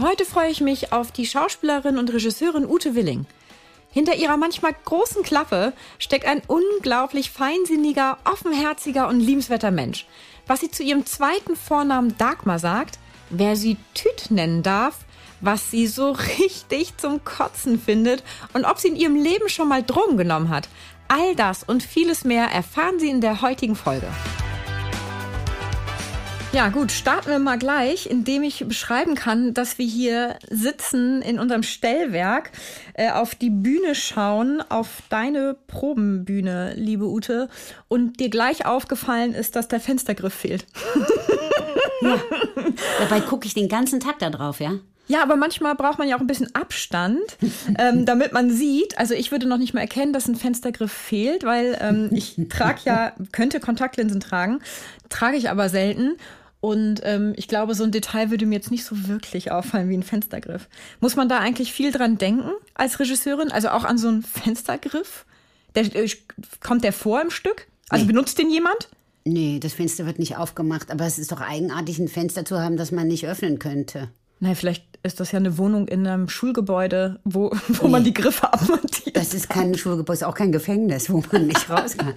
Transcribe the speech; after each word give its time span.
Heute 0.00 0.24
freue 0.24 0.50
ich 0.50 0.62
mich 0.62 0.94
auf 0.94 1.12
die 1.12 1.26
Schauspielerin 1.26 1.98
und 1.98 2.10
Regisseurin 2.10 2.64
Ute 2.64 2.94
Willing. 2.94 3.26
Hinter 3.90 4.14
ihrer 4.14 4.38
manchmal 4.38 4.74
großen 4.86 5.22
Klappe 5.22 5.74
steckt 5.98 6.24
ein 6.24 6.40
unglaublich 6.46 7.30
feinsinniger, 7.30 8.16
offenherziger 8.24 9.08
und 9.08 9.20
liebenswerter 9.20 9.70
Mensch. 9.70 10.06
Was 10.46 10.60
sie 10.60 10.70
zu 10.70 10.82
ihrem 10.82 11.04
zweiten 11.04 11.54
Vornamen 11.54 12.16
Dagmar 12.16 12.58
sagt, 12.58 12.98
wer 13.28 13.56
sie 13.56 13.76
Tüt 13.92 14.30
nennen 14.30 14.62
darf, 14.62 15.00
was 15.42 15.70
sie 15.70 15.86
so 15.86 16.12
richtig 16.38 16.96
zum 16.96 17.22
Kotzen 17.22 17.78
findet 17.78 18.22
und 18.54 18.64
ob 18.64 18.78
sie 18.78 18.88
in 18.88 18.96
ihrem 18.96 19.16
Leben 19.16 19.50
schon 19.50 19.68
mal 19.68 19.82
Drogen 19.82 20.16
genommen 20.16 20.48
hat. 20.48 20.70
All 21.08 21.34
das 21.34 21.62
und 21.62 21.82
vieles 21.82 22.24
mehr 22.24 22.46
erfahren 22.46 23.00
Sie 23.00 23.10
in 23.10 23.20
der 23.20 23.42
heutigen 23.42 23.76
Folge. 23.76 24.06
Ja, 26.52 26.68
gut, 26.68 26.90
starten 26.90 27.30
wir 27.30 27.38
mal 27.38 27.58
gleich, 27.58 28.06
indem 28.10 28.42
ich 28.42 28.66
beschreiben 28.66 29.14
kann, 29.14 29.54
dass 29.54 29.78
wir 29.78 29.86
hier 29.86 30.36
sitzen 30.50 31.22
in 31.22 31.38
unserem 31.38 31.62
Stellwerk, 31.62 32.50
äh, 32.94 33.12
auf 33.12 33.36
die 33.36 33.50
Bühne 33.50 33.94
schauen, 33.94 34.60
auf 34.68 35.02
deine 35.10 35.56
Probenbühne, 35.68 36.74
liebe 36.74 37.06
Ute, 37.06 37.48
und 37.86 38.18
dir 38.18 38.30
gleich 38.30 38.66
aufgefallen 38.66 39.32
ist, 39.32 39.54
dass 39.54 39.68
der 39.68 39.78
Fenstergriff 39.78 40.34
fehlt. 40.34 40.66
ja. 42.02 42.20
Dabei 42.98 43.20
gucke 43.20 43.46
ich 43.46 43.54
den 43.54 43.68
ganzen 43.68 44.00
Tag 44.00 44.18
da 44.18 44.28
drauf, 44.28 44.58
ja? 44.58 44.72
Ja, 45.06 45.22
aber 45.22 45.34
manchmal 45.36 45.74
braucht 45.76 45.98
man 45.98 46.08
ja 46.08 46.16
auch 46.16 46.20
ein 46.20 46.28
bisschen 46.28 46.54
Abstand, 46.54 47.36
ähm, 47.78 48.04
damit 48.06 48.32
man 48.32 48.50
sieht. 48.50 48.98
Also 48.98 49.14
ich 49.14 49.30
würde 49.30 49.48
noch 49.48 49.58
nicht 49.58 49.74
mal 49.74 49.80
erkennen, 49.80 50.12
dass 50.12 50.26
ein 50.26 50.36
Fenstergriff 50.36 50.92
fehlt, 50.92 51.44
weil 51.44 51.78
ähm, 51.80 52.10
ich 52.12 52.40
trage 52.48 52.80
ja, 52.84 53.12
könnte 53.32 53.58
Kontaktlinsen 53.58 54.20
tragen, 54.20 54.60
trage 55.08 55.36
ich 55.36 55.50
aber 55.50 55.68
selten. 55.68 56.16
Und 56.60 57.00
ähm, 57.04 57.32
ich 57.36 57.48
glaube, 57.48 57.74
so 57.74 57.84
ein 57.84 57.90
Detail 57.90 58.30
würde 58.30 58.44
mir 58.44 58.56
jetzt 58.56 58.70
nicht 58.70 58.84
so 58.84 59.08
wirklich 59.08 59.50
auffallen 59.50 59.88
wie 59.88 59.96
ein 59.96 60.02
Fenstergriff. 60.02 60.68
Muss 61.00 61.16
man 61.16 61.28
da 61.28 61.38
eigentlich 61.38 61.72
viel 61.72 61.90
dran 61.90 62.18
denken 62.18 62.50
als 62.74 63.00
Regisseurin? 63.00 63.50
Also 63.50 63.70
auch 63.70 63.84
an 63.84 63.96
so 63.96 64.08
einen 64.08 64.22
Fenstergriff? 64.22 65.24
Der, 65.74 65.84
äh, 65.94 66.08
kommt 66.60 66.84
der 66.84 66.92
vor 66.92 67.22
im 67.22 67.30
Stück? 67.30 67.66
Also 67.88 68.04
nee. 68.04 68.12
benutzt 68.12 68.38
den 68.38 68.50
jemand? 68.50 68.88
Nee, 69.24 69.58
das 69.60 69.72
Fenster 69.72 70.06
wird 70.06 70.18
nicht 70.18 70.36
aufgemacht. 70.36 70.90
Aber 70.90 71.06
es 71.06 71.18
ist 71.18 71.32
doch 71.32 71.40
eigenartig, 71.40 71.98
ein 71.98 72.08
Fenster 72.08 72.44
zu 72.44 72.60
haben, 72.60 72.76
das 72.76 72.92
man 72.92 73.08
nicht 73.08 73.26
öffnen 73.26 73.58
könnte. 73.58 74.10
Nein, 74.40 74.56
vielleicht 74.56 74.84
ist 75.02 75.20
das 75.20 75.32
ja 75.32 75.38
eine 75.38 75.58
Wohnung 75.58 75.88
in 75.88 76.06
einem 76.06 76.28
Schulgebäude, 76.28 77.20
wo, 77.24 77.50
wo 77.68 77.86
nee. 77.86 77.92
man 77.92 78.04
die 78.04 78.14
Griffe 78.14 78.52
abmontiert. 78.52 79.09
Das 79.12 79.34
ist 79.34 79.48
kein 79.48 79.74
Schulgebäude, 79.74 80.18
ist 80.18 80.24
auch 80.24 80.34
kein 80.34 80.52
Gefängnis, 80.52 81.10
wo 81.10 81.22
man 81.32 81.46
nicht 81.46 81.68
raus 81.70 81.96
kann. 81.96 82.14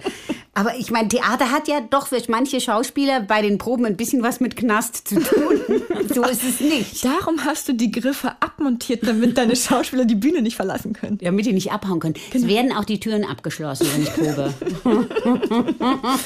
Aber 0.56 0.76
ich 0.76 0.92
meine, 0.92 1.08
Theater 1.08 1.50
hat 1.50 1.66
ja 1.66 1.80
doch 1.80 2.06
für 2.06 2.22
manche 2.28 2.60
Schauspieler 2.60 3.20
bei 3.20 3.42
den 3.42 3.58
Proben 3.58 3.86
ein 3.86 3.96
bisschen 3.96 4.22
was 4.22 4.38
mit 4.38 4.54
Knast 4.54 5.08
zu 5.08 5.16
tun. 5.16 5.60
so 6.14 6.22
ist 6.22 6.44
es 6.44 6.60
nicht. 6.60 7.04
Darum 7.04 7.44
hast 7.44 7.68
du 7.68 7.72
die 7.72 7.90
Griffe 7.90 8.32
abmontiert, 8.38 9.04
damit 9.04 9.36
deine 9.36 9.56
Schauspieler 9.56 10.04
die 10.04 10.14
Bühne 10.14 10.42
nicht 10.42 10.54
verlassen 10.54 10.92
können. 10.92 11.18
Damit 11.18 11.46
die 11.46 11.52
nicht 11.52 11.72
abhauen 11.72 11.98
können. 11.98 12.14
Genau. 12.30 12.44
Es 12.44 12.48
werden 12.48 12.72
auch 12.72 12.84
die 12.84 13.00
Türen 13.00 13.24
abgeschlossen, 13.24 13.88
wenn 13.92 14.02
ich 14.04 14.12
probe. 14.12 14.54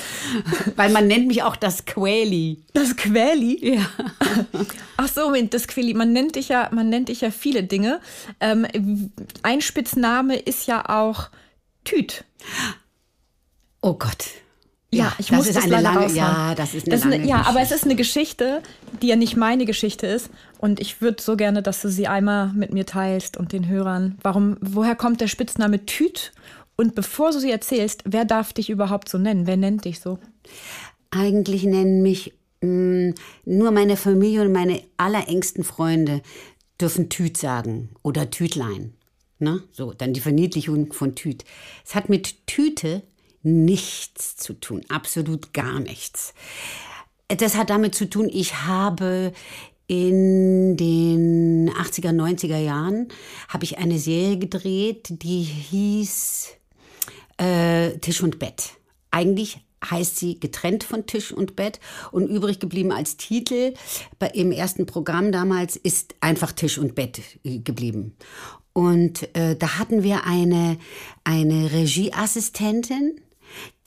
Weil 0.77 0.91
man 0.91 1.07
nennt 1.07 1.29
mich 1.29 1.43
auch 1.43 1.57
das 1.57 1.87
Quäli. 1.87 2.59
Das 2.75 2.97
Quäli? 2.97 3.77
Ja. 3.77 3.87
Ach 4.99 5.09
so, 5.09 5.33
das 5.49 5.69
Quäli. 5.69 5.95
Man 5.95 6.13
nennt 6.13 6.37
dich 6.37 6.49
ja, 6.49 6.69
man 6.71 6.91
nennt 6.91 7.09
dich 7.09 7.23
ja 7.23 7.31
viele 7.31 7.63
Dinge. 7.63 8.01
Ähm, 8.41 8.67
ein 9.43 9.63
Spitzname 9.63 10.37
ist 10.37 10.58
ja 10.67 10.89
auch 10.89 11.31
Tüt. 11.85 12.25
Oh 13.81 13.95
Gott. 13.95 14.31
Ja, 14.91 15.05
ja 15.05 15.13
ich 15.19 15.33
muss 15.33 15.47
ist 15.47 15.57
das 15.57 15.65
eine 15.65 15.81
lange, 15.81 15.99
raushauen. 15.99 16.17
Ja, 16.17 16.55
das 16.55 16.75
ist 16.75 16.87
eine 16.87 16.97
das 16.97 17.05
lange 17.05 17.17
eine, 17.17 17.27
Ja, 17.27 17.47
aber 17.47 17.61
es 17.61 17.71
ist 17.71 17.85
eine 17.85 17.95
Geschichte, 17.95 18.63
die 19.03 19.09
ja 19.09 19.17
nicht 19.17 19.37
meine 19.37 19.65
Geschichte 19.65 20.07
ist. 20.07 20.31
Und 20.59 20.81
ich 20.81 21.01
würde 21.01 21.23
so 21.23 21.37
gerne, 21.37 21.63
dass 21.63 21.83
du 21.83 21.91
sie 21.91 22.09
einmal 22.09 22.49
mit 22.53 22.73
mir 22.73 22.87
teilst 22.87 23.37
und 23.37 23.53
den 23.53 23.69
Hörern. 23.69 24.19
Warum, 24.23 24.57
woher 24.61 24.97
kommt 24.97 25.21
der 25.21 25.29
Spitzname 25.29 25.87
Tüt? 25.87 26.33
Und 26.77 26.95
bevor 26.95 27.33
du 27.33 27.41
sie 27.41 27.51
erzählst, 27.51 28.03
wer 28.07 28.25
darf 28.25 28.53
dich 28.53 28.71
überhaupt 28.71 29.09
so 29.09 29.19
nennen? 29.19 29.47
Wer 29.47 29.57
nennt 29.57 29.85
dich 29.85 30.01
so? 30.01 30.19
Eigentlich 31.11 31.65
nennen 31.65 32.03
mich 32.03 32.35
mh, 32.61 32.69
mm, 33.11 33.15
nur 33.45 33.71
meine 33.73 33.97
Familie 33.97 34.43
und 34.43 34.53
meine 34.53 34.83
allerengsten 34.97 35.65
Freunde 35.65 36.23
dürfen 36.81 37.09
Tüt 37.09 37.37
sagen 37.37 37.91
oder 38.03 38.31
Tütlein. 38.31 38.95
Ne? 39.39 39.63
So, 39.73 39.93
dann 39.93 40.13
die 40.13 40.21
Verniedlichung 40.21 40.93
von 40.93 41.15
Tüt. 41.15 41.45
Es 41.85 41.95
hat 41.95 42.09
mit 42.09 42.47
Tüte 42.47 43.03
nichts 43.43 44.37
zu 44.37 44.55
tun, 44.55 44.83
absolut 44.89 45.53
gar 45.53 45.81
nichts. 45.81 46.35
Das 47.29 47.57
hat 47.57 47.71
damit 47.71 47.95
zu 47.95 48.09
tun, 48.09 48.29
ich 48.33 48.65
habe 48.65 49.33
in 49.87 50.77
den 50.77 51.71
80er, 51.71 52.11
90er 52.11 52.59
Jahren 52.59 53.09
habe 53.49 53.65
ich 53.65 53.79
eine 53.79 53.99
Serie 53.99 54.39
gedreht, 54.39 55.09
die 55.23 55.43
hieß 55.43 56.49
äh, 57.39 57.99
Tisch 57.99 58.23
und 58.23 58.39
Bett. 58.39 58.73
Eigentlich 59.11 59.61
heißt 59.85 60.17
sie 60.17 60.41
getrennt 60.41 60.85
von 60.85 61.07
Tisch 61.07 61.33
und 61.33 61.57
Bett 61.57 61.81
und 62.11 62.29
übrig 62.29 62.59
geblieben 62.59 62.93
als 62.93 63.17
Titel 63.17 63.75
bei, 64.19 64.29
im 64.29 64.53
ersten 64.53 64.87
Programm 64.87 65.33
damals 65.33 65.77
ist 65.77 66.17
einfach 66.21 66.53
Tisch 66.53 66.79
und 66.79 66.95
Bett 66.95 67.21
äh, 67.45 67.59
geblieben. 67.59 68.17
Und 68.79 69.35
äh, 69.37 69.57
da 69.57 69.81
hatten 69.81 70.05
wir 70.05 70.25
eine, 70.25 70.79
eine 71.25 71.73
Regieassistentin, 71.73 73.21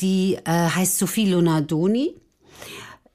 die 0.01 0.35
äh, 0.43 0.51
heißt 0.51 0.97
Sophie 0.97 1.29
Lonardoni. 1.29 2.13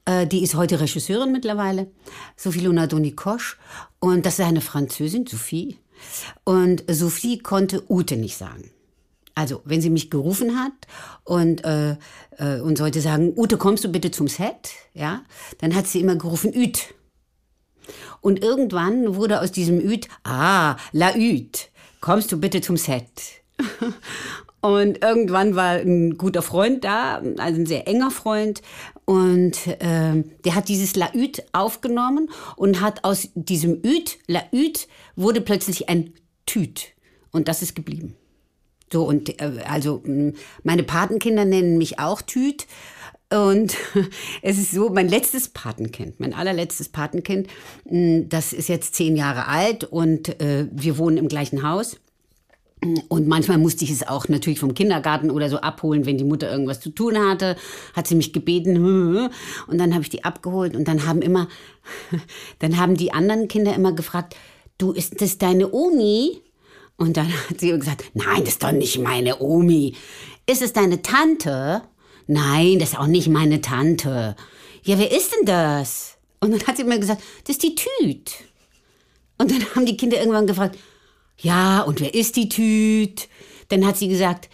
Äh, 0.06 0.26
die 0.26 0.42
ist 0.42 0.54
heute 0.54 0.80
Regisseurin 0.80 1.32
mittlerweile. 1.32 1.90
Sophie 2.34 2.60
Lonardoni 2.60 3.12
Kosch. 3.12 3.58
Und 3.98 4.24
das 4.24 4.38
ist 4.38 4.46
eine 4.46 4.62
Französin, 4.62 5.26
Sophie. 5.26 5.76
Und 6.44 6.82
Sophie 6.88 7.40
konnte 7.40 7.84
Ute 7.90 8.16
nicht 8.16 8.38
sagen. 8.38 8.70
Also, 9.34 9.60
wenn 9.66 9.82
sie 9.82 9.90
mich 9.90 10.08
gerufen 10.08 10.58
hat 10.58 10.72
und, 11.24 11.62
äh, 11.66 11.98
äh, 12.38 12.58
und 12.62 12.78
sollte 12.78 13.02
sagen, 13.02 13.34
Ute, 13.36 13.58
kommst 13.58 13.84
du 13.84 13.88
bitte 13.90 14.10
zum 14.10 14.28
Set? 14.28 14.70
Ja, 14.94 15.24
dann 15.58 15.74
hat 15.74 15.86
sie 15.86 16.00
immer 16.00 16.16
gerufen, 16.16 16.54
Üt. 16.54 16.94
Und 18.20 18.42
irgendwann 18.42 19.16
wurde 19.16 19.40
aus 19.40 19.52
diesem 19.52 19.80
Üt, 19.80 20.08
ah, 20.24 20.76
la 20.92 21.16
Üt, 21.16 21.70
kommst 22.00 22.32
du 22.32 22.40
bitte 22.40 22.60
zum 22.60 22.76
Set? 22.76 23.04
Und 24.60 25.04
irgendwann 25.04 25.54
war 25.54 25.76
ein 25.76 26.18
guter 26.18 26.42
Freund 26.42 26.82
da, 26.82 27.22
also 27.38 27.60
ein 27.60 27.66
sehr 27.66 27.86
enger 27.86 28.10
Freund. 28.10 28.62
Und 29.04 29.66
äh, 29.68 30.24
der 30.44 30.54
hat 30.56 30.68
dieses 30.68 30.96
Laüt 30.96 31.44
aufgenommen 31.52 32.28
und 32.56 32.80
hat 32.80 33.04
aus 33.04 33.28
diesem 33.34 33.74
Üt, 33.84 34.18
Laüt, 34.26 34.88
wurde 35.14 35.40
plötzlich 35.40 35.88
ein 35.88 36.14
Tüt. 36.46 36.94
Und 37.30 37.46
das 37.46 37.62
ist 37.62 37.76
geblieben. 37.76 38.16
So, 38.92 39.04
und 39.04 39.40
äh, 39.40 39.62
also 39.68 40.02
meine 40.64 40.82
Patenkinder 40.82 41.44
nennen 41.44 41.78
mich 41.78 41.98
auch 42.00 42.22
Tüt. 42.22 42.66
Und 43.30 43.76
es 44.42 44.58
ist 44.58 44.70
so, 44.70 44.88
mein 44.88 45.08
letztes 45.08 45.48
Patenkind, 45.48 46.20
mein 46.20 46.32
allerletztes 46.32 46.88
Patenkind, 46.88 47.48
das 47.84 48.52
ist 48.52 48.68
jetzt 48.68 48.94
zehn 48.94 49.16
Jahre 49.16 49.48
alt 49.48 49.84
und 49.84 50.40
äh, 50.40 50.68
wir 50.70 50.98
wohnen 50.98 51.16
im 51.16 51.28
gleichen 51.28 51.62
Haus. 51.62 51.98
Und 53.08 53.26
manchmal 53.26 53.58
musste 53.58 53.84
ich 53.84 53.90
es 53.90 54.06
auch 54.06 54.28
natürlich 54.28 54.60
vom 54.60 54.74
Kindergarten 54.74 55.30
oder 55.30 55.48
so 55.48 55.56
abholen, 55.56 56.04
wenn 56.04 56.18
die 56.18 56.24
Mutter 56.24 56.50
irgendwas 56.50 56.78
zu 56.78 56.90
tun 56.90 57.18
hatte, 57.18 57.56
hat 57.94 58.06
sie 58.06 58.14
mich 58.14 58.32
gebeten 58.32 58.76
und 59.66 59.78
dann 59.78 59.94
habe 59.94 60.02
ich 60.02 60.10
die 60.10 60.24
abgeholt 60.24 60.76
und 60.76 60.86
dann 60.86 61.06
haben 61.06 61.22
immer, 61.22 61.48
dann 62.58 62.76
haben 62.76 62.96
die 62.96 63.12
anderen 63.12 63.48
Kinder 63.48 63.74
immer 63.74 63.92
gefragt, 63.92 64.36
du, 64.78 64.92
ist 64.92 65.20
das 65.20 65.38
deine 65.38 65.72
Omi? 65.72 66.42
Und 66.98 67.16
dann 67.16 67.28
hat 67.28 67.60
sie 67.60 67.70
gesagt, 67.70 68.04
nein, 68.14 68.40
das 68.40 68.54
ist 68.54 68.62
doch 68.62 68.72
nicht 68.72 68.98
meine 68.98 69.40
Omi. 69.40 69.94
Ist 70.46 70.62
es 70.62 70.72
deine 70.72 71.02
Tante? 71.02 71.82
Nein, 72.26 72.78
das 72.78 72.90
ist 72.90 72.98
auch 72.98 73.06
nicht 73.06 73.28
meine 73.28 73.60
Tante. 73.60 74.36
Ja, 74.82 74.98
wer 74.98 75.10
ist 75.10 75.32
denn 75.34 75.46
das? 75.46 76.16
Und 76.40 76.52
dann 76.52 76.66
hat 76.66 76.76
sie 76.76 76.82
immer 76.82 76.98
gesagt, 76.98 77.22
das 77.44 77.56
ist 77.56 77.62
die 77.62 77.74
Tüt. 77.74 78.32
Und 79.38 79.50
dann 79.50 79.64
haben 79.74 79.86
die 79.86 79.96
Kinder 79.96 80.18
irgendwann 80.18 80.46
gefragt, 80.46 80.78
ja, 81.38 81.82
und 81.82 82.00
wer 82.00 82.14
ist 82.14 82.36
die 82.36 82.48
Tüt? 82.48 83.28
Dann 83.68 83.86
hat 83.86 83.96
sie 83.96 84.08
gesagt, 84.08 84.48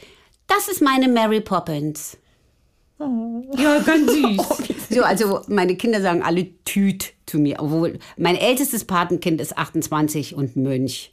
das 0.46 0.68
ist 0.68 0.82
meine 0.82 1.08
Mary 1.08 1.40
Poppins. 1.40 2.16
Oh. 2.98 3.42
Ja, 3.56 3.78
ganz 3.80 4.12
süß. 4.12 4.38
Oh, 4.38 4.56
So, 4.90 5.02
also 5.02 5.40
meine 5.48 5.76
Kinder 5.76 6.00
sagen 6.00 6.22
alle 6.22 6.46
Tüt 6.64 7.14
zu 7.26 7.38
mir, 7.38 7.60
obwohl 7.60 7.98
mein 8.16 8.36
ältestes 8.36 8.84
Patenkind 8.84 9.40
ist 9.40 9.56
28 9.56 10.34
und 10.34 10.56
Mönch. 10.56 11.12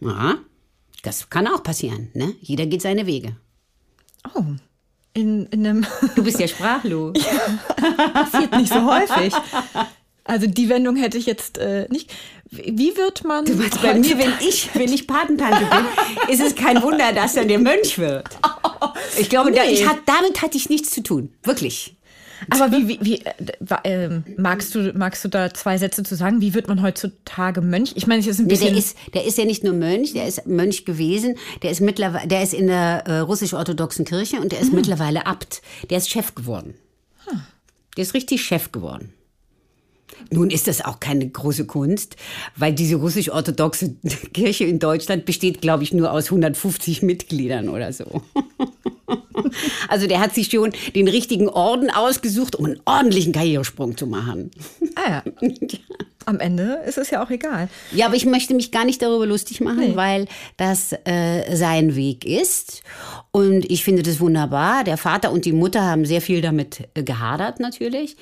Ja, 0.00 0.38
das 1.02 1.30
kann 1.30 1.46
auch 1.46 1.62
passieren, 1.62 2.10
ne? 2.14 2.34
Jeder 2.40 2.66
geht 2.66 2.82
seine 2.82 3.06
Wege. 3.06 3.36
Oh, 4.34 4.44
in, 5.14 5.46
in 5.46 5.66
einem. 5.66 5.86
Du 6.14 6.22
bist 6.24 6.38
ja 6.40 6.48
sprachlos. 6.48 7.14
passiert 8.14 8.56
nicht 8.56 8.72
so 8.72 8.84
häufig. 8.84 9.32
Also 10.24 10.46
die 10.46 10.68
Wendung 10.68 10.96
hätte 10.96 11.18
ich 11.18 11.26
jetzt 11.26 11.58
äh, 11.58 11.86
nicht. 11.90 12.12
Wie 12.50 12.96
wird 12.96 13.24
man. 13.24 13.44
Du 13.44 13.54
meinst, 13.54 13.80
bei 13.82 13.94
mir, 13.94 14.18
wenn 14.18 14.32
ich, 14.40 14.70
wenn 14.74 14.92
ich 14.92 15.06
Patentante 15.06 15.64
bin, 15.64 16.32
ist 16.32 16.40
es 16.40 16.54
kein 16.54 16.82
Wunder, 16.82 17.12
dass 17.12 17.34
dann 17.34 17.48
der 17.48 17.58
Mönch 17.58 17.98
wird. 17.98 18.26
Ich 19.18 19.28
glaube, 19.30 19.50
Nee. 19.50 19.56
da, 19.56 19.64
ich 19.64 19.86
hat, 19.86 19.98
damit 20.06 20.42
hatte 20.42 20.56
ich 20.56 20.68
nichts 20.68 20.90
zu 20.90 21.02
tun. 21.02 21.32
Wirklich. 21.44 21.94
Aber 22.50 22.72
wie, 22.72 22.88
wie, 22.88 22.98
wie 23.02 23.24
äh, 23.24 23.32
ähm, 23.84 24.24
magst, 24.36 24.74
du, 24.74 24.92
magst 24.96 25.24
du 25.24 25.28
da 25.28 25.52
zwei 25.52 25.78
Sätze 25.78 26.02
zu 26.02 26.16
sagen? 26.16 26.40
Wie 26.40 26.54
wird 26.54 26.68
man 26.68 26.82
heutzutage 26.82 27.60
Mönch? 27.60 27.92
Ich 27.94 28.06
meine, 28.06 28.20
es 28.20 28.26
ist 28.26 28.40
ein 28.40 28.48
bisschen. 28.48 28.70
der, 28.70 28.78
ist, 28.78 28.96
der 29.14 29.24
ist 29.24 29.38
ja 29.38 29.44
nicht 29.44 29.64
nur 29.64 29.74
Mönch, 29.74 30.12
der 30.12 30.26
ist 30.26 30.46
Mönch 30.46 30.84
gewesen, 30.84 31.36
der 31.62 31.70
ist 31.70 31.80
mittlerweile, 31.80 32.28
der 32.28 32.42
ist 32.42 32.54
in 32.54 32.66
der 32.66 33.04
äh, 33.06 33.18
russisch-orthodoxen 33.18 34.04
Kirche 34.04 34.40
und 34.40 34.52
der 34.52 34.60
ist 34.60 34.72
mittlerweile 34.72 35.26
Abt. 35.26 35.62
Der 35.90 35.98
ist 35.98 36.10
Chef 36.10 36.34
geworden. 36.34 36.74
Der 37.96 38.02
ist 38.02 38.14
richtig 38.14 38.42
Chef 38.42 38.72
geworden. 38.72 39.12
Nun 40.30 40.50
ist 40.50 40.68
das 40.68 40.84
auch 40.84 41.00
keine 41.00 41.28
große 41.28 41.66
Kunst, 41.66 42.16
weil 42.56 42.72
diese 42.72 42.96
russisch-orthodoxe 42.96 43.96
Kirche 44.32 44.64
in 44.64 44.78
Deutschland 44.78 45.24
besteht, 45.24 45.60
glaube 45.60 45.82
ich, 45.82 45.92
nur 45.92 46.12
aus 46.12 46.26
150 46.26 47.02
Mitgliedern 47.02 47.68
oder 47.68 47.92
so. 47.92 48.22
Also 49.88 50.06
der 50.06 50.20
hat 50.20 50.34
sich 50.34 50.50
schon 50.50 50.72
den 50.94 51.08
richtigen 51.08 51.48
Orden 51.48 51.90
ausgesucht, 51.90 52.56
um 52.56 52.66
einen 52.66 52.80
ordentlichen 52.84 53.32
Karrieresprung 53.32 53.96
zu 53.96 54.06
machen. 54.06 54.50
ah, 54.96 55.22
ja. 55.40 55.48
Am 56.24 56.38
Ende 56.38 56.78
ist 56.86 56.98
es 56.98 57.10
ja 57.10 57.24
auch 57.24 57.30
egal. 57.30 57.68
Ja, 57.92 58.06
aber 58.06 58.14
ich 58.14 58.24
möchte 58.26 58.54
mich 58.54 58.70
gar 58.70 58.84
nicht 58.84 59.02
darüber 59.02 59.26
lustig 59.26 59.60
machen, 59.60 59.80
Nee. 59.90 59.96
weil 59.96 60.26
das 60.56 60.92
äh, 61.04 61.56
sein 61.56 61.96
Weg 61.96 62.24
ist. 62.24 62.82
Und 63.32 63.68
ich 63.70 63.82
finde 63.82 64.04
das 64.04 64.20
wunderbar. 64.20 64.84
Der 64.84 64.96
Vater 64.98 65.32
und 65.32 65.44
die 65.46 65.52
Mutter 65.52 65.82
haben 65.82 66.04
sehr 66.06 66.20
viel 66.20 66.40
damit 66.40 66.88
äh, 66.94 67.02
gehadert 67.02 67.58
natürlich. 67.58 68.16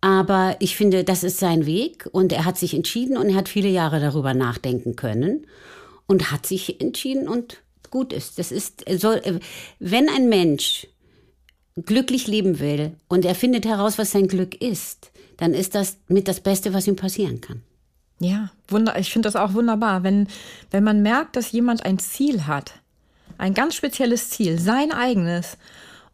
Aber 0.00 0.56
ich 0.60 0.76
finde, 0.76 1.02
das 1.04 1.24
ist 1.24 1.38
sein 1.38 1.66
Weg 1.66 2.08
und 2.12 2.32
er 2.32 2.44
hat 2.44 2.58
sich 2.58 2.74
entschieden 2.74 3.16
und 3.16 3.28
er 3.30 3.34
hat 3.34 3.48
viele 3.48 3.68
Jahre 3.68 3.98
darüber 4.00 4.34
nachdenken 4.34 4.94
können 4.94 5.46
und 6.06 6.30
hat 6.30 6.46
sich 6.46 6.80
entschieden 6.80 7.28
und 7.28 7.58
gut 7.92 8.12
ist. 8.12 8.40
Das 8.40 8.50
ist, 8.50 8.84
er 8.88 8.98
soll, 8.98 9.20
äh, 9.22 9.38
wenn 9.78 10.08
ein 10.08 10.28
Mensch 10.28 10.88
glücklich 11.76 12.26
leben 12.26 12.58
will 12.58 12.96
und 13.06 13.24
er 13.24 13.36
findet 13.36 13.64
heraus, 13.64 13.98
was 13.98 14.10
sein 14.10 14.26
Glück 14.26 14.60
ist, 14.60 15.12
dann 15.36 15.54
ist 15.54 15.76
das 15.76 15.98
mit 16.08 16.26
das 16.26 16.40
Beste, 16.40 16.74
was 16.74 16.88
ihm 16.88 16.96
passieren 16.96 17.40
kann. 17.40 17.62
Ja, 18.18 18.50
wunder, 18.68 18.98
ich 18.98 19.12
finde 19.12 19.28
das 19.28 19.36
auch 19.36 19.54
wunderbar, 19.54 20.02
wenn, 20.02 20.28
wenn 20.70 20.84
man 20.84 21.02
merkt, 21.02 21.36
dass 21.36 21.52
jemand 21.52 21.84
ein 21.84 21.98
Ziel 21.98 22.46
hat, 22.46 22.74
ein 23.38 23.54
ganz 23.54 23.74
spezielles 23.74 24.30
Ziel, 24.30 24.58
sein 24.58 24.92
eigenes, 24.92 25.56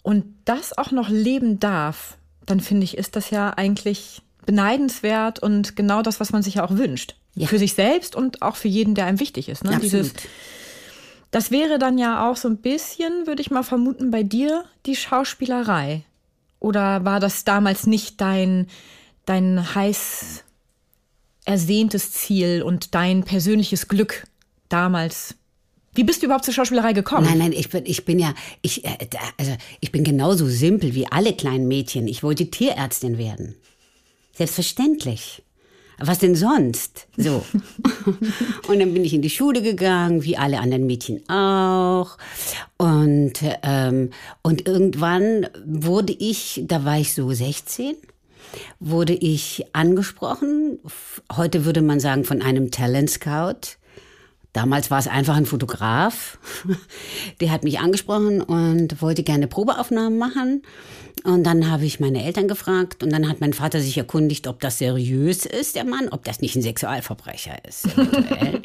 und 0.03 0.25
das 0.47 0.77
auch 0.77 0.91
noch 0.91 1.11
leben 1.11 1.61
darf, 1.61 2.17
dann 2.47 2.61
finde 2.61 2.85
ich, 2.85 2.97
ist 2.97 3.17
das 3.17 3.31
ja 3.31 3.51
eigentlich 3.51 4.23
beneidenswert 4.47 5.39
und 5.39 5.77
genau 5.77 6.01
das, 6.01 6.21
was 6.21 6.33
man 6.33 6.43
sich 6.43 6.55
ja 6.55 6.65
auch 6.65 6.71
wünscht. 6.71 7.17
Ja. 7.35 7.47
Für 7.47 7.59
sich 7.59 7.75
selbst 7.75 8.17
und 8.17 8.41
auch 8.41 8.57
für 8.57 8.69
jeden, 8.69 8.95
der 8.95 9.05
einem 9.05 9.21
wichtig 9.21 9.51
ist. 9.51 9.65
Ne? 9.65 9.75
Absolut. 9.75 9.93
Dieses, 9.93 10.13
das 11.31 11.51
wäre 11.51 11.79
dann 11.79 11.99
ja 11.99 12.29
auch 12.29 12.37
so 12.37 12.49
ein 12.49 12.59
bisschen, 12.59 13.27
würde 13.27 13.43
ich 13.43 13.51
mal 13.51 13.63
vermuten, 13.63 14.11
bei 14.11 14.23
dir 14.23 14.65
die 14.87 14.97
Schauspielerei. 14.97 16.03
Oder 16.61 17.05
war 17.05 17.21
das 17.21 17.45
damals 17.45 17.87
nicht 17.87 18.21
dein, 18.21 18.67
dein 19.27 19.75
heiß 19.75 20.45
ersehntes 21.45 22.13
Ziel 22.13 22.63
und 22.63 22.95
dein 22.95 23.25
persönliches 23.25 23.89
Glück 23.89 24.27
damals? 24.69 25.35
Wie 25.95 26.05
bist 26.05 26.23
du 26.23 26.27
überhaupt 26.27 26.45
zur 26.45 26.55
Schauspielerei 26.55 26.93
gekommen? 26.93 27.27
Nein, 27.27 27.39
nein, 27.39 27.53
ich 27.53 27.71
bin, 27.71 27.85
ich 27.87 28.05
bin 28.05 28.19
ja, 28.19 28.35
ich, 28.63 28.85
äh, 28.85 28.97
also 29.37 29.57
ich 29.81 29.93
bin 29.93 30.05
genauso 30.05 30.47
simpel 30.47 30.95
wie 30.95 31.07
alle 31.11 31.33
kleinen 31.35 31.69
Mädchen. 31.69 32.07
Ich 32.07 32.23
wollte 32.23 32.51
Tierärztin 32.51 33.19
werden. 33.19 33.55
Selbstverständlich. 34.33 35.43
Was 36.01 36.21
denn 36.21 36.37
sonst? 36.37 37.09
So. 37.17 37.45
und 38.69 38.79
dann 38.79 38.95
bin 38.95 39.05
ich 39.05 39.15
in 39.15 39.23
die 39.23 39.31
Schule 39.31 39.63
gegangen, 39.63 40.23
wie 40.23 40.37
alle 40.37 40.61
anderen 40.61 40.87
Mädchen 40.87 41.29
auch. 41.29 42.17
Und, 42.77 43.35
ähm, 43.63 44.11
und 44.43 44.69
irgendwann 44.69 45.49
wurde 45.67 46.13
ich, 46.13 46.63
da 46.67 46.85
war 46.85 46.99
ich 46.99 47.15
so 47.15 47.33
16, 47.33 47.97
wurde 48.79 49.15
ich 49.15 49.67
angesprochen. 49.73 50.79
Heute 51.35 51.65
würde 51.65 51.83
man 51.83 51.99
sagen 51.99 52.25
von 52.25 52.43
einem 52.43 52.71
Talent 52.71 53.11
Scout. 53.11 53.79
Damals 54.53 54.91
war 54.91 54.99
es 54.99 55.09
einfach 55.09 55.37
ein 55.37 55.47
Fotograf. 55.47 56.39
Der 57.41 57.51
hat 57.51 57.65
mich 57.65 57.81
angesprochen 57.81 58.41
und 58.41 59.03
wollte 59.03 59.23
gerne 59.23 59.47
Probeaufnahmen 59.47 60.19
machen. 60.19 60.63
Und 61.25 61.45
dann 61.45 61.71
habe 61.71 61.85
ich 61.85 62.01
meine 62.01 62.25
Eltern 62.25 62.49
gefragt 62.49 63.03
und 63.03 63.11
dann 63.11 63.29
hat 63.29 63.41
mein 63.41 63.53
Vater 63.53 63.81
sich 63.81 63.97
erkundigt, 63.97 64.47
ob 64.47 64.61
das 64.61 64.79
seriös 64.79 65.47
ist, 65.47 65.77
der 65.77 65.85
Mann, 65.85 66.09
ob 66.09 66.25
das 66.25 66.41
nicht 66.41 66.55
ein 66.57 66.63
Sexualverbrecher 66.63 67.65
ist. 67.67 67.89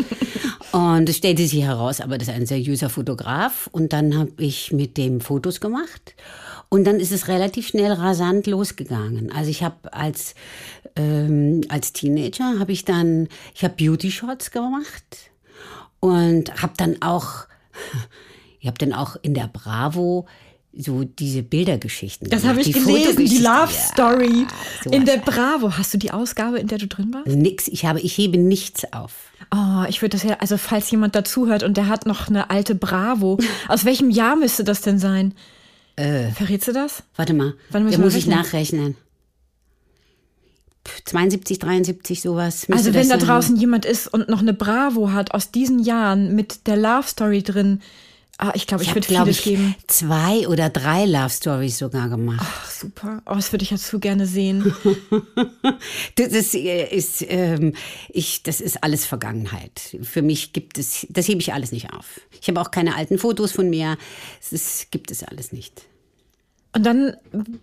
und 0.72 1.10
es 1.10 1.18
stellte 1.18 1.48
sich 1.48 1.64
heraus, 1.64 2.02
aber 2.02 2.18
das 2.18 2.28
ist 2.28 2.34
ein 2.34 2.46
seriöser 2.46 2.90
Fotograf. 2.90 3.70
Und 3.72 3.94
dann 3.94 4.18
habe 4.18 4.32
ich 4.38 4.72
mit 4.72 4.98
dem 4.98 5.22
Fotos 5.22 5.62
gemacht. 5.62 6.16
Und 6.70 6.86
dann 6.86 7.00
ist 7.00 7.12
es 7.12 7.28
relativ 7.28 7.68
schnell 7.68 7.92
rasant 7.92 8.48
losgegangen. 8.48 9.32
Also 9.32 9.50
ich 9.50 9.64
habe 9.64 9.94
als, 9.94 10.34
ähm, 10.96 11.62
als 11.70 11.94
Teenager 11.94 12.60
habe 12.60 12.72
ich 12.72 12.86
dann, 12.86 13.28
ich 13.54 13.64
habe 13.64 13.76
Beauty 13.76 14.12
Shots 14.12 14.52
gemacht 14.52 15.32
und 16.00 16.62
habe 16.62 16.74
dann 16.78 17.02
auch, 17.02 17.46
ich 18.60 18.68
habe 18.68 18.78
dann 18.78 18.94
auch 18.94 19.16
in 19.22 19.34
der 19.34 19.48
Bravo 19.48 20.26
so 20.76 21.04
diese 21.04 21.44
Bildergeschichten 21.44 22.30
das 22.30 22.46
habe 22.46 22.60
ich 22.62 22.68
die 22.68 22.74
gelesen, 22.74 23.26
die. 23.26 23.38
Love 23.38 23.44
Ja, 23.44 23.68
Story 23.68 24.48
sowas. 24.84 24.98
in 24.98 25.06
der 25.06 25.18
Bravo. 25.18 25.78
Hast 25.78 25.94
du 25.94 25.98
die 25.98 26.12
Ausgabe, 26.12 26.60
in 26.60 26.68
der 26.68 26.80
du 26.80 26.88
drin 26.88 27.14
warst? 27.14 27.28
Nix, 27.28 27.68
ich 27.68 27.86
habe, 27.86 28.00
ich 28.00 28.18
hebe 28.18 28.38
nichts 28.38 28.92
auf. 28.92 29.14
Oh, 29.54 29.84
ich 29.88 30.02
würde 30.02 30.18
das 30.18 30.24
ja, 30.24 30.38
also 30.40 30.58
falls 30.58 30.90
jemand 30.90 31.16
dazuhört 31.16 31.64
und 31.64 31.78
der 31.78 31.88
hat 31.88 32.06
noch 32.06 32.28
eine 32.28 32.50
alte 32.50 32.74
Bravo, 32.76 33.38
aus 33.68 33.86
welchem 33.86 34.10
Jahr 34.10 34.36
müsste 34.36 34.64
das 34.64 34.82
denn 34.82 34.98
sein? 35.00 35.34
Verrätst 35.96 36.68
du 36.68 36.72
das? 36.72 37.04
Warte 37.18 37.36
mal, 37.36 37.54
da 37.70 37.80
muss 37.80 37.94
ich 38.16 38.24
rechnen? 38.26 38.36
nachrechnen. 38.36 38.96
Pff, 40.88 41.04
72, 41.06 41.60
73, 41.60 42.22
sowas. 42.22 42.68
Also 42.72 42.96
wenn 42.96 43.08
da 43.10 43.18
draußen 43.18 43.56
jemand 43.58 43.86
ist 43.86 44.08
und 44.12 44.28
noch 44.28 44.40
eine 44.40 44.54
Bravo 44.54 45.12
hat 45.12 45.36
aus 45.36 45.52
diesen 45.52 45.78
Jahren 45.84 46.34
mit 46.36 46.66
der 46.66 46.78
Love 46.78 47.08
Story 47.08 47.44
drin, 47.44 47.80
ah, 48.48 48.52
ich 48.56 48.68
glaube, 48.68 48.84
ich, 48.84 48.90
Ich 48.90 48.96
habe, 48.96 49.02
würde 49.02 49.08
glaube 49.08 49.34
vieles 49.34 49.40
ich, 49.40 49.44
geben. 49.46 49.76
zwei 49.88 50.48
oder 50.48 50.70
drei 50.70 51.06
Love 51.06 51.30
Stories 51.30 51.78
sogar 51.78 52.10
gemacht. 52.10 52.40
Ach, 52.44 52.70
super. 52.70 53.22
Oh, 53.26 53.36
das 53.36 53.52
würde 53.52 53.64
ich 53.64 53.72
ja 53.72 53.78
zu 53.78 54.00
gerne 54.00 54.26
sehen. 54.28 54.74
Das 56.16 56.28
ist, 56.28 56.54
äh, 56.54 56.88
ist 56.96 57.24
ähm, 57.28 57.74
ich, 58.10 58.44
das 58.44 58.62
ist 58.62 58.84
alles 58.84 59.06
Vergangenheit. 59.06 59.98
Für 60.02 60.22
mich 60.22 60.54
gibt 60.54 60.78
es, 60.78 61.08
das 61.10 61.28
hebe 61.28 61.42
ich 61.42 61.54
alles 61.54 61.72
nicht 61.72 61.92
auf. 61.94 62.22
Ich 62.42 62.48
habe 62.48 62.60
auch 62.62 62.72
keine 62.72 62.96
alten 62.96 63.18
Fotos 63.18 63.52
von 63.52 63.70
mir. 63.70 63.98
Es 64.52 64.88
gibt 64.92 65.12
es 65.12 65.24
alles 65.24 65.52
nicht. 65.52 65.84
Und 66.76 66.86
dann 66.86 67.14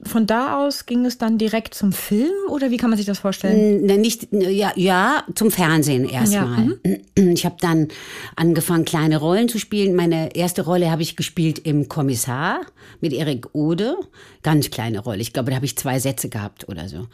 von 0.04 0.26
da 0.26 0.64
aus 0.64 0.86
ging 0.86 1.04
es 1.04 1.18
dann 1.18 1.36
direkt 1.36 1.74
zum 1.74 1.92
Film 1.92 2.30
oder 2.48 2.70
wie 2.70 2.76
kann 2.76 2.90
man 2.90 2.96
sich 2.96 3.06
das 3.06 3.18
vorstellen? 3.18 3.80
Na, 3.84 3.96
nicht, 3.96 4.28
ja, 4.30 4.72
ja, 4.76 5.24
zum 5.34 5.50
Fernsehen 5.50 6.08
erstmal. 6.08 6.78
Ich 7.16 7.44
habe 7.44 7.56
dann 7.60 7.88
angefangen, 8.34 8.86
kleine 8.86 9.18
Rollen 9.18 9.50
zu 9.50 9.58
spielen. 9.58 9.94
Meine 9.94 10.34
erste 10.34 10.62
Rolle 10.62 10.90
habe 10.90 11.02
ich 11.02 11.16
gespielt 11.16 11.58
im 11.58 11.86
Kommissar 11.86 12.62
mit 13.02 13.12
Erik 13.12 13.54
Ode. 13.54 13.96
Ganz 14.42 14.70
kleine 14.70 15.00
Rolle. 15.00 15.20
Ich 15.20 15.34
glaube, 15.34 15.50
da 15.50 15.56
habe 15.56 15.66
ich 15.66 15.76
zwei 15.76 15.98
Sätze 15.98 16.30
gehabt 16.30 16.66
oder 16.68 16.88
so. 16.88 17.08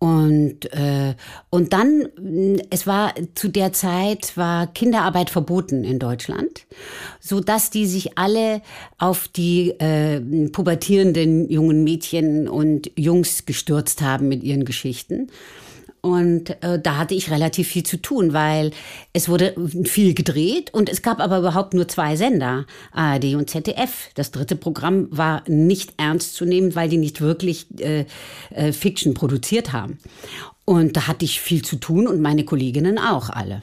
Und, 0.00 0.72
äh, 0.72 1.14
und 1.50 1.72
dann, 1.72 2.08
es 2.70 2.86
war 2.86 3.14
zu 3.34 3.48
der 3.48 3.72
Zeit, 3.72 4.36
war 4.36 4.68
Kinderarbeit 4.68 5.28
verboten 5.28 5.82
in 5.82 5.98
Deutschland, 5.98 6.66
so 7.18 7.40
dass 7.40 7.70
die 7.70 7.86
sich 7.86 8.16
alle 8.16 8.62
auf 8.98 9.26
die 9.26 9.70
äh, 9.80 10.20
pubertierenden 10.50 11.50
jungen 11.50 11.82
Mädchen 11.82 12.48
und 12.48 12.92
Jungs 12.96 13.44
gestürzt 13.44 14.00
haben 14.00 14.28
mit 14.28 14.44
ihren 14.44 14.64
Geschichten. 14.64 15.30
Und 16.00 16.62
äh, 16.62 16.80
da 16.80 16.96
hatte 16.96 17.14
ich 17.14 17.30
relativ 17.30 17.68
viel 17.68 17.82
zu 17.82 17.96
tun, 17.96 18.32
weil 18.32 18.70
es 19.12 19.28
wurde 19.28 19.54
viel 19.84 20.14
gedreht 20.14 20.72
und 20.72 20.88
es 20.88 21.02
gab 21.02 21.20
aber 21.20 21.38
überhaupt 21.38 21.74
nur 21.74 21.88
zwei 21.88 22.16
Sender, 22.16 22.66
ARD 22.92 23.34
und 23.34 23.50
ZDF. 23.50 24.10
Das 24.14 24.30
dritte 24.30 24.56
Programm 24.56 25.08
war 25.10 25.42
nicht 25.48 25.94
ernst 25.96 26.34
zu 26.34 26.44
nehmen, 26.44 26.74
weil 26.74 26.88
die 26.88 26.98
nicht 26.98 27.20
wirklich 27.20 27.66
äh, 27.80 28.06
äh, 28.50 28.72
Fiction 28.72 29.14
produziert 29.14 29.72
haben. 29.72 29.98
Und 30.64 30.96
da 30.96 31.06
hatte 31.06 31.24
ich 31.24 31.40
viel 31.40 31.62
zu 31.62 31.76
tun 31.76 32.06
und 32.06 32.20
meine 32.20 32.44
Kolleginnen 32.44 32.98
auch 32.98 33.30
alle. 33.30 33.60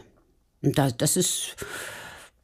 Und 0.61 0.77
das, 0.77 0.97
das 0.97 1.15
ist, 1.15 1.55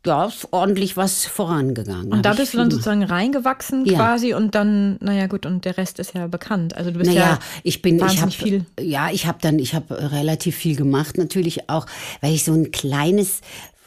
ja, 0.06 0.26
ist 0.26 0.48
ordentlich 0.52 0.98
was 0.98 1.26
vorangegangen. 1.26 2.12
Und 2.12 2.26
da 2.26 2.32
Hab 2.32 2.38
bist 2.38 2.54
du 2.54 2.58
dann 2.58 2.72
sozusagen 2.72 3.04
reingewachsen 3.04 3.86
Ja. 3.86 3.98
quasi 3.98 4.34
und 4.34 4.56
dann, 4.56 4.98
naja 5.00 5.28
gut, 5.28 5.46
und 5.46 5.64
der 5.66 5.78
Rest 5.78 6.00
ist 6.00 6.16
ja 6.16 6.28
bekannt. 6.28 6.76
Also 6.76 6.92
du 6.92 6.98
bist 6.98 7.12
Naja, 7.12 7.22
ja 7.34 7.40
ich 7.64 7.82
bin, 7.82 7.98
ich 7.98 8.02
habe, 8.02 8.12
wahnsinnig 8.12 8.38
viel. 8.38 8.66
ja, 8.80 9.10
ich 9.12 9.28
habe 9.28 9.38
dann, 9.42 9.60
ich 9.60 9.76
habe 9.76 10.12
relativ 10.12 10.56
viel 10.56 10.76
gemacht, 10.76 11.18
natürlich 11.18 11.70
auch, 11.70 11.86
weil 12.22 12.34
ich 12.34 12.44
so 12.44 12.54
ein 12.54 12.72
kleines 12.72 13.42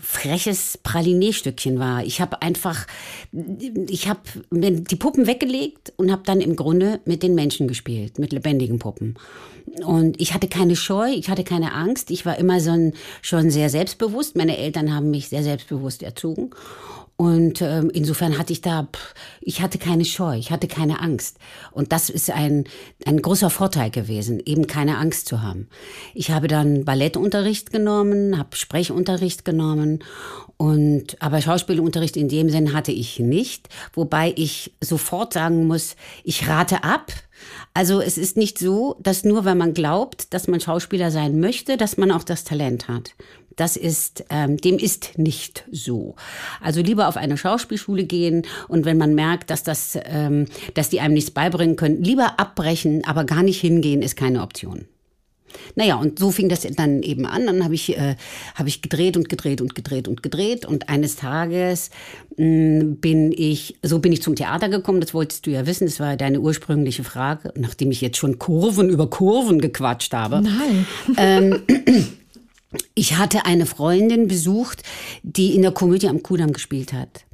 freches 0.04 0.78
Pralinee-Stückchen 0.82 1.78
war. 1.78 2.04
Ich 2.04 2.20
habe 2.20 2.42
einfach, 2.42 2.86
ich 3.32 4.08
habe 4.08 4.20
die 4.50 4.96
Puppen 4.96 5.26
weggelegt 5.26 5.92
und 5.96 6.12
habe 6.12 6.22
dann 6.24 6.40
im 6.40 6.56
Grunde 6.56 7.00
mit 7.04 7.22
den 7.22 7.34
Menschen 7.34 7.66
gespielt, 7.66 8.18
mit 8.18 8.32
lebendigen 8.32 8.78
Puppen. 8.78 9.16
Und 9.84 10.20
ich 10.20 10.34
hatte 10.34 10.48
keine 10.48 10.76
Scheu, 10.76 11.10
ich 11.10 11.28
hatte 11.28 11.42
keine 11.42 11.72
Angst. 11.72 12.10
Ich 12.10 12.26
war 12.26 12.38
immer 12.38 12.60
so 12.60 12.70
ein, 12.70 12.92
schon 13.22 13.50
sehr 13.50 13.70
selbstbewusst. 13.70 14.36
Meine 14.36 14.58
Eltern 14.58 14.94
haben 14.94 15.10
mich 15.10 15.28
sehr 15.28 15.42
selbstbewusst 15.42 16.02
erzogen. 16.02 16.50
Und 17.16 17.62
ähm, 17.62 17.90
insofern 17.94 18.38
hatte 18.38 18.52
ich 18.52 18.60
da, 18.60 18.88
pff, 18.92 19.14
ich 19.40 19.62
hatte 19.62 19.78
keine 19.78 20.04
Scheu, 20.04 20.36
ich 20.36 20.50
hatte 20.50 20.66
keine 20.66 21.00
Angst. 21.00 21.38
Und 21.70 21.92
das 21.92 22.10
ist 22.10 22.28
ein, 22.30 22.64
ein 23.06 23.22
großer 23.22 23.50
Vorteil 23.50 23.90
gewesen, 23.90 24.42
eben 24.44 24.66
keine 24.66 24.98
Angst 24.98 25.28
zu 25.28 25.40
haben. 25.40 25.68
Ich 26.12 26.32
habe 26.32 26.48
dann 26.48 26.84
Ballettunterricht 26.84 27.70
genommen, 27.70 28.36
habe 28.36 28.56
Sprechunterricht 28.56 29.44
genommen 29.44 30.02
und 30.56 31.20
aber 31.22 31.40
Schauspielunterricht 31.40 32.16
in 32.16 32.28
dem 32.28 32.50
Sinn 32.50 32.72
hatte 32.72 32.92
ich 32.92 33.20
nicht, 33.20 33.68
wobei 33.92 34.32
ich 34.36 34.74
sofort 34.80 35.32
sagen 35.32 35.66
muss, 35.66 35.94
ich 36.24 36.48
rate 36.48 36.82
ab. 36.82 37.12
Also 37.74 38.00
es 38.00 38.18
ist 38.18 38.36
nicht 38.36 38.58
so, 38.58 38.96
dass 39.00 39.24
nur 39.24 39.44
wenn 39.44 39.58
man 39.58 39.74
glaubt, 39.74 40.32
dass 40.32 40.48
man 40.48 40.60
Schauspieler 40.60 41.10
sein 41.10 41.40
möchte, 41.40 41.76
dass 41.76 41.96
man 41.96 42.10
auch 42.10 42.24
das 42.24 42.44
Talent 42.44 42.88
hat. 42.88 43.14
Das 43.56 43.76
ist, 43.76 44.24
ähm, 44.30 44.56
dem 44.56 44.78
ist 44.78 45.18
nicht 45.18 45.64
so. 45.70 46.16
Also 46.60 46.80
lieber 46.80 47.08
auf 47.08 47.16
eine 47.16 47.36
Schauspielschule 47.36 48.04
gehen 48.04 48.42
und 48.68 48.84
wenn 48.84 48.98
man 48.98 49.14
merkt, 49.14 49.50
dass 49.50 49.62
das, 49.62 49.98
ähm, 50.04 50.46
dass 50.74 50.90
die 50.90 51.00
einem 51.00 51.14
nichts 51.14 51.30
beibringen 51.30 51.76
können, 51.76 52.02
lieber 52.02 52.38
abbrechen, 52.38 53.04
aber 53.04 53.24
gar 53.24 53.42
nicht 53.42 53.60
hingehen, 53.60 54.02
ist 54.02 54.16
keine 54.16 54.42
Option. 54.42 54.86
Naja, 55.76 55.96
und 55.96 56.18
so 56.18 56.30
fing 56.30 56.48
das 56.48 56.62
dann 56.62 57.02
eben 57.02 57.26
an. 57.26 57.46
Dann 57.46 57.64
habe 57.64 57.74
ich, 57.74 57.96
äh, 57.96 58.16
hab 58.54 58.66
ich 58.66 58.82
gedreht 58.82 59.16
und 59.16 59.28
gedreht 59.28 59.60
und 59.60 59.74
gedreht 59.74 60.08
und 60.08 60.22
gedreht. 60.22 60.66
Und 60.66 60.88
eines 60.88 61.16
Tages 61.16 61.90
mh, 62.36 62.96
bin 63.00 63.32
ich, 63.32 63.76
so 63.82 63.98
bin 63.98 64.12
ich 64.12 64.22
zum 64.22 64.36
Theater 64.36 64.68
gekommen. 64.68 65.00
Das 65.00 65.14
wolltest 65.14 65.46
du 65.46 65.50
ja 65.50 65.66
wissen. 65.66 65.86
Das 65.86 66.00
war 66.00 66.16
deine 66.16 66.40
ursprüngliche 66.40 67.04
Frage, 67.04 67.52
nachdem 67.56 67.90
ich 67.90 68.00
jetzt 68.00 68.16
schon 68.16 68.38
Kurven 68.38 68.88
über 68.88 69.08
Kurven 69.08 69.60
gequatscht 69.60 70.12
habe. 70.12 70.42
Nein. 70.42 71.62
Ich 72.94 73.16
hatte 73.16 73.46
eine 73.46 73.66
Freundin 73.66 74.28
besucht, 74.28 74.82
die 75.22 75.54
in 75.54 75.62
der 75.62 75.72
Komödie 75.72 76.08
am 76.08 76.22
Kudamm 76.22 76.52
gespielt 76.52 76.92
hat. 76.92 77.24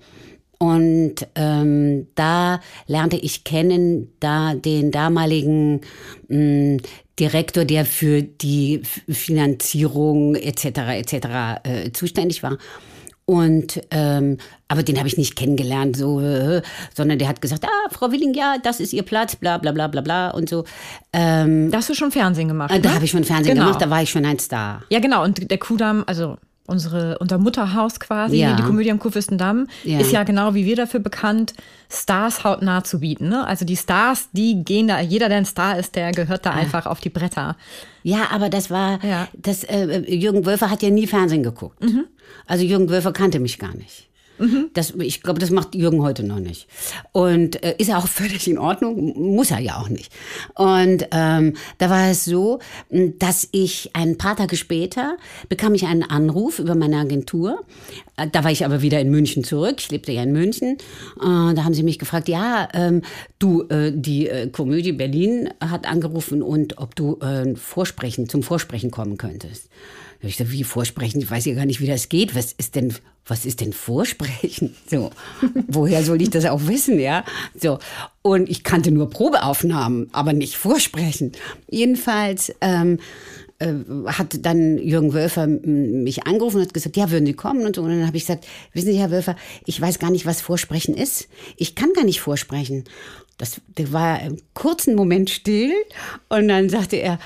Und 0.59 1.27
ähm, 1.37 2.09
da 2.15 2.61
lernte 2.87 3.17
ich 3.17 3.45
kennen, 3.45 4.13
da 4.21 4.55
den 4.55 4.91
damaligen 4.91 5.81
mh, 6.29 6.83
Direktor, 7.19 7.65
der 7.65 7.87
für 7.87 8.23
die 8.23 8.83
Finanzierung 9.09 10.35
etc. 10.35 10.65
etc. 10.65 11.15
Äh, 11.63 11.93
zuständig 11.93 12.43
war. 12.43 12.59
Und 13.31 13.81
ähm, 13.93 14.39
aber 14.67 14.83
den 14.83 14.99
habe 14.99 15.07
ich 15.07 15.17
nicht 15.17 15.37
kennengelernt, 15.37 15.97
so, 15.97 16.21
äh, 16.21 16.63
sondern 16.97 17.21
der 17.21 17.29
hat 17.29 17.41
gesagt, 17.41 17.65
ah, 17.65 17.89
Frau 17.93 18.11
Willing, 18.11 18.35
ja, 18.35 18.57
das 18.61 18.81
ist 18.81 18.93
Ihr 18.93 19.05
Platz, 19.05 19.37
bla 19.37 19.57
bla 19.59 19.71
bla 19.71 19.87
bla 19.87 20.01
bla 20.01 20.31
und 20.31 20.49
so. 20.49 20.65
Ähm, 21.13 21.71
Da 21.71 21.79
hast 21.79 21.89
du 21.89 21.95
schon 21.95 22.11
Fernsehen 22.11 22.49
gemacht. 22.49 22.73
da 22.73 22.79
ne? 22.79 22.93
habe 22.93 23.05
ich 23.05 23.13
schon 23.13 23.23
Fernsehen 23.23 23.55
Genau. 23.55 23.67
gemacht, 23.67 23.81
da 23.81 23.89
war 23.89 24.03
ich 24.03 24.11
schon 24.11 24.25
ein 24.25 24.41
Star. 24.41 24.83
Ja, 24.91 24.99
genau. 24.99 25.23
Und 25.23 25.49
der 25.49 25.59
Kudamm, 25.59 26.03
also 26.09 26.39
unsere, 26.71 27.19
unser 27.19 27.39
Mutterhaus 27.39 28.01
quasi, 28.01 28.37
Ja. 28.37 28.55
die 28.57 28.63
Komödie 28.63 28.91
am 28.91 28.99
Kurfürstendamm, 28.99 29.67
Ja. 29.85 29.99
ist 30.01 30.13
ja 30.13 30.23
genau 30.25 30.55
wie 30.55 30.65
wir 30.65 30.77
dafür 30.77 31.01
bekannt, 31.01 31.53
Stars 31.93 32.45
hautnah 32.45 32.85
zu 32.85 33.01
bieten. 33.01 33.29
Ne? 33.29 33.45
Also 33.47 33.65
die 33.65 33.77
Stars, 33.77 34.29
die 34.33 34.65
gehen 34.65 34.89
da, 34.89 35.01
jeder, 35.01 35.29
der 35.29 35.39
ein 35.39 35.45
Star 35.45 35.79
ist, 35.79 35.97
der 35.97 36.13
gehört 36.13 36.47
da 36.47 36.51
einfach 36.53 36.87
auf 36.87 37.01
die 37.01 37.11
Bretter. 37.11 37.57
Ja, 38.03 38.29
aber 38.33 38.49
das 38.49 38.71
war, 38.71 39.05
Ja. 39.05 39.29
das, 39.37 39.65
äh, 39.65 39.99
Jürgen 40.15 40.47
Wölfer 40.47 40.71
hat 40.71 40.83
ja 40.83 40.91
nie 40.91 41.07
Fernsehen 41.07 41.43
geguckt. 41.43 41.83
Also 42.47 42.65
Jürgen 42.65 42.89
Wölfer 42.89 43.13
kannte 43.13 43.41
mich 43.41 43.59
gar 43.59 43.75
nicht. 43.75 44.09
Das, 44.75 44.95
ich 44.99 45.23
glaube, 45.23 45.39
das 45.39 45.51
macht 45.51 45.75
Jürgen 45.75 46.03
heute 46.03 46.23
noch 46.23 46.39
nicht. 46.39 46.67
Und 47.13 47.63
äh, 47.63 47.75
ist 47.79 47.89
ja 47.89 47.99
auch 47.99 48.09
völlig 48.21 48.49
in 48.49 48.59
Ordnung, 48.59 49.35
muss 49.35 49.51
er 49.51 49.59
ja 49.59 49.77
auch 49.77 49.89
nicht. 49.89 50.13
Und 50.55 51.07
ähm, 51.13 51.55
da 51.79 51.91
war 51.91 52.11
es 52.11 52.25
so, 52.25 52.59
dass 52.91 53.49
ich 53.53 53.91
ein 53.95 54.19
paar 54.19 54.37
Tage 54.37 54.57
später 54.57 55.17
bekam 55.49 55.75
ich 55.75 55.87
einen 55.87 56.03
Anruf 56.03 56.59
über 56.59 56.75
meine 56.75 56.97
Agentur. 56.99 57.65
Äh, 58.17 58.29
Da 58.31 58.45
war 58.45 58.51
ich 58.51 58.65
aber 58.65 58.83
wieder 58.83 59.01
in 59.01 59.11
München 59.11 59.45
zurück. 59.45 59.77
Ich 59.79 59.91
lebte 59.91 60.13
ja 60.13 60.23
in 60.23 60.33
München. 60.33 60.79
Äh, 61.21 61.55
da 61.55 61.65
haben 61.65 61.75
sie 61.75 61.83
mich 61.83 61.99
gefragt, 61.99 62.29
ja, 62.29 62.69
ähm, 62.73 63.03
du, 63.39 63.63
äh, 63.69 63.93
die 63.95 64.29
äh, 64.29 64.49
Komödie 64.49 64.93
Berlin 64.93 65.51
hat 65.61 65.87
angerufen 65.87 66.43
und 66.43 66.79
ob 66.79 66.95
du 66.97 67.19
äh, 67.21 67.55
Vorsprechen, 67.57 68.29
zum 68.29 68.43
Vorsprechen 68.43 68.91
kommen 68.91 69.17
könntest. 69.19 69.69
Ich 70.23 70.37
gesagt, 70.37 70.53
wie 70.53 70.65
Vorsprechen? 70.65 71.21
Ich 71.23 71.31
weiß 71.31 71.47
ja 71.47 71.55
gar 71.55 71.65
nicht, 71.65 71.81
wie 71.81 71.87
das 71.87 72.11
geht. 72.11 72.35
Was 72.35 72.53
ist 72.53 72.75
denn, 72.75 72.93
was 73.31 73.47
ist 73.47 73.61
denn 73.61 73.73
Vorsprechen? 73.73 74.75
So, 74.91 75.11
woher 75.69 76.03
soll 76.03 76.21
ich 76.21 76.31
das 76.31 76.45
auch 76.47 76.67
wissen, 76.67 76.99
ja? 76.99 77.25
So, 77.55 77.79
und 78.23 78.49
ich 78.49 78.65
kannte 78.65 78.91
nur 78.91 79.09
Probeaufnahmen, 79.09 80.09
aber 80.11 80.33
nicht 80.33 80.57
Vorsprechen. 80.57 81.33
Jedenfalls 81.69 82.53
ähm, 82.61 82.99
äh, 83.61 83.75
hat 84.07 84.45
dann 84.45 84.79
Jürgen 84.79 85.13
Wölfer 85.13 85.47
mich 85.47 86.27
angerufen 86.27 86.57
und 86.57 86.63
hat 86.63 86.75
gesagt, 86.75 86.97
ja, 86.97 87.11
würden 87.11 87.27
Sie 87.27 87.35
kommen 87.35 87.65
und 87.67 87.77
so. 87.77 87.83
Und 87.83 87.91
dann 87.91 88.07
habe 88.07 88.17
ich 88.17 88.27
gesagt, 88.27 88.47
wissen 88.73 88.93
Sie, 88.93 88.99
Herr 88.99 89.13
Wölfer, 89.13 89.37
ich 89.65 89.81
weiß 89.81 90.01
gar 90.01 90.11
nicht, 90.11 90.27
was 90.27 90.41
Vorsprechen 90.41 90.97
ist. 90.97 91.29
Ich 91.57 91.77
kann 91.77 91.93
gar 91.93 92.05
nicht 92.05 92.21
vorsprechen. 92.21 92.85
Das, 93.39 93.61
der 93.79 93.93
war 93.93 94.19
einen 94.19 94.43
kurzen 94.55 94.97
Moment 94.97 95.31
still 95.31 95.73
und 96.29 96.49
dann 96.49 96.69
sagte 96.69 96.97
er, 96.97 97.21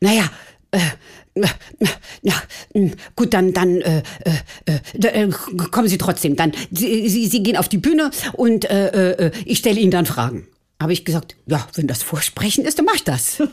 naja, 0.00 0.30
äh, 0.70 0.78
ja, 2.22 2.34
gut, 3.16 3.32
dann, 3.34 3.52
dann 3.52 3.80
äh, 3.80 4.02
äh, 4.64 4.72
äh, 5.02 5.22
äh, 5.24 5.30
kommen 5.70 5.88
Sie 5.88 5.98
trotzdem. 5.98 6.36
Dann, 6.36 6.52
Sie, 6.70 7.08
Sie, 7.08 7.26
Sie 7.26 7.42
gehen 7.42 7.56
auf 7.56 7.68
die 7.68 7.78
Bühne 7.78 8.10
und 8.34 8.64
äh, 8.70 9.12
äh, 9.12 9.30
ich 9.44 9.58
stelle 9.58 9.78
Ihnen 9.80 9.90
dann 9.90 10.06
Fragen. 10.06 10.46
Habe 10.80 10.92
ich 10.92 11.04
gesagt, 11.04 11.36
ja, 11.46 11.66
wenn 11.74 11.86
das 11.86 12.02
Vorsprechen 12.02 12.64
ist, 12.64 12.78
dann 12.78 12.86
mach 12.86 12.94
ich 12.94 13.04
das. 13.04 13.38
War 13.40 13.48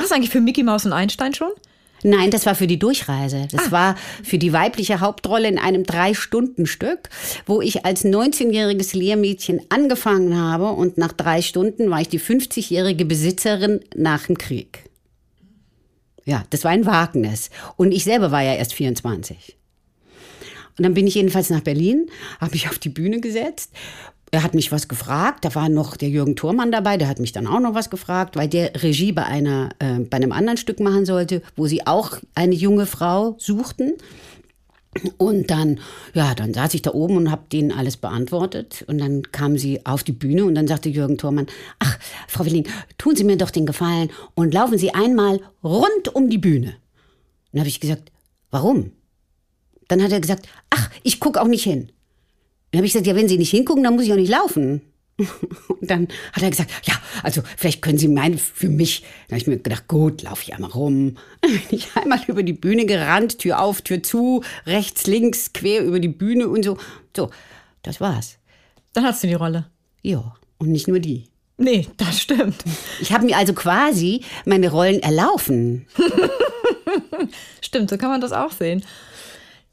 das 0.00 0.12
eigentlich 0.12 0.30
für 0.30 0.40
Mickey 0.40 0.62
Mouse 0.62 0.86
und 0.86 0.92
Einstein 0.92 1.34
schon? 1.34 1.50
Nein, 2.04 2.30
das 2.30 2.46
war 2.46 2.54
für 2.54 2.68
die 2.68 2.78
Durchreise. 2.78 3.48
Das 3.50 3.66
Ah. 3.68 3.72
war 3.72 3.96
für 4.22 4.38
die 4.38 4.52
weibliche 4.52 5.00
Hauptrolle 5.00 5.48
in 5.48 5.58
einem 5.58 5.82
Drei-Stunden-Stück, 5.82 7.08
wo 7.46 7.60
ich 7.60 7.84
als 7.84 8.04
19-jähriges 8.04 8.96
Lehrmädchen 8.96 9.60
angefangen 9.68 10.36
habe 10.40 10.68
und 10.68 10.96
nach 10.96 11.12
drei 11.12 11.42
Stunden 11.42 11.90
war 11.90 12.00
ich 12.00 12.08
die 12.08 12.20
50-jährige 12.20 13.04
Besitzerin 13.04 13.80
nach 13.96 14.26
dem 14.26 14.38
Krieg. 14.38 14.84
Ja, 16.28 16.44
das 16.50 16.62
war 16.62 16.72
ein 16.72 16.84
Wagnis. 16.84 17.48
Und 17.76 17.90
ich 17.90 18.04
selber 18.04 18.30
war 18.30 18.42
ja 18.42 18.52
erst 18.52 18.74
24. 18.74 19.56
Und 20.76 20.84
dann 20.84 20.92
bin 20.92 21.06
ich 21.06 21.14
jedenfalls 21.14 21.48
nach 21.48 21.62
Berlin, 21.62 22.10
habe 22.38 22.52
mich 22.52 22.68
auf 22.68 22.78
die 22.78 22.90
Bühne 22.90 23.20
gesetzt. 23.20 23.72
Er 24.30 24.42
hat 24.42 24.52
mich 24.52 24.70
was 24.70 24.88
gefragt, 24.88 25.46
da 25.46 25.54
war 25.54 25.70
noch 25.70 25.96
der 25.96 26.10
Jürgen 26.10 26.36
Thormann 26.36 26.70
dabei, 26.70 26.98
der 26.98 27.08
hat 27.08 27.18
mich 27.18 27.32
dann 27.32 27.46
auch 27.46 27.60
noch 27.60 27.72
was 27.72 27.88
gefragt, 27.88 28.36
weil 28.36 28.46
der 28.46 28.82
Regie 28.82 29.12
bei, 29.12 29.24
einer, 29.24 29.70
äh, 29.78 30.00
bei 30.00 30.18
einem 30.18 30.32
anderen 30.32 30.58
Stück 30.58 30.80
machen 30.80 31.06
sollte, 31.06 31.40
wo 31.56 31.66
sie 31.66 31.86
auch 31.86 32.18
eine 32.34 32.54
junge 32.54 32.84
Frau 32.84 33.36
suchten. 33.38 33.94
Und 35.16 35.50
dann, 35.50 35.80
ja, 36.14 36.34
dann 36.34 36.54
saß 36.54 36.74
ich 36.74 36.82
da 36.82 36.92
oben 36.92 37.16
und 37.16 37.30
habe 37.30 37.42
denen 37.52 37.72
alles 37.72 37.96
beantwortet. 37.96 38.84
Und 38.86 38.98
dann 38.98 39.22
kam 39.32 39.58
sie 39.58 39.84
auf 39.86 40.04
die 40.04 40.12
Bühne 40.12 40.44
und 40.44 40.54
dann 40.54 40.68
sagte 40.68 40.88
Jürgen 40.88 41.18
Thormann, 41.18 41.46
ach, 41.78 41.98
Frau 42.28 42.44
Willing, 42.44 42.66
tun 42.96 43.16
Sie 43.16 43.24
mir 43.24 43.36
doch 43.36 43.50
den 43.50 43.66
Gefallen 43.66 44.10
und 44.34 44.54
laufen 44.54 44.78
Sie 44.78 44.94
einmal 44.94 45.40
rund 45.62 46.14
um 46.14 46.30
die 46.30 46.38
Bühne. 46.38 46.76
Dann 47.52 47.60
habe 47.60 47.68
ich 47.68 47.80
gesagt, 47.80 48.12
warum? 48.50 48.92
Dann 49.88 50.02
hat 50.02 50.12
er 50.12 50.20
gesagt, 50.20 50.48
ach, 50.70 50.90
ich 51.02 51.20
gucke 51.20 51.40
auch 51.40 51.48
nicht 51.48 51.64
hin. 51.64 51.90
Dann 52.70 52.78
habe 52.78 52.86
ich 52.86 52.92
gesagt, 52.92 53.06
ja, 53.06 53.16
wenn 53.16 53.28
Sie 53.28 53.38
nicht 53.38 53.50
hingucken, 53.50 53.82
dann 53.82 53.94
muss 53.94 54.04
ich 54.04 54.12
auch 54.12 54.16
nicht 54.16 54.30
laufen. 54.30 54.82
Und 55.18 55.90
dann 55.90 56.08
hat 56.32 56.42
er 56.42 56.50
gesagt, 56.50 56.70
ja, 56.84 56.94
also 57.22 57.42
vielleicht 57.56 57.82
können 57.82 57.98
Sie 57.98 58.08
meinen 58.08 58.38
für 58.38 58.68
mich. 58.68 59.02
Dann 59.02 59.36
habe 59.36 59.38
ich 59.38 59.46
mir 59.46 59.58
gedacht, 59.58 59.88
gut, 59.88 60.22
laufe 60.22 60.42
ich 60.44 60.54
einmal 60.54 60.70
rum. 60.70 61.16
Dann 61.40 61.50
bin 61.50 61.78
ich 61.78 61.96
einmal 61.96 62.20
über 62.28 62.42
die 62.42 62.52
Bühne 62.52 62.86
gerannt, 62.86 63.38
Tür 63.40 63.60
auf, 63.60 63.82
Tür 63.82 64.02
zu, 64.02 64.42
rechts, 64.66 65.06
links, 65.06 65.52
quer 65.52 65.84
über 65.84 65.98
die 65.98 66.08
Bühne 66.08 66.48
und 66.48 66.64
so. 66.64 66.78
So, 67.16 67.30
das 67.82 68.00
war's. 68.00 68.38
Dann 68.92 69.04
hast 69.04 69.22
du 69.22 69.26
die 69.26 69.34
Rolle. 69.34 69.66
Ja, 70.02 70.34
und 70.58 70.70
nicht 70.70 70.88
nur 70.88 71.00
die. 71.00 71.28
Nee, 71.56 71.88
das 71.96 72.20
stimmt. 72.20 72.64
Ich 73.00 73.12
habe 73.12 73.26
mir 73.26 73.36
also 73.36 73.52
quasi 73.52 74.22
meine 74.44 74.70
Rollen 74.70 75.00
erlaufen. 75.00 75.86
Stimmt, 77.60 77.90
so 77.90 77.98
kann 77.98 78.10
man 78.10 78.20
das 78.20 78.30
auch 78.30 78.52
sehen. 78.52 78.84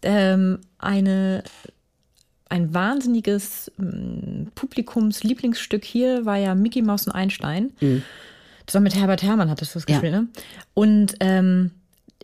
Ähm, 0.02 0.62
eine, 0.80 1.44
ein 2.56 2.74
wahnsinniges 2.74 3.72
ähm, 3.80 4.48
Publikumslieblingsstück 4.56 5.84
hier 5.84 6.26
war 6.26 6.38
ja 6.38 6.56
Mickey 6.56 6.82
Mouse 6.82 7.08
und 7.08 7.14
Einstein. 7.14 7.72
Das 8.66 8.74
war 8.74 8.82
mit 8.82 8.96
Herbert 8.96 9.22
Herrmann, 9.24 9.50
hattest 9.50 9.76
du 9.76 9.80
das 9.80 9.86
Ja. 9.88 9.96
gespielt, 10.00 10.14
ne? 10.14 10.28
Und 10.74 11.16
ähm, 11.20 11.72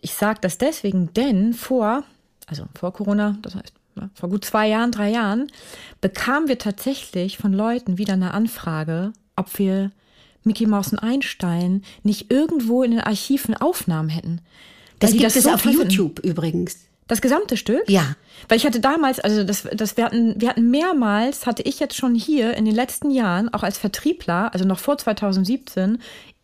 ich 0.00 0.14
sage 0.14 0.38
das 0.42 0.58
deswegen, 0.58 1.12
denn 1.14 1.52
vor 1.54 2.04
also 2.46 2.64
vor 2.74 2.92
Corona, 2.92 3.38
das 3.42 3.54
heißt 3.54 3.72
ja, 3.96 4.10
vor 4.14 4.28
gut 4.28 4.44
zwei 4.44 4.68
Jahren, 4.68 4.90
drei 4.90 5.10
Jahren, 5.10 5.46
bekamen 6.00 6.48
wir 6.48 6.58
tatsächlich 6.58 7.38
von 7.38 7.52
Leuten 7.52 7.98
wieder 7.98 8.14
eine 8.14 8.34
Anfrage, 8.34 9.12
ob 9.36 9.58
wir 9.58 9.90
Mickey 10.44 10.66
Mouse 10.66 10.92
und 10.92 10.98
Einstein 10.98 11.82
nicht 12.02 12.30
irgendwo 12.30 12.82
in 12.82 12.90
den 12.92 13.00
Archiven 13.00 13.54
Aufnahmen 13.56 14.08
hätten. 14.08 14.40
Das 14.98 15.12
gibt 15.12 15.24
es 15.24 15.44
so 15.44 15.50
auf 15.50 15.62
finden. 15.62 15.88
YouTube 15.90 16.18
übrigens. 16.20 16.78
Das 17.08 17.20
gesamte 17.20 17.56
Stück? 17.56 17.82
Ja. 17.88 18.16
Weil 18.48 18.58
ich 18.58 18.64
hatte 18.66 18.80
damals, 18.80 19.20
also 19.20 19.44
das, 19.44 19.66
das 19.74 19.96
wir 19.96 20.04
hatten, 20.04 20.40
wir 20.40 20.48
hatten 20.48 20.70
mehrmals, 20.70 21.46
hatte 21.46 21.62
ich 21.62 21.78
jetzt 21.80 21.96
schon 21.96 22.14
hier 22.14 22.54
in 22.56 22.64
den 22.64 22.74
letzten 22.74 23.10
Jahren, 23.10 23.52
auch 23.52 23.62
als 23.62 23.76
Vertriebler, 23.78 24.52
also 24.54 24.64
noch 24.64 24.78
vor 24.78 24.96
2017, 24.98 25.98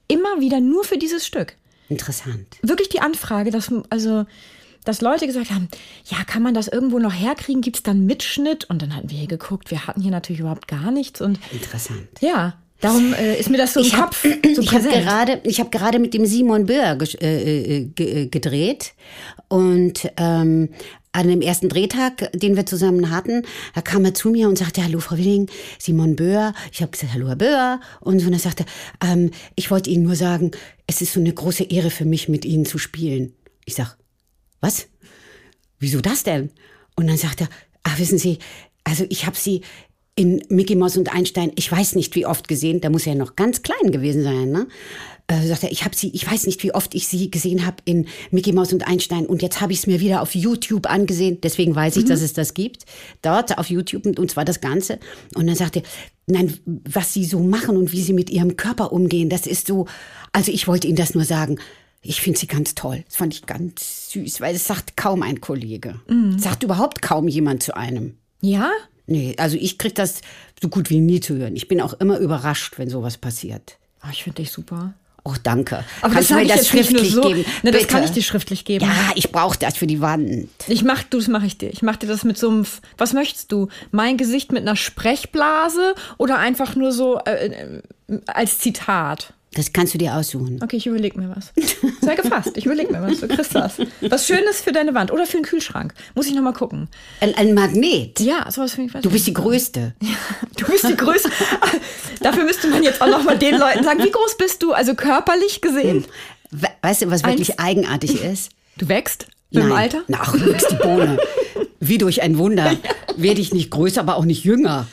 immer 0.08 0.40
wieder 0.40 0.60
nur 0.60 0.84
für 0.84 0.98
dieses 0.98 1.26
Stück. 1.26 1.54
Interessant. 1.88 2.46
Wirklich 2.62 2.88
die 2.88 3.00
Anfrage, 3.00 3.50
dass, 3.50 3.72
also, 3.88 4.26
dass 4.84 5.00
Leute 5.00 5.26
gesagt 5.26 5.50
haben, 5.50 5.68
ja, 6.06 6.18
kann 6.24 6.42
man 6.42 6.54
das 6.54 6.68
irgendwo 6.68 6.98
noch 6.98 7.14
herkriegen? 7.14 7.62
Gibt 7.62 7.76
es 7.78 7.82
dann 7.82 8.04
Mitschnitt? 8.04 8.64
Und 8.68 8.82
dann 8.82 8.94
hatten 8.94 9.10
wir 9.10 9.16
hier 9.18 9.26
geguckt, 9.28 9.70
wir 9.70 9.86
hatten 9.86 10.02
hier 10.02 10.10
natürlich 10.10 10.40
überhaupt 10.40 10.68
gar 10.68 10.90
nichts. 10.90 11.20
Und 11.20 11.38
Interessant. 11.52 12.08
ja, 12.20 12.54
darum 12.80 13.12
äh, 13.14 13.38
ist 13.40 13.48
mir 13.48 13.56
das 13.58 13.72
so 13.74 13.80
im 13.80 13.86
Ich 13.86 13.94
habe 13.96 14.06
Kopf 14.08 14.22
so 14.54 14.60
ich 14.62 14.68
hab 14.72 14.82
präsent. 14.82 14.94
gerade, 15.04 15.40
ich 15.44 15.60
hab 15.60 15.70
gerade 15.72 15.98
mit 15.98 16.12
dem 16.14 16.26
Simon 16.26 16.66
Böhr 16.66 16.98
äh, 17.20 17.76
äh, 17.80 17.84
ge- 17.86 18.22
äh, 18.22 18.26
gedreht 18.26 18.92
und 19.48 20.10
ähm, 20.16 20.68
an 21.12 21.28
dem 21.28 21.40
ersten 21.40 21.68
Drehtag, 21.68 22.30
den 22.32 22.54
wir 22.56 22.66
zusammen 22.66 23.10
hatten, 23.10 23.42
da 23.74 23.80
kam 23.80 24.04
er 24.04 24.14
zu 24.14 24.30
mir 24.30 24.48
und 24.48 24.58
sagte, 24.58 24.84
hallo 24.84 25.00
Frau 25.00 25.16
Willing, 25.16 25.48
Simon 25.78 26.16
Böhr. 26.16 26.52
Ich 26.70 26.82
habe 26.82 26.92
gesagt, 26.92 27.12
hallo 27.14 27.28
Herr 27.28 27.36
Böhr. 27.36 27.80
Und 28.00 28.20
so, 28.20 28.26
und 28.26 28.34
er 28.34 28.38
sagte, 28.38 28.64
ähm, 29.02 29.30
ich 29.56 29.70
wollte 29.70 29.90
Ihnen 29.90 30.04
nur 30.04 30.16
sagen, 30.16 30.50
es 30.86 31.00
ist 31.00 31.14
so 31.14 31.20
eine 31.20 31.32
große 31.32 31.64
Ehre 31.64 31.90
für 31.90 32.04
mich, 32.04 32.28
mit 32.28 32.44
Ihnen 32.44 32.66
zu 32.66 32.78
spielen. 32.78 33.32
Ich 33.64 33.74
sag, 33.74 33.96
was? 34.60 34.86
Wieso 35.78 36.00
das 36.00 36.24
denn? 36.24 36.50
Und 36.94 37.06
dann 37.06 37.16
sagt 37.16 37.40
er, 37.40 37.48
ach 37.84 37.98
wissen 37.98 38.18
Sie, 38.18 38.38
also 38.88 39.04
ich 39.10 39.26
habe 39.26 39.36
sie 39.36 39.62
in 40.18 40.42
Mickey 40.48 40.74
Mouse 40.74 40.96
und 40.96 41.14
Einstein, 41.14 41.52
ich 41.54 41.70
weiß 41.70 41.94
nicht 41.94 42.16
wie 42.16 42.26
oft 42.26 42.48
gesehen, 42.48 42.80
da 42.80 42.90
muss 42.90 43.06
er 43.06 43.12
ja 43.12 43.18
noch 43.18 43.36
ganz 43.36 43.62
klein 43.62 43.92
gewesen 43.92 44.24
sein, 44.24 44.50
ne? 44.50 44.66
Äh, 45.28 45.46
sagt 45.46 45.62
er, 45.62 45.70
ich 45.70 45.84
habe 45.84 45.94
sie, 45.94 46.10
ich 46.12 46.28
weiß 46.28 46.46
nicht 46.46 46.60
wie 46.64 46.74
oft 46.74 46.92
ich 46.94 47.06
sie 47.06 47.30
gesehen 47.30 47.64
habe 47.64 47.76
in 47.84 48.08
Mickey 48.32 48.52
Mouse 48.52 48.72
und 48.72 48.88
Einstein 48.88 49.26
und 49.26 49.42
jetzt 49.42 49.60
habe 49.60 49.72
ich 49.72 49.80
es 49.80 49.86
mir 49.86 50.00
wieder 50.00 50.20
auf 50.20 50.34
YouTube 50.34 50.90
angesehen, 50.90 51.38
deswegen 51.40 51.76
weiß 51.76 51.98
ich, 51.98 52.04
dass 52.06 52.20
es 52.20 52.32
das 52.32 52.54
gibt, 52.54 52.84
dort 53.22 53.58
auf 53.58 53.70
YouTube 53.70 54.06
und, 54.06 54.18
und 54.18 54.28
zwar 54.28 54.44
das 54.44 54.60
Ganze. 54.60 54.98
Und 55.36 55.46
dann 55.46 55.54
sagt 55.54 55.76
er, 55.76 55.82
nein, 56.26 56.58
was 56.64 57.14
sie 57.14 57.24
so 57.24 57.38
machen 57.38 57.76
und 57.76 57.92
wie 57.92 58.02
sie 58.02 58.12
mit 58.12 58.28
ihrem 58.28 58.56
Körper 58.56 58.92
umgehen, 58.92 59.28
das 59.28 59.46
ist 59.46 59.68
so, 59.68 59.86
also 60.32 60.50
ich 60.50 60.66
wollte 60.66 60.88
Ihnen 60.88 60.96
das 60.96 61.14
nur 61.14 61.24
sagen, 61.24 61.60
ich 62.02 62.20
finde 62.20 62.40
sie 62.40 62.46
ganz 62.46 62.74
toll. 62.74 63.04
Das 63.06 63.16
fand 63.16 63.34
ich 63.34 63.46
ganz 63.46 64.10
süß, 64.12 64.40
weil 64.40 64.56
es 64.56 64.66
sagt 64.66 64.96
kaum 64.96 65.22
ein 65.22 65.40
Kollege. 65.40 66.00
Sagt 66.38 66.62
überhaupt 66.64 67.02
kaum 67.02 67.28
jemand 67.28 67.62
zu 67.62 67.76
einem. 67.76 68.16
Ja? 68.40 68.70
Nee, 69.08 69.34
also 69.38 69.56
ich 69.58 69.78
krieg 69.78 69.94
das 69.94 70.20
so 70.60 70.68
gut 70.68 70.90
wie 70.90 71.00
nie 71.00 71.20
zu 71.20 71.36
hören. 71.36 71.56
Ich 71.56 71.66
bin 71.66 71.80
auch 71.80 71.94
immer 71.94 72.18
überrascht, 72.18 72.78
wenn 72.78 72.90
sowas 72.90 73.16
passiert. 73.16 73.78
Oh, 74.04 74.08
ich 74.12 74.22
finde 74.22 74.42
dich 74.42 74.52
super. 74.52 74.94
Oh, 75.24 75.34
danke. 75.42 75.84
Aber 76.00 76.14
Kannst 76.14 76.16
das 76.16 76.26
du 76.28 76.34
sag 76.34 76.36
mir 76.36 76.42
ich 76.44 76.52
das 76.52 76.68
schriftlich 76.68 77.12
so. 77.12 77.22
geben? 77.22 77.44
Ne, 77.62 77.70
das 77.70 77.86
kann 77.88 78.04
ich 78.04 78.10
dir 78.12 78.22
schriftlich 78.22 78.64
geben. 78.64 78.84
Ja, 78.84 79.12
ich 79.14 79.32
brauche 79.32 79.58
das 79.58 79.76
für 79.76 79.86
die 79.86 80.00
Wand. 80.00 80.48
Ich 80.68 80.84
mach, 80.84 81.02
du, 81.02 81.18
das 81.18 81.28
mache 81.28 81.46
ich 81.46 81.58
dir. 81.58 81.70
Ich 81.70 81.82
mache 81.82 81.98
dir 81.98 82.06
das 82.06 82.24
mit 82.24 82.38
so 82.38 82.48
einem, 82.48 82.66
was 82.96 83.12
möchtest 83.12 83.50
du? 83.50 83.68
Mein 83.90 84.16
Gesicht 84.16 84.52
mit 84.52 84.62
einer 84.62 84.76
Sprechblase 84.76 85.94
oder 86.18 86.38
einfach 86.38 86.76
nur 86.76 86.92
so 86.92 87.18
äh, 87.26 87.48
äh, 87.48 87.82
als 88.26 88.58
Zitat? 88.58 89.34
Das 89.54 89.72
kannst 89.72 89.94
du 89.94 89.98
dir 89.98 90.14
aussuchen. 90.14 90.60
Okay, 90.62 90.76
ich 90.76 90.86
überlege 90.86 91.18
mir 91.18 91.34
was. 91.34 91.52
Sei 92.02 92.14
gefasst, 92.14 92.52
ich 92.54 92.66
überlege 92.66 92.92
mir 92.92 93.02
was. 93.02 93.20
Du 93.20 93.28
kriegst 93.28 93.54
das. 93.54 93.78
Was 94.02 94.26
Schönes 94.26 94.60
für 94.60 94.72
deine 94.72 94.94
Wand 94.94 95.10
oder 95.10 95.26
für 95.26 95.38
den 95.38 95.44
Kühlschrank. 95.44 95.94
Muss 96.14 96.26
ich 96.26 96.34
nochmal 96.34 96.52
gucken. 96.52 96.88
Ein, 97.20 97.34
ein 97.34 97.54
Magnet. 97.54 98.20
Ja, 98.20 98.50
sowas 98.50 98.74
finde 98.74 98.92
ich 98.94 99.02
Du 99.02 99.10
bist 99.10 99.26
die 99.26 99.32
Größte. 99.32 99.94
Du 100.56 100.66
bist 100.66 100.88
die 100.88 100.96
Größte. 100.96 101.30
Dafür 102.20 102.44
müsste 102.44 102.68
man 102.68 102.82
jetzt 102.82 103.00
auch 103.00 103.08
nochmal 103.08 103.38
den 103.38 103.56
Leuten 103.58 103.84
sagen, 103.84 104.02
wie 104.02 104.10
groß 104.10 104.36
bist 104.36 104.62
du? 104.62 104.72
Also 104.72 104.94
körperlich 104.94 105.60
gesehen. 105.60 106.04
We 106.50 106.68
weißt 106.82 107.02
du, 107.02 107.10
was 107.10 107.24
wirklich 107.24 107.58
eigenartig 107.58 108.22
ist? 108.22 108.50
Du 108.76 108.88
wächst 108.88 109.26
mit 109.50 109.62
dem 109.62 109.68
Nein. 109.70 109.78
Alter? 109.78 110.02
Na, 110.08 110.18
ach, 110.20 110.32
du 110.32 110.52
bist 110.52 110.70
die 110.70 110.76
Bohne. 110.76 111.18
Wie 111.80 111.98
durch 111.98 112.22
ein 112.22 112.38
Wunder 112.38 112.76
werde 113.16 113.40
ich 113.40 113.52
nicht 113.52 113.70
größer, 113.70 114.00
aber 114.00 114.16
auch 114.16 114.24
nicht 114.24 114.44
jünger. 114.44 114.86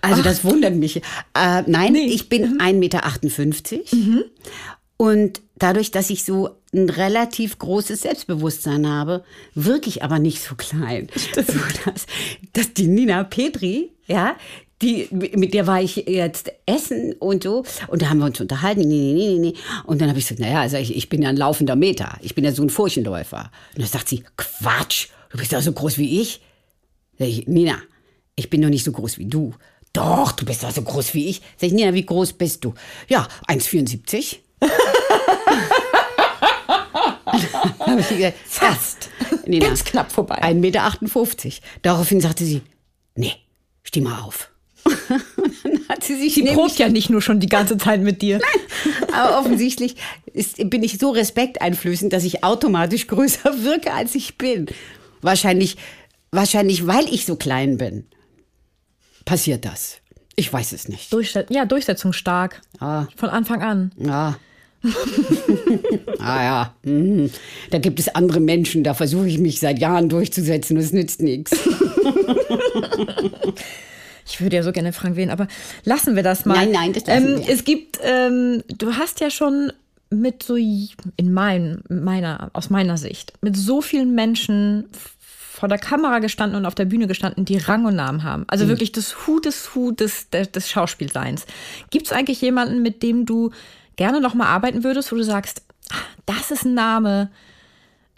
Also 0.00 0.22
das 0.22 0.44
wundert 0.44 0.74
mich. 0.74 0.96
Äh, 0.96 1.62
nein, 1.66 1.92
Nee. 1.92 2.06
ich 2.06 2.28
bin 2.28 2.58
1,58 2.60 2.74
Meter. 2.74 4.24
Und 4.96 5.40
dadurch, 5.58 5.90
dass 5.90 6.10
ich 6.10 6.24
so 6.24 6.50
ein 6.74 6.88
relativ 6.90 7.58
großes 7.58 8.02
Selbstbewusstsein 8.02 8.86
habe, 8.88 9.24
wirklich 9.54 10.02
aber 10.02 10.18
nicht 10.18 10.42
so 10.42 10.54
klein. 10.54 11.08
So, 11.34 11.42
dass, 11.84 12.06
dass 12.52 12.74
die 12.74 12.86
Nina 12.86 13.24
Petri, 13.24 13.92
ja, 14.06 14.36
die, 14.82 15.08
mit 15.10 15.52
der 15.52 15.66
war 15.66 15.82
ich 15.82 15.96
jetzt 15.96 16.50
essen 16.66 17.12
und 17.18 17.42
so. 17.44 17.64
Und 17.88 18.00
da 18.02 18.08
haben 18.08 18.18
wir 18.18 18.24
uns 18.26 18.40
unterhalten. 18.40 18.80
Nee, 18.80 19.12
nee, 19.12 19.28
nee, 19.34 19.38
nee. 19.38 19.54
Und 19.84 20.00
dann 20.00 20.08
habe 20.08 20.18
ich 20.18 20.24
gesagt, 20.26 20.40
naja, 20.40 20.60
also 20.60 20.76
ich, 20.78 20.96
ich 20.96 21.08
bin 21.10 21.20
ja 21.22 21.28
ein 21.28 21.36
laufender 21.36 21.76
Meter. 21.76 22.16
Ich 22.22 22.34
bin 22.34 22.44
ja 22.44 22.52
so 22.52 22.62
ein 22.62 22.70
Furchenläufer. 22.70 23.50
Und 23.74 23.82
dann 23.82 23.88
sagt 23.88 24.08
sie, 24.08 24.24
Quatsch, 24.36 25.08
du 25.30 25.38
bist 25.38 25.52
ja 25.52 25.60
so 25.60 25.72
groß 25.72 25.98
wie 25.98 26.20
ich. 26.22 26.40
Sag 27.18 27.28
ich, 27.28 27.46
Nina, 27.46 27.76
ich 28.36 28.48
bin 28.48 28.62
doch 28.62 28.70
nicht 28.70 28.84
so 28.84 28.92
groß 28.92 29.18
wie 29.18 29.26
du. 29.26 29.52
Doch, 29.92 30.32
du 30.32 30.44
bist 30.44 30.62
doch 30.62 30.70
so 30.70 30.82
groß 30.82 31.14
wie 31.14 31.26
ich. 31.28 31.40
Sag 31.56 31.68
ich, 31.68 31.72
Nina, 31.72 31.92
wie 31.94 32.06
groß 32.06 32.34
bist 32.34 32.64
du? 32.64 32.74
Ja, 33.08 33.26
1,74. 33.48 34.36
Hab 37.78 37.98
ich 37.98 38.08
gesagt, 38.08 38.36
Fast. 38.46 39.10
Nina, 39.46 39.66
Ganz 39.66 39.84
knapp 39.84 40.12
vorbei. 40.12 40.42
1,58 40.42 40.54
Meter. 40.54 40.92
Daraufhin 41.82 42.20
sagte 42.20 42.44
sie, 42.44 42.62
nee, 43.16 43.32
steh 43.82 44.00
mal 44.00 44.20
auf. 44.20 44.50
Dann 44.84 45.80
hat 45.88 46.04
sie 46.04 46.16
sich 46.16 46.36
nämlich- 46.36 46.54
probt 46.54 46.78
ja 46.78 46.88
nicht 46.88 47.10
nur 47.10 47.20
schon 47.22 47.40
die 47.40 47.48
ganze 47.48 47.76
Zeit 47.78 48.00
mit 48.00 48.22
dir. 48.22 48.40
aber 49.12 49.38
offensichtlich 49.40 49.96
ist, 50.32 50.56
bin 50.70 50.82
ich 50.82 50.98
so 50.98 51.10
respekteinflößend, 51.10 52.12
dass 52.12 52.24
ich 52.24 52.44
automatisch 52.44 53.06
größer 53.06 53.62
wirke, 53.64 53.92
als 53.92 54.14
ich 54.14 54.38
bin. 54.38 54.66
Wahrscheinlich, 55.20 55.76
wahrscheinlich, 56.30 56.86
weil 56.86 57.12
ich 57.12 57.26
so 57.26 57.36
klein 57.36 57.76
bin, 57.76 58.06
passiert 59.24 59.64
das. 59.64 59.98
Ich 60.36 60.52
weiß 60.52 60.72
es 60.72 60.88
nicht. 60.88 61.12
Durchset 61.12 61.50
ja, 61.50 61.64
durchsetzungsstark. 61.64 62.62
Ah. 62.78 63.06
Von 63.16 63.28
Anfang 63.28 63.62
an. 63.62 63.92
Ja. 63.98 64.38
ah 66.18 66.42
ja. 66.42 66.74
Mhm. 66.82 67.30
Da 67.70 67.78
gibt 67.78 68.00
es 68.00 68.08
andere 68.14 68.40
Menschen, 68.40 68.82
da 68.82 68.94
versuche 68.94 69.28
ich 69.28 69.38
mich 69.38 69.60
seit 69.60 69.78
Jahren 69.78 70.08
durchzusetzen 70.08 70.76
es 70.78 70.92
nützt 70.92 71.20
nichts. 71.22 71.52
Ich 74.30 74.40
würde 74.40 74.56
ja 74.56 74.62
so 74.62 74.70
gerne 74.70 74.92
Frank 74.92 75.16
wählen, 75.16 75.30
aber 75.30 75.48
lassen 75.84 76.14
wir 76.14 76.22
das 76.22 76.44
mal. 76.44 76.54
Nein, 76.54 76.70
nein, 76.70 76.92
das 76.92 77.06
lassen 77.06 77.28
ähm, 77.28 77.38
wir. 77.40 77.48
Es 77.48 77.64
gibt, 77.64 77.98
ähm, 78.02 78.62
du 78.68 78.94
hast 78.94 79.20
ja 79.20 79.28
schon 79.28 79.72
mit 80.10 80.42
so, 80.42 80.56
in 80.56 81.32
mein, 81.32 81.82
meiner, 81.88 82.50
aus 82.52 82.70
meiner 82.70 82.96
Sicht, 82.96 83.32
mit 83.42 83.56
so 83.56 83.80
vielen 83.80 84.14
Menschen 84.14 84.86
vor 85.60 85.68
der 85.68 85.78
Kamera 85.78 86.18
gestanden 86.18 86.56
und 86.58 86.66
auf 86.66 86.74
der 86.74 86.86
Bühne 86.86 87.06
gestanden, 87.06 87.44
die 87.44 87.58
Rang 87.58 87.84
und 87.84 87.94
Namen 87.94 88.24
haben. 88.24 88.44
Also 88.48 88.64
Mhm. 88.64 88.68
wirklich 88.70 88.92
das 88.92 89.26
Hu 89.26 89.38
des 89.40 89.74
Hu 89.74 89.92
des, 89.92 90.28
des, 90.30 90.50
des 90.50 90.68
Schauspielseins. 90.68 91.46
Gibt 91.90 92.06
es 92.06 92.12
eigentlich 92.12 92.40
jemanden, 92.40 92.82
mit 92.82 93.02
dem 93.02 93.26
du 93.26 93.50
gerne 93.96 94.20
noch 94.20 94.34
mal 94.34 94.46
arbeiten 94.46 94.82
würdest, 94.82 95.12
wo 95.12 95.16
du 95.16 95.22
sagst, 95.22 95.62
ah, 95.92 95.96
das 96.26 96.50
ist 96.50 96.64
ein 96.64 96.74
Name, 96.74 97.30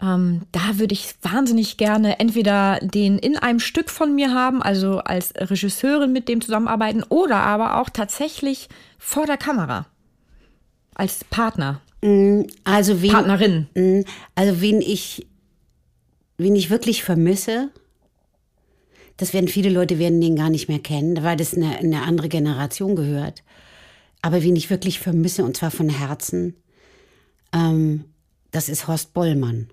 ähm, 0.01 0.41
da 0.51 0.61
würde 0.79 0.93
ich 0.93 1.13
wahnsinnig 1.21 1.77
gerne 1.77 2.19
entweder 2.19 2.79
den 2.81 3.17
in 3.19 3.37
einem 3.37 3.59
Stück 3.59 3.89
von 3.89 4.15
mir 4.15 4.33
haben, 4.33 4.61
also 4.61 4.99
als 4.99 5.33
Regisseurin 5.37 6.11
mit 6.11 6.27
dem 6.27 6.41
zusammenarbeiten, 6.41 7.03
oder 7.09 7.37
aber 7.37 7.77
auch 7.79 7.89
tatsächlich 7.89 8.67
vor 8.97 9.25
der 9.25 9.37
Kamera. 9.37 9.85
Als 10.95 11.23
Partner, 11.23 11.81
Also 12.65 13.01
wen, 13.01 13.11
Partnerin. 13.11 13.67
Mm, 13.75 14.01
Also 14.35 14.59
wen 14.61 14.81
ich, 14.81 15.25
wen 16.37 16.55
ich 16.55 16.69
wirklich 16.69 17.03
vermisse, 17.03 17.69
das 19.17 19.33
werden 19.33 19.47
viele 19.47 19.69
Leute 19.69 19.99
werden 19.99 20.21
den 20.21 20.35
gar 20.35 20.49
nicht 20.49 20.67
mehr 20.67 20.79
kennen, 20.79 21.23
weil 21.23 21.37
das 21.37 21.53
eine, 21.53 21.77
eine 21.77 22.01
andere 22.01 22.29
Generation 22.29 22.95
gehört. 22.95 23.43
Aber 24.21 24.41
wen 24.41 24.55
ich 24.55 24.69
wirklich 24.69 24.99
vermisse, 24.99 25.43
und 25.43 25.57
zwar 25.57 25.71
von 25.71 25.89
Herzen, 25.89 26.55
ähm, 27.53 28.05
das 28.51 28.69
ist 28.69 28.87
Horst 28.87 29.13
Bollmann. 29.13 29.69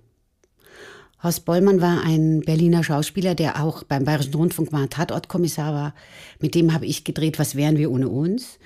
Horst 1.23 1.44
Bollmann 1.44 1.81
war 1.81 2.03
ein 2.03 2.40
Berliner 2.40 2.83
Schauspieler, 2.83 3.35
der 3.35 3.62
auch 3.62 3.83
beim 3.83 4.05
Bayerischen 4.05 4.35
Rundfunk 4.35 4.73
mal 4.73 4.88
Tatortkommissar 4.88 5.73
war. 5.73 5.94
Mit 6.38 6.55
dem 6.55 6.73
habe 6.73 6.87
ich 6.87 7.05
gedreht, 7.05 7.38
Was 7.38 7.55
wären 7.55 7.77
wir 7.77 7.90
ohne 7.90 8.09
uns? 8.09 8.59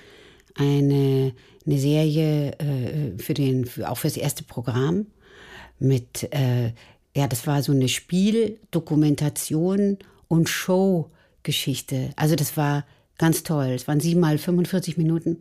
Eine, 0.55 1.33
eine 1.65 1.77
Serie 1.77 2.51
äh, 2.59 3.17
für 3.17 3.33
den, 3.33 3.65
für, 3.65 3.89
auch 3.89 3.97
fürs 3.97 4.15
erste 4.15 4.43
Programm 4.43 5.07
mit, 5.79 6.31
äh, 6.33 6.71
ja, 7.15 7.27
das 7.27 7.47
war 7.47 7.63
so 7.63 7.71
eine 7.71 7.87
Spiel, 7.87 8.59
Dokumentation 8.71 9.97
und 10.27 10.49
Show-Geschichte. 10.49 12.11
Also 12.17 12.35
das 12.35 12.57
war 12.57 12.85
ganz 13.17 13.43
toll. 13.43 13.67
Es 13.67 13.87
waren 13.87 14.01
sieben 14.01 14.19
mal 14.19 14.37
45 14.37 14.97
Minuten. 14.97 15.39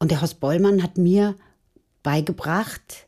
Und 0.00 0.10
der 0.10 0.20
Horst 0.20 0.40
Bollmann 0.40 0.82
hat 0.82 0.98
mir 0.98 1.36
beigebracht, 2.02 3.06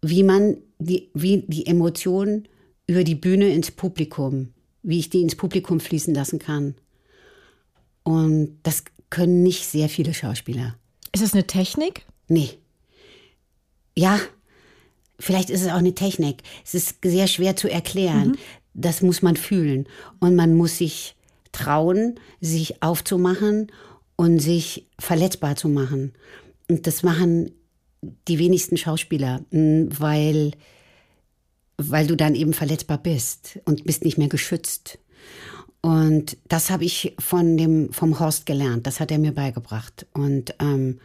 wie 0.00 0.22
man 0.22 0.56
die, 0.78 1.10
wie 1.14 1.44
die 1.46 1.66
Emotionen 1.66 2.48
über 2.86 3.04
die 3.04 3.14
Bühne 3.14 3.48
ins 3.48 3.70
Publikum, 3.70 4.52
wie 4.82 4.98
ich 4.98 5.10
die 5.10 5.22
ins 5.22 5.36
Publikum 5.36 5.80
fließen 5.80 6.14
lassen 6.14 6.38
kann. 6.38 6.74
Und 8.02 8.58
das 8.62 8.84
können 9.10 9.42
nicht 9.42 9.66
sehr 9.66 9.88
viele 9.88 10.14
Schauspieler. 10.14 10.76
Ist 11.12 11.22
das 11.22 11.34
eine 11.34 11.46
Technik? 11.46 12.06
Nee. 12.28 12.50
Ja, 13.96 14.18
vielleicht 15.18 15.50
ist 15.50 15.62
es 15.62 15.68
auch 15.68 15.78
eine 15.78 15.94
Technik. 15.94 16.42
Es 16.64 16.74
ist 16.74 16.96
sehr 17.04 17.26
schwer 17.26 17.56
zu 17.56 17.70
erklären. 17.70 18.28
Mhm. 18.28 18.38
Das 18.74 19.02
muss 19.02 19.22
man 19.22 19.36
fühlen. 19.36 19.86
Und 20.20 20.34
man 20.34 20.54
muss 20.54 20.78
sich 20.78 21.14
trauen, 21.52 22.18
sich 22.40 22.82
aufzumachen 22.82 23.70
und 24.16 24.40
sich 24.40 24.86
verletzbar 24.98 25.56
zu 25.56 25.68
machen. 25.68 26.12
Und 26.68 26.86
das 26.86 27.02
machen 27.02 27.52
die 28.28 28.38
wenigsten 28.38 28.76
Schauspieler, 28.76 29.40
weil, 29.50 30.52
weil 31.78 32.06
du 32.06 32.16
dann 32.16 32.34
eben 32.34 32.52
verletzbar 32.52 32.98
bist 32.98 33.60
und 33.64 33.84
bist 33.84 34.04
nicht 34.04 34.18
mehr 34.18 34.28
geschützt. 34.28 34.98
Und 35.80 36.36
das 36.48 36.70
habe 36.70 36.84
ich 36.84 37.14
von 37.18 37.56
dem, 37.56 37.92
vom 37.92 38.18
Horst 38.18 38.46
gelernt. 38.46 38.86
Das 38.86 39.00
hat 39.00 39.10
er 39.10 39.18
mir 39.18 39.32
beigebracht. 39.32 40.06
Und 40.14 40.54
ähm, 40.58 40.98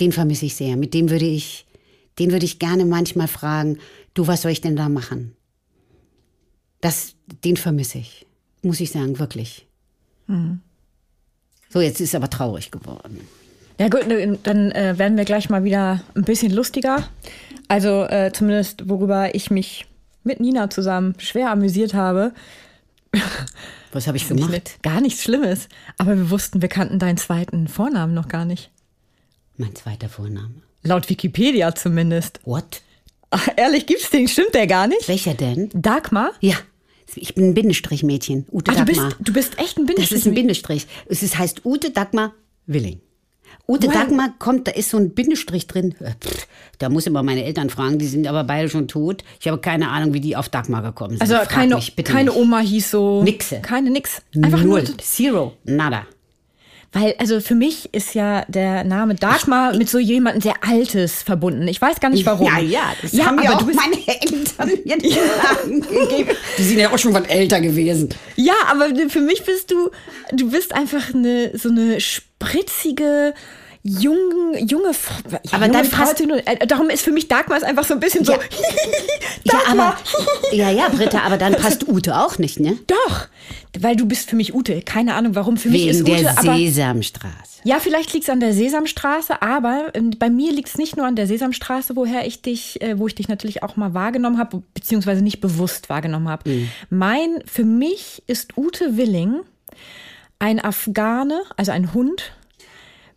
den 0.00 0.12
vermisse 0.12 0.46
ich 0.46 0.54
sehr. 0.54 0.76
Mit 0.76 0.92
dem 0.92 1.08
würde 1.08 1.24
ich, 1.24 1.66
den 2.18 2.32
würde 2.32 2.44
ich 2.44 2.58
gerne 2.58 2.84
manchmal 2.84 3.28
fragen, 3.28 3.78
du, 4.14 4.26
was 4.26 4.42
soll 4.42 4.52
ich 4.52 4.60
denn 4.60 4.76
da 4.76 4.88
machen? 4.88 5.34
Das, 6.80 7.14
den 7.44 7.56
vermisse 7.56 7.98
ich, 7.98 8.26
muss 8.62 8.80
ich 8.80 8.90
sagen, 8.90 9.18
wirklich. 9.18 9.66
Mhm. 10.26 10.60
So, 11.68 11.80
jetzt 11.80 12.00
ist 12.00 12.14
aber 12.14 12.28
traurig 12.28 12.70
geworden. 12.70 13.20
Ja 13.78 13.88
gut, 13.88 14.06
ne, 14.06 14.38
dann 14.42 14.70
äh, 14.72 14.98
werden 14.98 15.16
wir 15.16 15.24
gleich 15.24 15.48
mal 15.48 15.64
wieder 15.64 16.02
ein 16.14 16.24
bisschen 16.24 16.52
lustiger. 16.52 17.08
Also 17.68 18.04
äh, 18.04 18.30
zumindest 18.32 18.88
worüber 18.88 19.34
ich 19.34 19.50
mich 19.50 19.86
mit 20.24 20.40
Nina 20.40 20.70
zusammen 20.70 21.14
schwer 21.18 21.50
amüsiert 21.50 21.94
habe. 21.94 22.32
Was 23.92 24.06
habe 24.06 24.16
ich 24.16 24.28
gemacht? 24.28 24.78
Gar 24.82 25.00
nichts 25.00 25.22
Schlimmes. 25.22 25.68
Aber 25.98 26.16
wir 26.16 26.30
wussten, 26.30 26.62
wir 26.62 26.68
kannten 26.68 26.98
deinen 26.98 27.16
zweiten 27.16 27.68
Vornamen 27.68 28.14
noch 28.14 28.28
gar 28.28 28.44
nicht. 28.44 28.70
Mein 29.56 29.74
zweiter 29.74 30.08
Vorname? 30.08 30.62
Laut 30.82 31.08
Wikipedia 31.08 31.74
zumindest. 31.74 32.40
What? 32.44 32.82
Ach, 33.30 33.48
ehrlich, 33.56 33.86
gibt's 33.86 34.10
den? 34.10 34.28
Stimmt 34.28 34.54
der 34.54 34.66
gar 34.66 34.86
nicht? 34.86 35.08
Welcher 35.08 35.34
denn? 35.34 35.70
Dagmar? 35.72 36.32
Ja. 36.40 36.56
Ich 37.14 37.34
bin 37.34 37.50
ein 37.50 37.54
Bindestrichmädchen. 37.54 38.46
Ute 38.50 38.72
Ach, 38.72 38.84
Dagmar. 38.84 39.10
Du 39.10 39.16
bist, 39.16 39.28
du 39.28 39.32
bist 39.32 39.58
echt 39.58 39.78
ein 39.78 39.86
Bindestrich. 39.86 40.10
Das 40.10 40.18
ist 40.18 40.26
ein 40.26 40.34
Bindestrich. 40.34 40.86
Es 41.06 41.38
heißt 41.38 41.64
Ute 41.64 41.90
Dagmar 41.90 42.32
Willing. 42.66 43.00
Ute 43.68 43.86
well. 43.86 43.94
Dagmar 43.94 44.34
kommt, 44.38 44.66
da 44.66 44.72
ist 44.72 44.90
so 44.90 44.96
ein 44.96 45.10
Bindestrich 45.14 45.66
drin. 45.66 45.94
Pff, 45.94 46.46
da 46.78 46.88
muss 46.88 47.06
immer 47.06 47.22
meine 47.22 47.44
Eltern 47.44 47.70
fragen, 47.70 47.98
die 47.98 48.06
sind 48.06 48.26
aber 48.26 48.44
beide 48.44 48.68
schon 48.68 48.88
tot. 48.88 49.24
Ich 49.40 49.48
habe 49.48 49.60
keine 49.60 49.88
Ahnung, 49.90 50.14
wie 50.14 50.20
die 50.20 50.36
auf 50.36 50.48
Dagmar 50.48 50.82
gekommen 50.82 51.12
sind. 51.12 51.22
Also 51.22 51.36
Frag 51.36 51.48
keine, 51.48 51.74
mich, 51.76 51.94
keine 51.96 52.30
nicht. 52.30 52.38
Oma 52.38 52.60
hieß 52.60 52.90
so. 52.90 53.22
Nixe. 53.22 53.60
Keine 53.60 53.90
nix. 53.90 54.22
Einfach 54.40 54.62
Null. 54.62 54.82
nur. 54.82 54.98
Zero. 54.98 55.52
Nada. 55.64 56.06
Weil, 56.94 57.14
also 57.18 57.40
für 57.40 57.54
mich 57.54 57.88
ist 57.94 58.14
ja 58.14 58.44
der 58.48 58.84
Name 58.84 59.14
Dagmar 59.14 59.74
mit 59.74 59.88
so 59.88 59.98
jemandem 59.98 60.42
sehr 60.42 60.56
Altes 60.60 61.22
verbunden. 61.22 61.66
Ich 61.66 61.80
weiß 61.80 62.00
gar 62.00 62.10
nicht 62.10 62.26
warum. 62.26 62.46
Ja, 62.46 62.58
ja, 62.58 62.92
das 63.00 63.12
ja, 63.12 63.24
haben 63.26 63.36
mir 63.36 63.48
aber 63.48 63.54
auch 63.54 63.58
du 63.60 63.66
bist, 63.66 63.78
meine 63.78 63.96
Eltern 64.06 64.68
mir 64.84 64.98
den 64.98 65.10
Namen 65.10 65.80
gegeben. 65.80 66.36
Die 66.58 66.62
sind 66.62 66.78
ja 66.78 66.92
auch 66.92 66.98
schon 66.98 67.14
was 67.14 67.24
älter 67.28 67.62
gewesen. 67.62 68.10
Ja, 68.36 68.52
aber 68.70 68.90
für 69.08 69.22
mich 69.22 69.42
bist 69.44 69.70
du, 69.70 69.90
du 70.32 70.50
bist 70.50 70.74
einfach 70.74 71.14
eine, 71.14 71.56
so 71.56 71.70
eine 71.70 71.98
spritzige, 71.98 73.32
jung, 73.84 74.54
junge 74.66 74.94
Frau. 74.94 75.14
Ja, 75.30 75.38
aber 75.52 75.66
junge 75.66 75.78
dann 75.78 75.90
passt- 75.90 76.20
äh, 76.20 76.66
darum 76.66 76.88
ist 76.90 77.02
für 77.02 77.10
mich 77.12 77.28
Dagmar 77.28 77.62
einfach 77.62 77.84
so 77.84 77.94
ein 77.94 78.00
bisschen 78.00 78.24
so. 78.24 78.32
Ja. 78.32 78.38
Ja, 79.44 79.58
aber, 79.72 79.96
ja, 80.52 80.70
ja, 80.70 80.88
Britta, 80.88 81.22
aber 81.22 81.36
dann 81.36 81.54
passt 81.60 81.88
Ute 81.88 82.16
auch 82.16 82.38
nicht, 82.38 82.60
ne? 82.60 82.78
Doch, 82.86 83.26
weil 83.80 83.96
du 83.96 84.06
bist 84.06 84.30
für 84.30 84.36
mich 84.36 84.54
Ute. 84.54 84.82
Keine 84.82 85.14
Ahnung, 85.14 85.34
warum. 85.34 85.56
Für 85.56 85.68
mich 85.68 85.82
Wegen 85.82 85.90
ist 85.90 86.02
Ute, 86.02 86.12
der 86.22 86.38
aber 86.38 86.56
Sesamstraße. 86.56 87.60
ja, 87.64 87.80
vielleicht 87.80 88.12
liegt 88.12 88.22
es 88.24 88.30
an 88.30 88.38
der 88.38 88.52
Sesamstraße, 88.52 89.42
aber 89.42 89.90
ähm, 89.94 90.12
bei 90.16 90.30
mir 90.30 90.52
liegt 90.52 90.68
es 90.68 90.78
nicht 90.78 90.96
nur 90.96 91.06
an 91.06 91.16
der 91.16 91.26
Sesamstraße, 91.26 91.96
woher 91.96 92.24
ich 92.24 92.40
dich, 92.42 92.80
äh, 92.82 92.96
wo 93.00 93.08
ich 93.08 93.16
dich 93.16 93.26
natürlich 93.26 93.64
auch 93.64 93.74
mal 93.74 93.94
wahrgenommen 93.94 94.38
habe, 94.38 94.62
beziehungsweise 94.74 95.22
nicht 95.22 95.40
bewusst 95.40 95.88
wahrgenommen 95.88 96.28
habe. 96.28 96.48
Mhm. 96.48 96.68
Mein, 96.90 97.42
für 97.44 97.64
mich 97.64 98.22
ist 98.28 98.56
Ute 98.56 98.96
Willing 98.96 99.40
ein 100.38 100.60
Afghane, 100.64 101.42
also 101.56 101.72
ein 101.72 101.92
Hund 101.94 102.32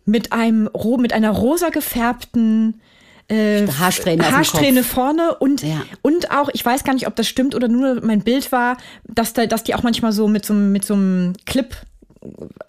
mit 0.06 0.32
einem 0.32 0.66
ro- 0.68 0.96
mit 0.98 1.12
einer 1.12 1.30
rosa 1.30 1.68
gefärbten 1.68 2.80
äh, 3.28 3.66
Haarsträhne 3.66 4.30
Haarsträhne 4.30 4.84
vorne 4.84 5.34
und 5.34 5.62
Ja. 5.62 5.82
und 6.02 6.30
auch 6.30 6.48
ich 6.52 6.64
weiß 6.64 6.84
gar 6.84 6.94
nicht, 6.94 7.08
ob 7.08 7.16
das 7.16 7.26
stimmt 7.28 7.54
oder 7.56 7.66
nur 7.68 8.00
mein 8.04 8.20
Bild 8.20 8.52
war, 8.52 8.76
dass 9.04 9.32
da, 9.32 9.46
dass 9.46 9.64
die 9.64 9.74
auch 9.74 9.82
manchmal 9.82 10.12
so 10.12 10.28
mit 10.28 10.46
so 10.46 10.54
einem- 10.54 10.70
mit 10.72 10.84
so 10.84 10.94
einem 10.94 11.32
Clip 11.44 11.74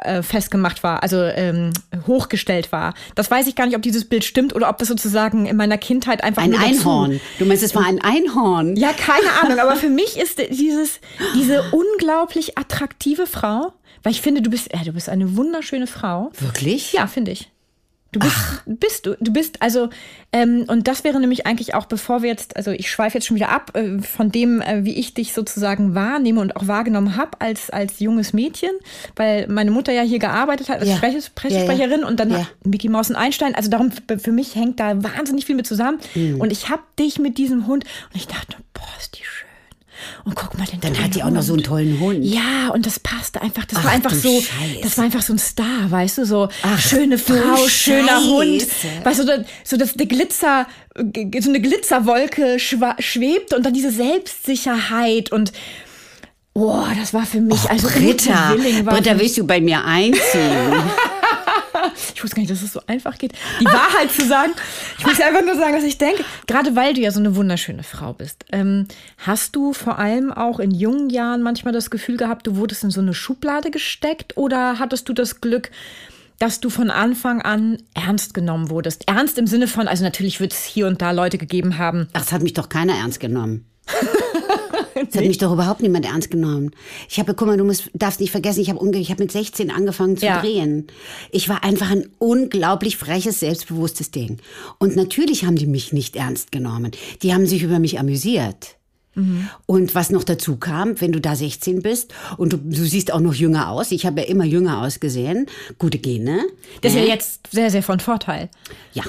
äh, 0.03 0.21
festgemacht 0.23 0.83
war, 0.83 1.01
also 1.03 1.17
ähm, 1.21 1.71
hochgestellt 2.05 2.71
war. 2.71 2.93
Das 3.15 3.29
weiß 3.31 3.47
ich 3.47 3.55
gar 3.55 3.65
nicht, 3.65 3.75
ob 3.75 3.81
dieses 3.81 4.05
Bild 4.05 4.23
stimmt 4.23 4.55
oder 4.55 4.69
ob 4.69 4.77
das 4.77 4.87
sozusagen 4.87 5.45
in 5.47 5.55
meiner 5.57 5.77
Kindheit 5.79 6.23
einfach 6.23 6.43
Ein 6.43 6.51
nur 6.51 6.59
dazu- 6.59 6.69
Einhorn. 6.69 7.19
Du 7.39 7.45
meinst, 7.45 7.63
es 7.63 7.73
war 7.73 7.85
ein 7.85 7.99
Einhorn? 8.01 8.75
Ja, 8.75 8.93
keine 8.93 9.31
Ahnung, 9.43 9.59
aber 9.59 9.75
für 9.75 9.89
mich 9.89 10.17
ist 10.17 10.39
dieses 10.51 10.99
diese 11.35 11.63
unglaublich 11.71 12.57
attraktive 12.57 13.25
Frau, 13.25 13.73
weil 14.03 14.11
ich 14.11 14.21
finde, 14.21 14.41
du 14.41 14.49
bist 14.49 14.73
äh, 14.73 14.83
du 14.85 14.93
bist 14.93 15.09
eine 15.09 15.35
wunderschöne 15.35 15.87
Frau. 15.87 16.31
Wirklich? 16.39 16.93
Ja, 16.93 17.07
finde 17.07 17.31
ich. 17.31 17.49
Du 18.13 18.21
bist, 18.21 18.35
bist 18.65 19.05
du, 19.05 19.17
du 19.19 19.33
bist 19.33 19.61
also, 19.61 19.89
ähm, 20.31 20.63
und 20.69 20.87
das 20.87 21.03
wäre 21.03 21.19
nämlich 21.19 21.45
eigentlich 21.45 21.75
auch, 21.75 21.87
bevor 21.87 22.21
wir 22.21 22.29
jetzt, 22.29 22.55
also 22.55 22.71
ich 22.71 22.89
schweife 22.89 23.17
jetzt 23.17 23.27
schon 23.27 23.35
wieder 23.35 23.49
ab 23.49 23.75
äh, 23.75 23.99
von 23.99 24.31
dem, 24.31 24.61
äh, 24.61 24.85
wie 24.85 24.93
ich 24.93 25.13
dich 25.13 25.33
sozusagen 25.33 25.93
wahrnehme 25.93 26.39
und 26.39 26.55
auch 26.55 26.67
wahrgenommen 26.67 27.17
habe 27.17 27.31
als, 27.39 27.69
als 27.69 27.99
junges 27.99 28.31
Mädchen, 28.31 28.71
weil 29.17 29.45
meine 29.49 29.71
Mutter 29.71 29.91
ja 29.91 30.03
hier 30.03 30.19
gearbeitet 30.19 30.69
hat 30.69 30.79
als 30.79 30.87
Ja. 30.89 30.95
Sprech- 30.95 31.31
Pressesprecherin 31.35 32.05
und 32.05 32.17
dann 32.21 32.31
Ja. 32.31 32.47
Mickey 32.63 32.87
Mouse 32.87 33.09
und 33.09 33.17
Einstein. 33.17 33.53
Also 33.55 33.69
darum, 33.69 33.91
für 34.17 34.31
mich 34.31 34.55
hängt 34.55 34.79
da 34.79 35.03
wahnsinnig 35.03 35.45
viel 35.45 35.55
mit 35.55 35.67
zusammen. 35.67 35.99
Mhm. 36.15 36.39
Und 36.39 36.51
ich 36.53 36.69
habe 36.69 36.83
dich 36.97 37.19
mit 37.19 37.37
diesem 37.37 37.67
Hund 37.67 37.83
und 38.13 38.15
ich 38.15 38.27
dachte, 38.27 38.55
boah, 38.73 38.87
ist 38.99 39.17
die 39.19 39.23
schön. 39.25 39.46
Und 40.25 40.35
guck 40.35 40.57
mal 40.57 40.65
den 40.65 40.79
Dann 40.81 40.97
hat 41.03 41.15
die 41.15 41.23
auch 41.23 41.29
noch 41.29 41.41
so 41.41 41.53
einen 41.53 41.63
tollen 41.63 41.99
Hund. 41.99 42.23
Ja, 42.23 42.69
und 42.73 42.85
das 42.85 42.99
passte 42.99 43.41
einfach. 43.41 43.65
Das 43.65 43.79
Ach, 43.79 43.85
war 43.85 43.91
einfach 43.91 44.13
so, 44.13 44.41
Scheiße. 44.41 44.81
das 44.81 44.97
war 44.97 45.05
einfach 45.05 45.21
so 45.21 45.33
ein 45.33 45.39
Star, 45.39 45.89
weißt 45.89 46.19
du, 46.19 46.25
so 46.25 46.49
schöne 46.77 47.17
du 47.17 47.23
Frau, 47.23 47.67
schöner 47.67 48.21
Hund. 48.23 48.65
Weißt 49.03 49.19
du, 49.19 49.23
so, 49.23 49.31
so 49.63 49.77
dass 49.77 49.93
der 49.93 50.05
Glitzer, 50.07 50.67
so 50.95 51.49
eine 51.49 51.61
Glitzerwolke 51.61 52.59
schwebt 52.59 53.53
und 53.53 53.65
dann 53.65 53.73
diese 53.73 53.91
Selbstsicherheit 53.91 55.31
und 55.31 55.51
oh, 56.53 56.83
das 56.99 57.13
war 57.13 57.25
für 57.25 57.41
mich, 57.41 57.69
also 57.69 57.87
Britta, 57.87 58.55
Britta, 58.83 59.19
willst 59.19 59.37
du 59.37 59.45
bei 59.45 59.61
mir 59.61 59.83
einziehen? 59.85 60.21
ich 62.15 62.23
wusste 62.23 62.35
gar 62.35 62.41
nicht, 62.41 62.51
dass 62.51 62.61
es 62.61 62.73
so 62.73 62.81
einfach 62.87 63.17
geht, 63.17 63.33
die 63.59 63.65
Wahrheit 63.65 64.11
zu 64.11 64.25
sagen. 64.25 64.53
Ich 64.97 65.05
muss 65.05 65.19
einfach 65.19 65.43
nur 65.43 65.55
sagen, 65.55 65.75
was 65.75 65.83
ich 65.83 65.97
denke. 65.97 66.23
Gerade 66.47 66.75
weil 66.75 66.93
du 66.93 67.01
ja 67.01 67.11
so 67.11 67.19
eine 67.19 67.35
wunderschöne 67.35 67.83
Frau 67.83 68.13
bist. 68.13 68.45
Ähm, 68.51 68.87
hast 69.17 69.55
du 69.55 69.73
vor 69.73 69.99
allem 69.99 70.31
auch 70.31 70.59
in 70.59 70.71
jungen 70.71 71.09
Jahren 71.09 71.41
manchmal 71.41 71.73
das 71.73 71.89
Gefühl 71.89 72.17
gehabt, 72.17 72.47
du 72.47 72.55
wurdest 72.55 72.83
in 72.83 72.91
so 72.91 73.01
eine 73.01 73.13
Schublade 73.13 73.71
gesteckt 73.71 74.37
oder 74.37 74.79
hattest 74.79 75.09
du 75.09 75.13
das 75.13 75.41
Glück, 75.41 75.71
dass 76.39 76.59
du 76.59 76.69
von 76.69 76.91
Anfang 76.91 77.41
an 77.41 77.77
ernst 77.93 78.33
genommen 78.33 78.69
wurdest? 78.69 79.07
Ernst 79.07 79.37
im 79.37 79.47
Sinne 79.47 79.67
von, 79.67 79.87
also 79.87 80.03
natürlich 80.03 80.39
wird 80.39 80.53
es 80.53 80.63
hier 80.63 80.87
und 80.87 81.01
da 81.01 81.11
Leute 81.11 81.37
gegeben 81.37 81.77
haben. 81.77 82.07
Ach, 82.13 82.19
das 82.19 82.31
hat 82.31 82.43
mich 82.43 82.53
doch 82.53 82.69
keiner 82.69 82.93
ernst 82.93 83.19
genommen. 83.19 83.65
Das 85.07 85.15
hat 85.15 85.27
mich 85.27 85.37
doch 85.37 85.53
überhaupt 85.53 85.81
niemand 85.81 86.05
ernst 86.05 86.31
genommen. 86.31 86.71
Ich 87.09 87.19
habe, 87.19 87.33
guck 87.33 87.47
mal, 87.47 87.57
du 87.57 87.63
musst, 87.63 87.89
darfst 87.93 88.19
nicht 88.19 88.31
vergessen, 88.31 88.61
ich 88.61 88.69
habe 88.69 88.97
ich 88.97 89.11
habe 89.11 89.23
mit 89.23 89.31
16 89.31 89.71
angefangen 89.71 90.17
zu 90.17 90.25
Ja. 90.25 90.41
drehen. 90.41 90.87
Ich 91.31 91.49
war 91.49 91.63
einfach 91.63 91.91
ein 91.91 92.07
unglaublich 92.19 92.97
freches, 92.97 93.39
selbstbewusstes 93.39 94.11
Ding. 94.11 94.37
Und 94.79 94.95
natürlich 94.95 95.45
haben 95.45 95.55
die 95.55 95.67
mich 95.67 95.93
nicht 95.93 96.15
ernst 96.15 96.51
genommen. 96.51 96.91
Die 97.21 97.33
haben 97.33 97.45
sich 97.45 97.63
über 97.63 97.79
mich 97.79 97.99
amüsiert. 97.99 98.77
Und 99.65 99.95
was 99.95 100.11
noch 100.11 100.23
dazu 100.23 100.57
kam, 100.57 101.01
wenn 101.01 101.11
du 101.11 101.19
da 101.19 101.35
16 101.35 101.81
bist 101.81 102.13
und 102.37 102.53
du, 102.53 102.57
du 102.57 102.85
siehst 102.85 103.11
auch 103.11 103.19
noch 103.19 103.33
jünger 103.33 103.71
aus, 103.71 103.91
ich 103.91 104.05
habe 104.05 104.21
ja 104.21 104.27
immer 104.27 104.45
jünger 104.45 104.83
ausgesehen, 104.83 105.47
gute 105.79 105.97
Gene. 105.97 106.45
Das 106.81 106.93
ist 106.93 106.99
ja 106.99 107.05
jetzt 107.05 107.47
sehr, 107.49 107.71
sehr 107.71 107.81
von 107.81 107.99
Vorteil. 107.99 108.49
Ja. 108.93 109.03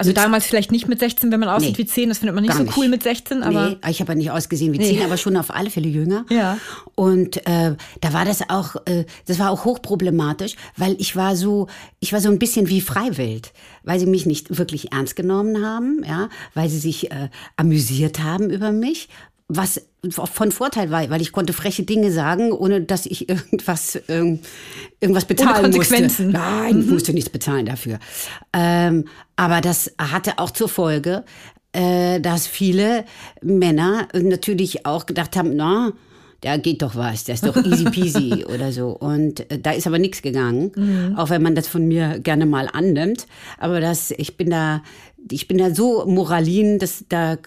Also 0.00 0.14
damals 0.14 0.46
vielleicht 0.46 0.72
nicht 0.72 0.88
mit 0.88 0.98
16, 0.98 1.30
wenn 1.30 1.40
man 1.40 1.50
aussieht 1.50 1.72
Nee, 1.72 1.84
wie 1.84 1.86
10, 1.86 2.08
das 2.08 2.18
findet 2.18 2.34
man 2.34 2.42
nicht 2.42 2.54
so 2.54 2.64
cool 2.74 2.88
mit 2.88 3.02
16, 3.02 3.42
aber 3.42 3.68
nee, 3.68 3.76
ich 3.90 4.00
habe 4.00 4.12
ja 4.12 4.16
nicht 4.16 4.30
ausgesehen 4.30 4.72
wie 4.72 4.78
zehn, 4.78 5.02
aber 5.02 5.18
schon 5.18 5.36
auf 5.36 5.54
alle 5.54 5.68
Fälle 5.68 5.88
jünger. 5.88 6.24
Ja. 6.30 6.56
Und 6.94 7.46
äh, 7.46 7.74
da 8.00 8.12
war 8.14 8.24
das 8.24 8.48
auch, 8.48 8.76
äh, 8.86 9.04
das 9.26 9.38
war 9.38 9.50
auch 9.50 9.66
hochproblematisch, 9.66 10.56
weil 10.78 10.96
ich 10.98 11.16
war 11.16 11.36
so, 11.36 11.66
ich 12.00 12.14
war 12.14 12.20
so 12.20 12.30
ein 12.30 12.38
bisschen 12.38 12.70
wie 12.70 12.80
Freiwild, 12.80 13.52
weil 13.82 14.00
sie 14.00 14.06
mich 14.06 14.24
nicht 14.24 14.56
wirklich 14.56 14.90
ernst 14.90 15.16
genommen 15.16 15.62
haben, 15.62 16.02
ja, 16.08 16.30
weil 16.54 16.70
sie 16.70 16.78
sich 16.78 17.10
äh, 17.10 17.28
amüsiert 17.56 18.22
haben 18.22 18.48
über 18.48 18.72
mich. 18.72 19.10
Was 19.52 19.82
von 20.08 20.52
Vorteil 20.52 20.90
war, 20.90 21.10
weil 21.10 21.20
ich 21.20 21.32
konnte 21.32 21.52
freche 21.52 21.82
Dinge 21.82 22.10
sagen, 22.10 22.52
ohne 22.52 22.80
dass 22.80 23.04
ich 23.04 23.28
irgendwas, 23.28 24.00
ähm, 24.08 24.40
irgendwas 25.00 25.24
bezahlen 25.24 25.72
Konsequenzen. 25.72 26.26
musste. 26.26 26.40
Nein, 26.40 26.80
ich 26.80 26.86
musste 26.86 27.12
nichts 27.12 27.30
bezahlen 27.30 27.66
dafür. 27.66 27.98
Ähm, 28.52 29.04
aber 29.36 29.60
das 29.60 29.92
hatte 29.98 30.38
auch 30.38 30.50
zur 30.50 30.68
Folge, 30.68 31.24
äh, 31.72 32.20
dass 32.20 32.46
viele 32.46 33.04
Männer 33.42 34.08
natürlich 34.14 34.86
auch 34.86 35.06
gedacht 35.06 35.36
haben, 35.36 35.56
na, 35.56 35.92
da 36.40 36.56
geht 36.56 36.80
doch 36.80 36.96
was, 36.96 37.24
das 37.24 37.42
ist 37.42 37.46
doch 37.46 37.64
easy 37.64 37.84
peasy 37.84 38.44
oder 38.54 38.72
so. 38.72 38.88
Und 38.88 39.50
äh, 39.50 39.58
da 39.58 39.72
ist 39.72 39.86
aber 39.86 39.98
nichts 39.98 40.22
gegangen, 40.22 40.72
mhm. 40.74 41.16
auch 41.16 41.30
wenn 41.30 41.42
man 41.42 41.54
das 41.54 41.68
von 41.68 41.86
mir 41.86 42.18
gerne 42.18 42.46
mal 42.46 42.68
annimmt. 42.72 43.26
Aber 43.58 43.80
das, 43.80 44.10
ich 44.12 44.36
bin 44.36 44.50
da, 44.50 44.82
ich 45.30 45.48
bin 45.48 45.58
da 45.58 45.74
so 45.74 46.04
moralin, 46.06 46.78
dass 46.78 47.04
da 47.08 47.38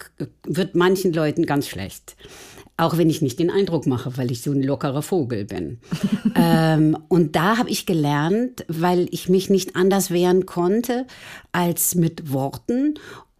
wird 0.46 0.74
manchen 0.74 1.12
Leuten 1.12 1.46
ganz 1.46 1.68
schlecht. 1.68 2.16
Auch 2.76 2.98
wenn 2.98 3.08
ich 3.08 3.22
nicht 3.22 3.38
den 3.38 3.52
Eindruck 3.52 3.86
mache, 3.86 4.16
weil 4.16 4.32
ich 4.32 4.42
so 4.42 4.50
ein 4.50 4.62
lockerer 4.62 5.02
Vogel 5.02 5.44
bin. 5.44 5.78
ähm, 6.34 6.98
und 7.08 7.36
da 7.36 7.56
habe 7.56 7.70
ich 7.70 7.86
gelernt, 7.86 8.64
weil 8.66 9.06
ich 9.12 9.28
mich 9.28 9.48
nicht 9.48 9.76
anders 9.76 10.10
wehren 10.10 10.44
konnte 10.44 11.06
als 11.52 11.94
mit 11.94 12.32
Worten 12.32 12.94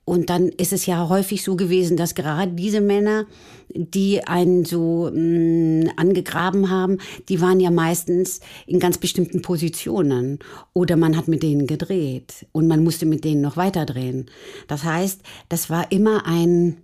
und 0.04 0.28
dann 0.28 0.48
ist 0.48 0.72
es 0.72 0.84
ja 0.86 1.08
häufig 1.08 1.42
so 1.42 1.56
gewesen, 1.56 1.96
dass 1.96 2.14
gerade 2.14 2.52
diese 2.52 2.82
Männer, 2.82 3.26
die 3.70 4.26
einen 4.26 4.64
so 4.64 5.10
mh, 5.12 5.18
mm, 5.18 5.90
angegraben 5.96 6.68
haben, 6.70 6.98
die 7.28 7.40
waren 7.40 7.58
ja 7.58 7.70
meistens 7.70 8.40
in 8.66 8.80
ganz 8.80 8.98
bestimmten 8.98 9.40
Positionen. 9.40 10.40
Oder 10.74 10.96
man 10.96 11.16
hat 11.16 11.26
mit 11.28 11.42
denen 11.42 11.66
gedreht 11.66 12.46
und 12.52 12.66
man 12.66 12.84
musste 12.84 13.06
mit 13.06 13.24
denen 13.24 13.40
noch 13.40 13.56
weiter 13.56 13.86
drehen. 13.86 14.26
Das 14.68 14.84
heißt, 14.84 15.22
das 15.48 15.70
war 15.70 15.90
immer 15.90 16.26
ein, 16.26 16.76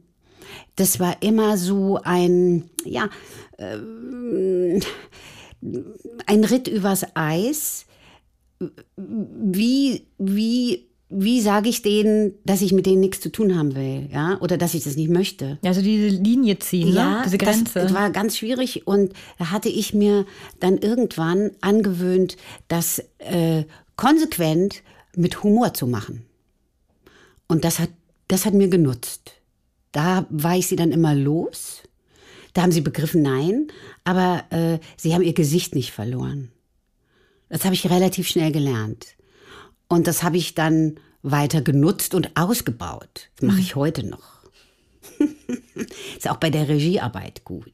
das 0.77 0.99
war 0.99 1.23
immer 1.23 1.59
so 1.59 2.01
ein, 2.03 2.71
ja, 2.85 3.11
äh, 3.59 4.81
ein 6.27 6.45
Ritt 6.45 6.69
übers 6.69 7.05
Eis. 7.15 7.85
Wie, 8.97 10.07
wie 10.19 10.90
wie 11.11 11.41
sage 11.41 11.69
ich 11.69 11.83
denen, 11.83 12.35
dass 12.45 12.63
ich 12.63 12.73
mit 12.73 12.87
denen 12.87 13.01
nichts 13.01 13.21
zu 13.21 13.33
tun 13.33 13.59
haben 13.59 13.75
will, 13.75 14.09
ja, 14.13 14.41
oder 14.41 14.57
dass 14.57 14.75
ich 14.75 14.85
das 14.85 14.95
nicht 14.95 15.11
möchte? 15.11 15.59
Also 15.65 15.83
diese 15.83 16.07
Linie 16.17 16.61
ziehen, 16.61 16.91
ne? 16.91 16.95
ja, 16.95 17.17
ne? 17.17 17.23
diese 17.25 17.37
Grenze. 17.37 17.81
Das 17.81 17.93
war 17.93 18.11
ganz 18.11 18.39
schwierig 18.39 18.87
und 18.87 19.13
da 19.39 19.51
hatte 19.51 19.69
ich 19.69 19.93
mir 19.93 20.25
dann 20.61 20.79
irgendwann 20.79 21.51
angewöhnt, 21.61 22.37
das 22.69 23.03
äh, 23.19 23.65
konsequent 23.97 24.83
mit 25.17 25.43
Humor 25.43 25.75
zu 25.75 25.89
machen. 25.89 26.25
Und 27.49 27.65
das 27.65 27.81
hat, 27.81 27.91
das 28.29 28.47
hat 28.47 28.55
mir 28.55 28.69
genutzt. 28.69 29.33
Da 29.91 30.27
war 30.31 30.57
ich 30.57 30.69
sie 30.69 30.77
dann 30.77 30.93
immer 30.93 31.17
los. 31.17 31.83
Da 32.53 32.63
haben 32.63 32.73
sie 32.73 32.81
begriffen, 32.81 33.23
nein, 33.23 33.67
aber 34.05 34.45
äh, 34.51 34.79
sie 34.97 35.13
haben 35.15 35.23
ihr 35.23 35.35
Gesicht 35.35 35.75
nicht 35.75 35.91
verloren. 35.91 36.53
Das 37.49 37.65
habe 37.65 37.75
ich 37.75 37.91
relativ 37.91 38.29
schnell 38.29 38.53
gelernt. 38.53 39.17
Und 39.91 40.07
das 40.07 40.23
habe 40.23 40.37
ich 40.37 40.55
dann 40.55 41.01
weiter 41.23 41.63
genutzt 41.63 42.15
und 42.15 42.37
ausgebaut. 42.37 43.29
Das 43.37 43.49
mache 43.49 43.59
ich 43.59 43.75
heute 43.75 44.07
noch. 44.07 44.41
ist 46.17 46.31
auch 46.31 46.37
bei 46.37 46.49
der 46.49 46.69
Regiearbeit 46.69 47.45
gut. 47.45 47.73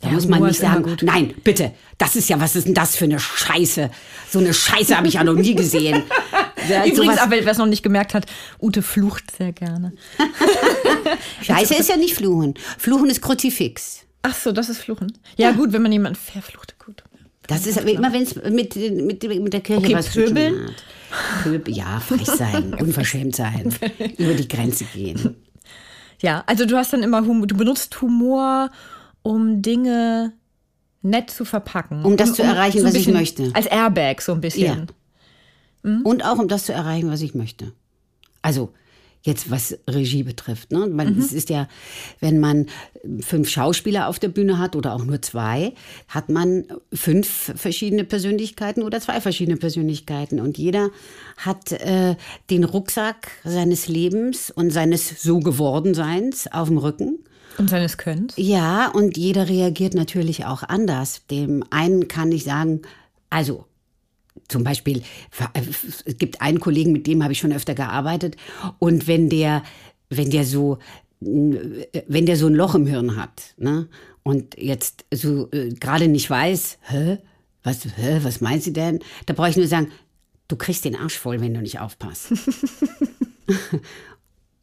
Da 0.00 0.08
ja, 0.08 0.14
muss 0.14 0.28
man 0.28 0.42
nicht 0.42 0.60
sagen, 0.60 0.96
nein, 1.00 1.34
bitte, 1.42 1.72
das 1.96 2.14
ist 2.14 2.28
ja, 2.28 2.38
was 2.40 2.56
ist 2.56 2.66
denn 2.66 2.74
das 2.74 2.94
für 2.94 3.04
eine 3.04 3.18
Scheiße? 3.18 3.90
So 4.30 4.38
eine 4.38 4.52
Scheiße 4.52 4.96
habe 4.96 5.08
ich 5.08 5.14
ja 5.14 5.24
noch 5.24 5.34
nie 5.34 5.54
gesehen. 5.54 6.02
Übrigens, 6.86 7.18
aber 7.18 7.32
wer 7.32 7.46
es 7.46 7.58
noch 7.58 7.66
nicht 7.66 7.82
gemerkt 7.82 8.12
hat, 8.12 8.26
Ute 8.60 8.82
flucht 8.82 9.34
sehr 9.36 9.52
gerne. 9.52 9.94
Scheiße 11.42 11.74
ist 11.74 11.88
ja 11.88 11.96
nicht 11.96 12.14
Fluchen. 12.14 12.54
Fluchen 12.76 13.08
ist 13.08 13.22
Kruzifix. 13.22 14.04
Ach 14.22 14.34
so, 14.34 14.52
das 14.52 14.68
ist 14.68 14.78
Fluchen. 14.78 15.12
Ja, 15.36 15.50
ja. 15.50 15.56
gut, 15.56 15.72
wenn 15.72 15.80
man 15.80 15.92
jemanden 15.92 16.18
verflucht, 16.18 16.78
gut. 16.78 17.02
Das 17.50 17.66
ist 17.66 17.78
aber 17.78 17.90
immer, 17.90 18.12
wenn 18.12 18.22
es 18.22 18.36
mit, 18.36 18.76
mit, 18.76 19.22
mit 19.22 19.52
der 19.52 19.60
Kirche 19.60 19.84
okay, 19.84 19.94
was 19.94 20.08
Pöbeln. 20.10 20.54
zu 20.54 20.60
tun 20.60 20.68
hat. 20.68 21.42
Pöbel, 21.42 21.74
ja, 21.74 21.98
frech 21.98 22.26
sein, 22.26 22.74
unverschämt 22.80 23.34
sein, 23.34 23.74
über 24.16 24.34
die 24.34 24.48
Grenze 24.48 24.84
gehen. 24.84 25.36
Ja, 26.22 26.44
also 26.46 26.66
du 26.66 26.76
hast 26.76 26.92
dann 26.92 27.02
immer 27.02 27.24
Humor, 27.24 27.46
du 27.46 27.56
benutzt 27.56 27.98
Humor, 28.02 28.70
um 29.22 29.62
Dinge 29.62 30.34
nett 31.00 31.30
zu 31.30 31.46
verpacken. 31.46 32.04
Um 32.04 32.18
das 32.18 32.28
um, 32.28 32.34
zu 32.34 32.42
erreichen, 32.42 32.80
um 32.80 32.82
so 32.82 32.88
was 32.88 32.94
ich 32.94 33.08
möchte. 33.08 33.50
Als 33.54 33.64
Airbag 33.64 34.20
so 34.20 34.32
ein 34.32 34.42
bisschen. 34.42 34.86
Ja. 35.82 35.90
Mhm. 35.90 36.02
Und 36.02 36.22
auch 36.22 36.38
um 36.38 36.46
das 36.46 36.66
zu 36.66 36.74
erreichen, 36.74 37.10
was 37.10 37.22
ich 37.22 37.34
möchte. 37.34 37.72
Also 38.42 38.74
Jetzt 39.22 39.50
was 39.50 39.78
Regie 39.86 40.22
betrifft. 40.22 40.72
Ne? 40.72 40.86
Man, 40.86 41.14
mhm. 41.14 41.20
Es 41.20 41.32
ist 41.32 41.50
ja, 41.50 41.68
wenn 42.20 42.40
man 42.40 42.66
fünf 43.20 43.50
Schauspieler 43.50 44.08
auf 44.08 44.18
der 44.18 44.28
Bühne 44.28 44.58
hat 44.58 44.76
oder 44.76 44.94
auch 44.94 45.04
nur 45.04 45.20
zwei, 45.20 45.74
hat 46.08 46.30
man 46.30 46.64
fünf 46.92 47.52
verschiedene 47.54 48.04
Persönlichkeiten 48.04 48.82
oder 48.82 48.98
zwei 49.00 49.20
verschiedene 49.20 49.58
Persönlichkeiten. 49.58 50.40
Und 50.40 50.56
jeder 50.56 50.90
hat 51.36 51.72
äh, 51.72 52.16
den 52.48 52.64
Rucksack 52.64 53.30
seines 53.44 53.88
Lebens 53.88 54.50
und 54.50 54.70
seines 54.70 55.22
so 55.22 55.40
geworden 55.40 55.92
Seins 55.92 56.50
auf 56.50 56.68
dem 56.68 56.78
Rücken. 56.78 57.18
Und 57.58 57.68
seines 57.68 57.98
Könnens? 57.98 58.34
Ja, 58.36 58.90
und 58.90 59.18
jeder 59.18 59.48
reagiert 59.48 59.92
natürlich 59.92 60.46
auch 60.46 60.62
anders. 60.62 61.26
Dem 61.30 61.62
einen 61.68 62.08
kann 62.08 62.32
ich 62.32 62.44
sagen, 62.44 62.80
also 63.28 63.66
zum 64.48 64.64
Beispiel, 64.64 65.02
es 65.54 66.04
gibt 66.18 66.40
einen 66.40 66.60
Kollegen, 66.60 66.92
mit 66.92 67.06
dem 67.06 67.22
habe 67.22 67.32
ich 67.32 67.38
schon 67.38 67.52
öfter 67.52 67.74
gearbeitet. 67.74 68.36
Und 68.78 69.06
wenn 69.06 69.28
der, 69.28 69.62
wenn 70.08 70.30
der 70.30 70.44
so, 70.44 70.78
wenn 71.20 72.26
der 72.26 72.36
so 72.36 72.46
ein 72.46 72.54
Loch 72.54 72.74
im 72.74 72.86
Hirn 72.86 73.16
hat, 73.16 73.54
ne? 73.56 73.88
Und 74.22 74.56
jetzt 74.58 75.06
so 75.12 75.50
äh, 75.50 75.70
gerade 75.70 76.06
nicht 76.06 76.28
weiß, 76.28 76.78
hä? 76.82 77.18
Was, 77.62 77.84
hä? 77.84 78.20
Was 78.22 78.40
meint 78.40 78.62
sie 78.62 78.72
denn? 78.72 79.00
Da 79.26 79.34
brauche 79.34 79.48
ich 79.48 79.56
nur 79.56 79.66
sagen, 79.66 79.90
du 80.48 80.56
kriegst 80.56 80.84
den 80.84 80.94
Arsch 80.94 81.18
voll, 81.18 81.40
wenn 81.40 81.54
du 81.54 81.60
nicht 81.60 81.80
aufpasst. 81.80 82.32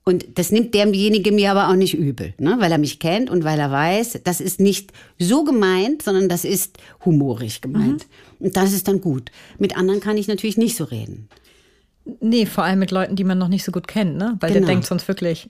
Und 0.08 0.26
das 0.36 0.54
nimmt 0.54 0.74
derjenige 0.74 1.34
mir 1.34 1.52
aber 1.52 1.68
auch 1.68 1.76
nicht 1.76 1.94
übel, 1.94 2.34
ne? 2.40 2.56
weil 2.60 2.72
er 2.72 2.78
mich 2.78 2.98
kennt 2.98 3.30
und 3.30 3.44
weil 3.44 3.60
er 3.60 3.72
weiß, 3.72 4.22
das 4.24 4.40
ist 4.40 4.62
nicht 4.62 4.94
so 5.20 5.44
gemeint, 5.44 6.02
sondern 6.02 6.30
das 6.30 6.46
ist 6.46 6.78
humorig 7.04 7.60
gemeint. 7.60 8.08
Mhm. 8.40 8.46
Und 8.46 8.56
das 8.56 8.72
ist 8.72 8.88
dann 8.88 9.02
gut. 9.02 9.32
Mit 9.60 9.76
anderen 9.76 10.00
kann 10.00 10.16
ich 10.16 10.30
natürlich 10.30 10.56
nicht 10.56 10.78
so 10.78 10.86
reden. 10.86 11.28
Nee, 12.22 12.46
vor 12.46 12.64
allem 12.64 12.80
mit 12.80 12.92
Leuten, 12.92 13.18
die 13.18 13.26
man 13.26 13.38
noch 13.38 13.50
nicht 13.50 13.66
so 13.66 13.74
gut 13.74 13.90
kennt, 13.90 14.16
ne? 14.16 14.38
Weil 14.40 14.54
genau. 14.54 14.66
der 14.66 14.76
denkt 14.76 14.86
sonst 14.86 15.10
wirklich. 15.10 15.50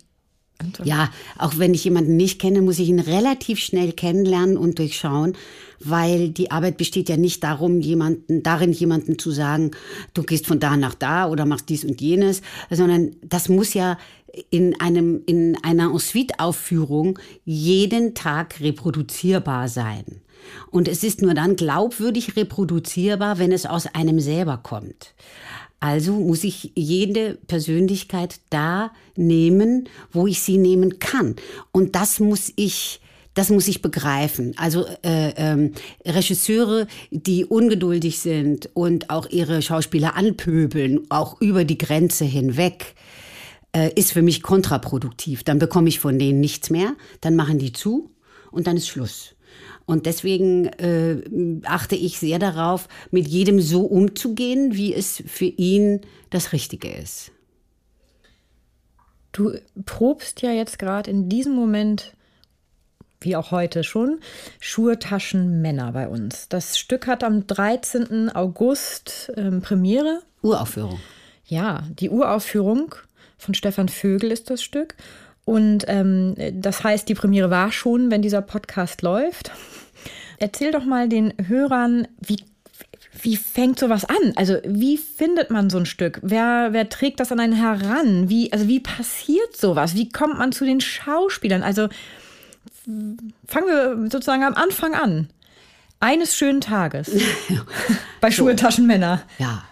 Ja, 0.83 1.11
auch 1.37 1.57
wenn 1.57 1.73
ich 1.73 1.83
jemanden 1.83 2.17
nicht 2.17 2.39
kenne, 2.39 2.61
muss 2.61 2.79
ich 2.79 2.89
ihn 2.89 2.99
relativ 2.99 3.59
schnell 3.59 3.91
kennenlernen 3.93 4.57
und 4.57 4.79
durchschauen, 4.79 5.33
weil 5.79 6.29
die 6.29 6.49
Arbeit 6.51 6.77
besteht 6.77 7.09
ja 7.09 7.17
nicht 7.17 7.43
darum, 7.43 7.79
jemanden, 7.79 8.41
darin 8.43 8.71
jemanden 8.71 9.19
zu 9.19 9.31
sagen, 9.31 9.71
du 10.13 10.23
gehst 10.23 10.47
von 10.47 10.59
da 10.59 10.75
nach 10.75 10.95
da 10.95 11.29
oder 11.29 11.45
machst 11.45 11.69
dies 11.69 11.85
und 11.85 12.01
jenes, 12.01 12.41
sondern 12.69 13.15
das 13.21 13.49
muss 13.49 13.73
ja 13.73 13.97
in 14.49 14.79
einem, 14.79 15.21
in 15.25 15.57
einer 15.63 15.91
Ensuite-Aufführung 15.91 17.19
jeden 17.45 18.13
Tag 18.13 18.59
reproduzierbar 18.59 19.67
sein. 19.67 20.21
Und 20.71 20.87
es 20.87 21.03
ist 21.03 21.21
nur 21.21 21.33
dann 21.33 21.55
glaubwürdig 21.55 22.35
reproduzierbar, 22.35 23.39
wenn 23.39 23.51
es 23.51 23.65
aus 23.65 23.87
einem 23.87 24.19
selber 24.19 24.57
kommt. 24.57 25.13
Also 25.79 26.13
muss 26.13 26.43
ich 26.43 26.71
jede 26.75 27.35
Persönlichkeit 27.47 28.39
da 28.49 28.91
nehmen, 29.15 29.87
wo 30.11 30.27
ich 30.27 30.41
sie 30.41 30.57
nehmen 30.57 30.99
kann. 30.99 31.35
Und 31.71 31.95
das 31.95 32.19
muss 32.19 32.51
ich 32.55 32.99
das 33.37 33.51
muss 33.51 33.67
ich 33.67 33.83
begreifen. 33.83 34.55
Also 34.57 34.87
äh, 35.03 35.29
ähm, 35.37 35.73
Regisseure, 36.03 36.87
die 37.11 37.45
ungeduldig 37.45 38.17
sind 38.17 38.67
und 38.73 39.11
auch 39.11 39.29
ihre 39.29 39.61
Schauspieler 39.61 40.15
anpöbeln, 40.15 41.05
auch 41.09 41.39
über 41.39 41.63
die 41.63 41.77
Grenze 41.77 42.25
hinweg, 42.25 42.95
äh, 43.73 43.91
ist 43.93 44.11
für 44.11 44.23
mich 44.23 44.41
kontraproduktiv. 44.41 45.43
Dann 45.43 45.59
bekomme 45.59 45.87
ich 45.87 45.99
von 45.99 46.17
denen 46.17 46.39
nichts 46.39 46.71
mehr, 46.71 46.95
dann 47.21 47.35
machen 47.35 47.59
die 47.59 47.73
zu 47.73 48.09
und 48.49 48.65
dann 48.65 48.75
ist 48.75 48.87
Schluss. 48.87 49.35
Und 49.85 50.05
deswegen 50.05 50.65
äh, 50.65 51.21
achte 51.65 51.95
ich 51.95 52.19
sehr 52.19 52.39
darauf, 52.39 52.87
mit 53.11 53.27
jedem 53.27 53.61
so 53.61 53.81
umzugehen, 53.85 54.75
wie 54.75 54.93
es 54.93 55.23
für 55.25 55.45
ihn 55.45 56.01
das 56.29 56.51
Richtige 56.51 56.91
ist. 56.91 57.31
Du 59.31 59.53
probst 59.85 60.41
ja 60.41 60.51
jetzt 60.51 60.79
gerade 60.79 61.09
in 61.09 61.29
diesem 61.29 61.53
Moment 61.53 62.13
wie 63.21 63.35
auch 63.35 63.51
heute 63.51 63.83
schon, 63.83 64.19
Schurtaschen 64.59 65.61
Männer 65.61 65.91
bei 65.91 66.07
uns. 66.07 66.49
Das 66.49 66.77
Stück 66.77 67.07
hat 67.07 67.23
am 67.23 67.47
13. 67.47 68.29
August 68.29 69.31
ähm, 69.35 69.61
Premiere. 69.61 70.21
Uraufführung. 70.41 70.99
Ja, 71.45 71.83
die 71.99 72.09
Uraufführung 72.09 72.93
von 73.37 73.53
Stefan 73.53 73.89
Vögel 73.89 74.31
ist 74.31 74.49
das 74.49 74.61
Stück. 74.61 74.95
Und 75.47 75.85
ähm, 75.87 76.35
das 76.55 76.83
heißt, 76.83 77.07
die 77.07 77.13
Premiere 77.13 77.49
war 77.49 77.71
schon, 77.71 78.11
wenn 78.11 78.21
dieser 78.21 78.41
Podcast 78.41 79.01
läuft. 79.01 79.49
Erzähl 80.39 80.73
doch 80.73 80.83
mal 80.83 81.07
den 81.07 81.33
Hörern, 81.47 82.05
wie, 82.19 82.43
wie 83.21 83.37
fängt 83.37 83.79
sowas 83.79 84.03
an? 84.03 84.33
Also, 84.35 84.57
wie 84.65 84.97
findet 84.97 85.49
man 85.49 85.69
so 85.69 85.77
ein 85.77 85.85
Stück? 85.85 86.19
Wer, 86.21 86.73
wer 86.73 86.89
trägt 86.89 87.21
das 87.21 87.31
an 87.31 87.39
einen 87.39 87.53
heran? 87.53 88.27
Wie, 88.27 88.51
also, 88.51 88.67
wie 88.67 88.81
passiert 88.81 89.55
sowas? 89.55 89.95
Wie 89.95 90.09
kommt 90.09 90.37
man 90.37 90.51
zu 90.51 90.65
den 90.65 90.81
Schauspielern? 90.81 91.63
Also, 91.63 91.87
fangen 93.47 93.67
wir 93.67 94.09
sozusagen 94.11 94.43
am 94.43 94.53
Anfang 94.53 94.95
an. 94.95 95.29
Eines 96.01 96.35
schönen 96.35 96.59
Tages. 96.59 97.09
Bei 98.19 98.31
so. 98.31 98.43
Schultaschenmänner. 98.43 99.21
Ja. 99.39 99.63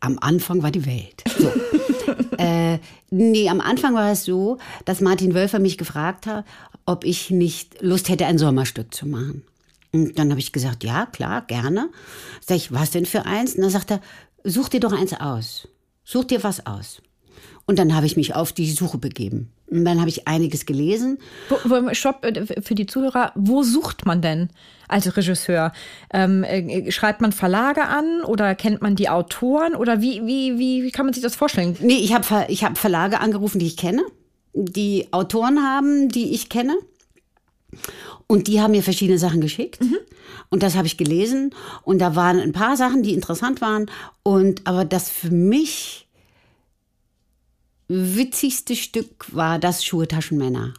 Am 0.00 0.18
Anfang 0.20 0.62
war 0.62 0.70
die 0.70 0.84
Welt. 0.84 1.24
So. 1.38 1.50
äh, 2.38 2.78
nee, 3.10 3.48
am 3.48 3.60
Anfang 3.60 3.94
war 3.94 4.12
es 4.12 4.24
so, 4.24 4.58
dass 4.84 5.00
Martin 5.00 5.34
Wölfer 5.34 5.58
mich 5.58 5.78
gefragt 5.78 6.26
hat, 6.26 6.44
ob 6.86 7.04
ich 7.04 7.30
nicht 7.30 7.80
Lust 7.82 8.08
hätte, 8.08 8.26
ein 8.26 8.38
Sommerstück 8.38 8.94
zu 8.94 9.06
machen. 9.06 9.42
Und 9.92 10.18
dann 10.18 10.30
habe 10.30 10.40
ich 10.40 10.52
gesagt, 10.52 10.82
ja, 10.84 11.06
klar, 11.06 11.42
gerne. 11.42 11.88
Sag 12.40 12.56
ich, 12.56 12.72
was 12.72 12.90
denn 12.90 13.06
für 13.06 13.24
eins? 13.26 13.54
Und 13.54 13.62
dann 13.62 13.70
sagt 13.70 13.92
er, 13.92 14.00
such 14.42 14.68
dir 14.68 14.80
doch 14.80 14.92
eins 14.92 15.12
aus. 15.12 15.68
Such 16.04 16.24
dir 16.24 16.42
was 16.42 16.66
aus. 16.66 17.00
Und 17.66 17.78
dann 17.78 17.94
habe 17.94 18.06
ich 18.06 18.16
mich 18.16 18.34
auf 18.34 18.52
die 18.52 18.70
Suche 18.70 18.98
begeben. 18.98 19.50
Und 19.70 19.84
dann 19.84 19.98
habe 19.98 20.08
ich 20.08 20.28
einiges 20.28 20.66
gelesen. 20.66 21.18
Wo, 21.48 21.92
stopp, 21.94 22.24
äh, 22.24 22.62
für 22.62 22.74
die 22.74 22.86
Zuhörer, 22.86 23.32
wo 23.34 23.62
sucht 23.62 24.04
man 24.06 24.20
denn 24.20 24.50
als 24.88 25.16
Regisseur? 25.16 25.72
Ähm, 26.12 26.44
äh, 26.44 26.90
schreibt 26.92 27.20
man 27.20 27.32
Verlage 27.32 27.86
an 27.86 28.22
oder 28.24 28.54
kennt 28.54 28.82
man 28.82 28.94
die 28.94 29.08
Autoren 29.08 29.74
oder 29.74 30.00
wie, 30.00 30.24
wie, 30.26 30.58
wie, 30.58 30.84
wie 30.84 30.90
kann 30.90 31.06
man 31.06 31.14
sich 31.14 31.22
das 31.22 31.34
vorstellen? 31.34 31.76
Nee, 31.80 31.98
ich 31.98 32.14
habe 32.14 32.46
ich 32.48 32.64
hab 32.64 32.76
Verlage 32.76 33.20
angerufen, 33.20 33.58
die 33.58 33.66
ich 33.66 33.76
kenne, 33.76 34.02
die 34.52 35.08
Autoren 35.12 35.62
haben, 35.62 36.08
die 36.08 36.34
ich 36.34 36.48
kenne. 36.48 36.76
Und 38.26 38.46
die 38.46 38.60
haben 38.60 38.70
mir 38.70 38.82
verschiedene 38.82 39.18
Sachen 39.18 39.40
geschickt. 39.40 39.82
Mhm. 39.82 39.96
Und 40.50 40.62
das 40.62 40.76
habe 40.76 40.86
ich 40.86 40.96
gelesen. 40.96 41.54
Und 41.82 41.98
da 41.98 42.16
waren 42.16 42.38
ein 42.38 42.52
paar 42.52 42.76
Sachen, 42.76 43.02
die 43.02 43.14
interessant 43.14 43.60
waren. 43.60 43.90
Und 44.22 44.66
aber 44.66 44.84
das 44.84 45.10
für 45.10 45.30
mich 45.30 46.03
witzigste 47.88 48.76
Stück 48.76 49.34
war 49.34 49.58
das 49.58 49.84
Schuhe 49.84 50.08
Taschenmänner. 50.08 50.74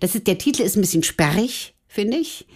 Das 0.00 0.14
ist, 0.14 0.26
der 0.26 0.38
Titel 0.38 0.62
ist 0.62 0.76
ein 0.76 0.80
bisschen 0.80 1.02
sperrig, 1.02 1.74
finde 1.88 2.16
ich. 2.16 2.46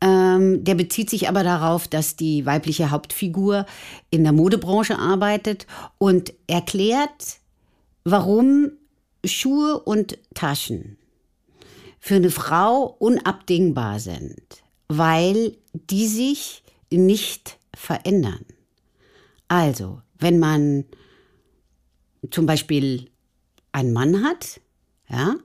Ähm, 0.00 0.64
der 0.64 0.74
bezieht 0.74 1.10
sich 1.10 1.28
aber 1.28 1.42
darauf, 1.42 1.88
dass 1.88 2.16
die 2.16 2.46
weibliche 2.46 2.90
Hauptfigur 2.90 3.66
in 4.10 4.22
der 4.22 4.32
Modebranche 4.32 4.98
arbeitet 4.98 5.66
und 5.98 6.32
erklärt, 6.46 7.38
warum 8.04 8.70
Schuhe 9.24 9.78
und 9.80 10.18
Taschen 10.34 10.96
für 11.98 12.14
eine 12.14 12.30
Frau 12.30 12.96
unabdingbar 12.98 14.00
sind, 14.00 14.62
weil 14.88 15.56
die 15.72 16.06
sich 16.06 16.62
nicht 16.90 17.58
verändern. 17.74 18.44
Also, 19.48 20.00
wenn 20.18 20.38
man 20.38 20.84
zum 22.30 22.46
Beispiel 22.46 23.10
einen 23.78 23.92
Mann 23.92 24.24
hat, 24.24 24.60
ja, 25.08 25.36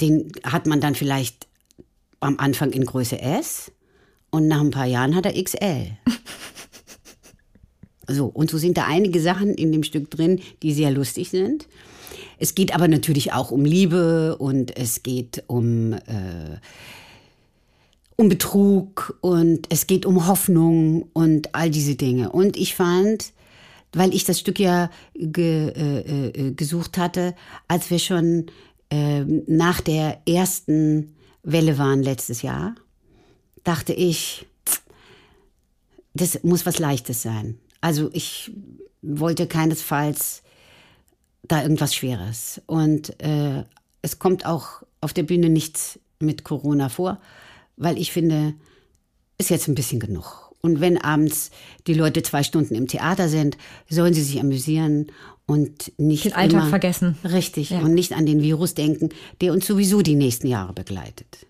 den 0.00 0.32
hat 0.44 0.66
man 0.66 0.80
dann 0.80 0.94
vielleicht 0.94 1.46
am 2.20 2.38
Anfang 2.38 2.70
in 2.72 2.84
Größe 2.84 3.20
S 3.20 3.72
und 4.30 4.48
nach 4.48 4.60
ein 4.60 4.70
paar 4.70 4.86
Jahren 4.86 5.14
hat 5.14 5.26
er 5.26 5.42
XL. 5.42 5.90
So, 8.06 8.26
und 8.26 8.50
so 8.50 8.58
sind 8.58 8.76
da 8.76 8.84
einige 8.84 9.18
Sachen 9.18 9.54
in 9.54 9.72
dem 9.72 9.82
Stück 9.82 10.10
drin, 10.10 10.40
die 10.62 10.74
sehr 10.74 10.90
lustig 10.90 11.30
sind. 11.30 11.66
Es 12.38 12.54
geht 12.54 12.74
aber 12.74 12.86
natürlich 12.86 13.32
auch 13.32 13.50
um 13.50 13.64
Liebe 13.64 14.36
und 14.36 14.76
es 14.76 15.02
geht 15.02 15.44
um, 15.46 15.94
äh, 15.94 16.58
um 18.16 18.28
Betrug 18.28 19.16
und 19.22 19.68
es 19.70 19.86
geht 19.86 20.04
um 20.04 20.26
Hoffnung 20.26 21.08
und 21.14 21.54
all 21.54 21.70
diese 21.70 21.94
Dinge. 21.94 22.30
Und 22.30 22.58
ich 22.58 22.74
fand, 22.74 23.32
weil 23.94 24.14
ich 24.14 24.24
das 24.24 24.38
Stück 24.38 24.58
ja 24.58 24.90
ge, 25.14 25.68
äh, 25.68 26.28
äh, 26.28 26.52
gesucht 26.52 26.98
hatte, 26.98 27.34
als 27.68 27.90
wir 27.90 27.98
schon 27.98 28.46
äh, 28.90 29.24
nach 29.46 29.80
der 29.80 30.20
ersten 30.28 31.14
Welle 31.42 31.78
waren 31.78 32.02
letztes 32.02 32.42
Jahr, 32.42 32.74
dachte 33.62 33.92
ich, 33.92 34.46
das 36.14 36.42
muss 36.42 36.66
was 36.66 36.78
Leichtes 36.78 37.22
sein. 37.22 37.58
Also 37.80 38.10
ich 38.12 38.52
wollte 39.02 39.46
keinesfalls 39.46 40.42
da 41.42 41.62
irgendwas 41.62 41.94
Schweres. 41.94 42.62
Und 42.66 43.20
äh, 43.22 43.64
es 44.02 44.18
kommt 44.18 44.46
auch 44.46 44.82
auf 45.00 45.12
der 45.12 45.24
Bühne 45.24 45.48
nichts 45.48 45.98
mit 46.18 46.44
Corona 46.44 46.88
vor, 46.88 47.20
weil 47.76 47.98
ich 47.98 48.12
finde, 48.12 48.54
ist 49.38 49.50
jetzt 49.50 49.68
ein 49.68 49.74
bisschen 49.74 50.00
genug. 50.00 50.43
Und 50.64 50.80
wenn 50.80 50.96
abends 50.96 51.50
die 51.86 51.92
Leute 51.92 52.22
zwei 52.22 52.42
Stunden 52.42 52.74
im 52.74 52.86
Theater 52.86 53.28
sind, 53.28 53.58
sollen 53.90 54.14
sie 54.14 54.22
sich 54.22 54.40
amüsieren 54.40 55.12
und 55.44 55.92
nicht 55.98 56.24
den 56.24 56.32
Alltag 56.32 56.60
immer, 56.60 56.70
vergessen. 56.70 57.18
Richtig 57.22 57.68
ja. 57.68 57.80
und 57.80 57.92
nicht 57.92 58.14
an 58.14 58.24
den 58.24 58.40
Virus 58.40 58.72
denken, 58.72 59.10
der 59.42 59.52
uns 59.52 59.66
sowieso 59.66 60.00
die 60.00 60.14
nächsten 60.14 60.46
Jahre 60.46 60.72
begleitet. 60.72 61.46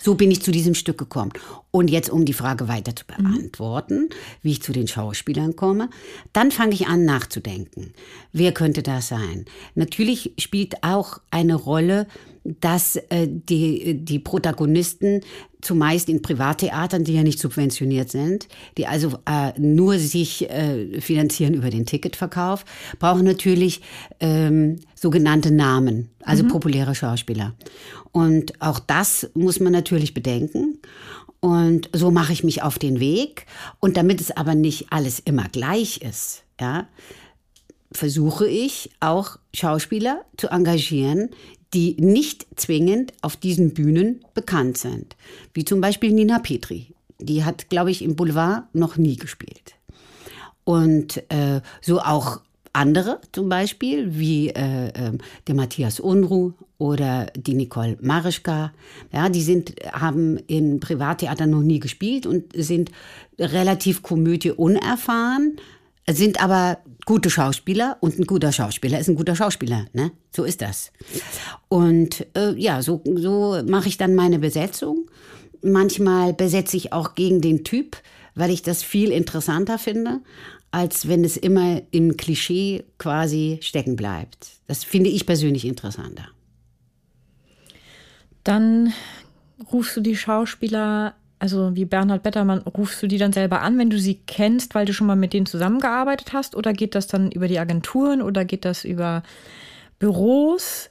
So 0.00 0.14
bin 0.14 0.30
ich 0.30 0.42
zu 0.42 0.50
diesem 0.50 0.74
Stück 0.74 0.98
gekommen. 0.98 1.32
Und 1.70 1.90
jetzt, 1.90 2.08
um 2.08 2.24
die 2.24 2.32
Frage 2.32 2.68
weiter 2.68 2.94
zu 2.94 3.04
beantworten, 3.04 4.02
mhm. 4.02 4.08
wie 4.42 4.52
ich 4.52 4.62
zu 4.62 4.72
den 4.72 4.88
Schauspielern 4.88 5.56
komme, 5.56 5.90
dann 6.32 6.50
fange 6.50 6.72
ich 6.72 6.86
an 6.86 7.04
nachzudenken. 7.04 7.92
Wer 8.32 8.52
könnte 8.52 8.82
das 8.82 9.08
sein? 9.08 9.44
Natürlich 9.74 10.32
spielt 10.38 10.82
auch 10.82 11.20
eine 11.30 11.56
Rolle, 11.56 12.06
dass 12.44 12.96
äh, 12.96 13.28
die, 13.28 14.04
die 14.04 14.18
Protagonisten 14.18 15.20
zumeist 15.60 16.08
in 16.08 16.22
Privattheatern, 16.22 17.04
die 17.04 17.14
ja 17.14 17.22
nicht 17.22 17.38
subventioniert 17.38 18.10
sind, 18.10 18.48
die 18.76 18.86
also 18.86 19.18
äh, 19.26 19.58
nur 19.58 19.98
sich 19.98 20.48
äh, 20.48 21.00
finanzieren 21.00 21.54
über 21.54 21.70
den 21.70 21.86
Ticketverkauf, 21.86 22.64
brauchen 22.98 23.24
natürlich 23.24 23.82
ähm, 24.20 24.76
sogenannte 24.94 25.50
Namen, 25.50 26.10
also 26.22 26.44
mhm. 26.44 26.48
populäre 26.48 26.94
Schauspieler. 26.94 27.54
Und 28.12 28.60
auch 28.60 28.78
das 28.78 29.30
muss 29.34 29.60
man 29.60 29.72
natürlich 29.72 30.14
bedenken. 30.14 30.78
Und 31.40 31.90
so 31.92 32.10
mache 32.10 32.32
ich 32.32 32.42
mich 32.42 32.62
auf 32.62 32.78
den 32.78 33.00
Weg. 33.00 33.46
Und 33.80 33.96
damit 33.96 34.20
es 34.20 34.36
aber 34.36 34.54
nicht 34.54 34.92
alles 34.92 35.20
immer 35.20 35.48
gleich 35.48 36.02
ist, 36.02 36.44
ja, 36.60 36.88
versuche 37.92 38.46
ich 38.46 38.90
auch 39.00 39.38
Schauspieler 39.54 40.24
zu 40.36 40.48
engagieren, 40.48 41.30
die 41.74 41.96
nicht 41.98 42.46
zwingend 42.56 43.12
auf 43.20 43.36
diesen 43.36 43.74
Bühnen 43.74 44.24
bekannt 44.34 44.78
sind. 44.78 45.16
Wie 45.52 45.64
zum 45.64 45.80
Beispiel 45.80 46.12
Nina 46.12 46.38
Petri. 46.38 46.94
Die 47.18 47.44
hat, 47.44 47.68
glaube 47.68 47.90
ich, 47.90 48.02
im 48.02 48.16
Boulevard 48.16 48.72
noch 48.74 48.96
nie 48.96 49.16
gespielt. 49.16 49.74
Und 50.64 51.18
äh, 51.30 51.60
so 51.80 52.00
auch 52.00 52.40
andere 52.72 53.20
zum 53.32 53.48
Beispiel, 53.48 54.18
wie 54.18 54.50
äh, 54.50 54.88
äh, 54.88 55.18
der 55.46 55.54
Matthias 55.54 56.00
Unruh 56.00 56.52
oder 56.78 57.26
die 57.36 57.54
Nicole 57.54 57.98
Marischka. 58.00 58.72
Ja, 59.12 59.28
die 59.28 59.42
sind, 59.42 59.74
haben 59.92 60.38
in 60.46 60.78
Privattheatern 60.78 61.50
noch 61.50 61.62
nie 61.62 61.80
gespielt 61.80 62.26
und 62.26 62.52
sind 62.54 62.92
relativ 63.38 64.02
Komödie 64.02 64.52
unerfahren, 64.52 65.56
sind 66.08 66.42
aber 66.42 66.78
gute 67.08 67.30
Schauspieler 67.30 67.96
und 68.00 68.18
ein 68.18 68.26
guter 68.26 68.52
Schauspieler 68.52 68.98
ist 68.98 69.08
ein 69.08 69.16
guter 69.16 69.34
Schauspieler. 69.34 69.86
Ne? 69.94 70.12
So 70.30 70.44
ist 70.44 70.60
das. 70.60 70.92
Und 71.68 72.26
äh, 72.36 72.52
ja, 72.60 72.82
so, 72.82 73.02
so 73.14 73.62
mache 73.66 73.88
ich 73.88 73.96
dann 73.96 74.14
meine 74.14 74.38
Besetzung. 74.38 75.10
Manchmal 75.62 76.34
besetze 76.34 76.76
ich 76.76 76.92
auch 76.92 77.14
gegen 77.14 77.40
den 77.40 77.64
Typ, 77.64 77.96
weil 78.34 78.50
ich 78.50 78.60
das 78.60 78.82
viel 78.82 79.10
interessanter 79.10 79.78
finde, 79.78 80.20
als 80.70 81.08
wenn 81.08 81.24
es 81.24 81.38
immer 81.38 81.80
im 81.92 82.18
Klischee 82.18 82.84
quasi 82.98 83.58
stecken 83.62 83.96
bleibt. 83.96 84.46
Das 84.66 84.84
finde 84.84 85.08
ich 85.08 85.24
persönlich 85.24 85.64
interessanter. 85.64 86.28
Dann 88.44 88.92
rufst 89.72 89.96
du 89.96 90.02
die 90.02 90.14
Schauspieler 90.16 91.14
also 91.38 91.76
wie 91.76 91.84
Bernhard 91.84 92.22
Bettermann, 92.22 92.60
rufst 92.62 93.02
du 93.02 93.06
die 93.06 93.18
dann 93.18 93.32
selber 93.32 93.60
an, 93.62 93.78
wenn 93.78 93.90
du 93.90 93.98
sie 93.98 94.20
kennst, 94.26 94.74
weil 94.74 94.86
du 94.86 94.92
schon 94.92 95.06
mal 95.06 95.16
mit 95.16 95.32
denen 95.32 95.46
zusammengearbeitet 95.46 96.32
hast? 96.32 96.56
Oder 96.56 96.72
geht 96.72 96.94
das 96.94 97.06
dann 97.06 97.30
über 97.30 97.48
die 97.48 97.58
Agenturen 97.58 98.22
oder 98.22 98.44
geht 98.44 98.64
das 98.64 98.84
über 98.84 99.22
Büros? 99.98 100.90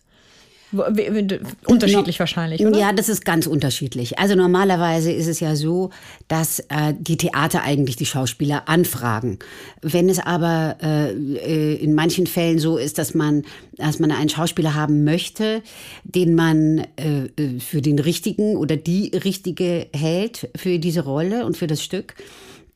Unterschiedlich 1.65 2.19
wahrscheinlich, 2.19 2.65
oder? 2.65 2.77
Ja, 2.77 2.91
das 2.91 3.07
ist 3.07 3.23
ganz 3.23 3.47
unterschiedlich. 3.47 4.19
Also 4.19 4.35
normalerweise 4.35 5.11
ist 5.11 5.27
es 5.27 5.39
ja 5.39 5.55
so, 5.55 5.91
dass 6.27 6.59
äh, 6.59 6.93
die 6.99 7.15
Theater 7.15 7.63
eigentlich 7.63 7.95
die 7.95 8.05
Schauspieler 8.05 8.67
anfragen. 8.67 9.39
Wenn 9.81 10.09
es 10.09 10.19
aber 10.19 10.77
äh, 10.83 11.11
äh, 11.11 11.75
in 11.75 11.95
manchen 11.95 12.27
Fällen 12.27 12.59
so 12.59 12.77
ist, 12.77 12.97
dass 12.97 13.13
man, 13.13 13.43
dass 13.77 13.99
man 13.99 14.11
einen 14.11 14.29
Schauspieler 14.29 14.75
haben 14.75 15.05
möchte, 15.05 15.61
den 16.03 16.35
man 16.35 16.85
äh, 16.97 17.25
äh 17.41 17.59
für 17.59 17.81
den 17.81 17.99
richtigen 17.99 18.57
oder 18.57 18.75
die 18.75 19.11
richtige 19.23 19.87
hält 19.93 20.49
für 20.55 20.79
diese 20.79 21.01
Rolle 21.01 21.45
und 21.45 21.55
für 21.55 21.67
das 21.67 21.81
Stück, 21.81 22.15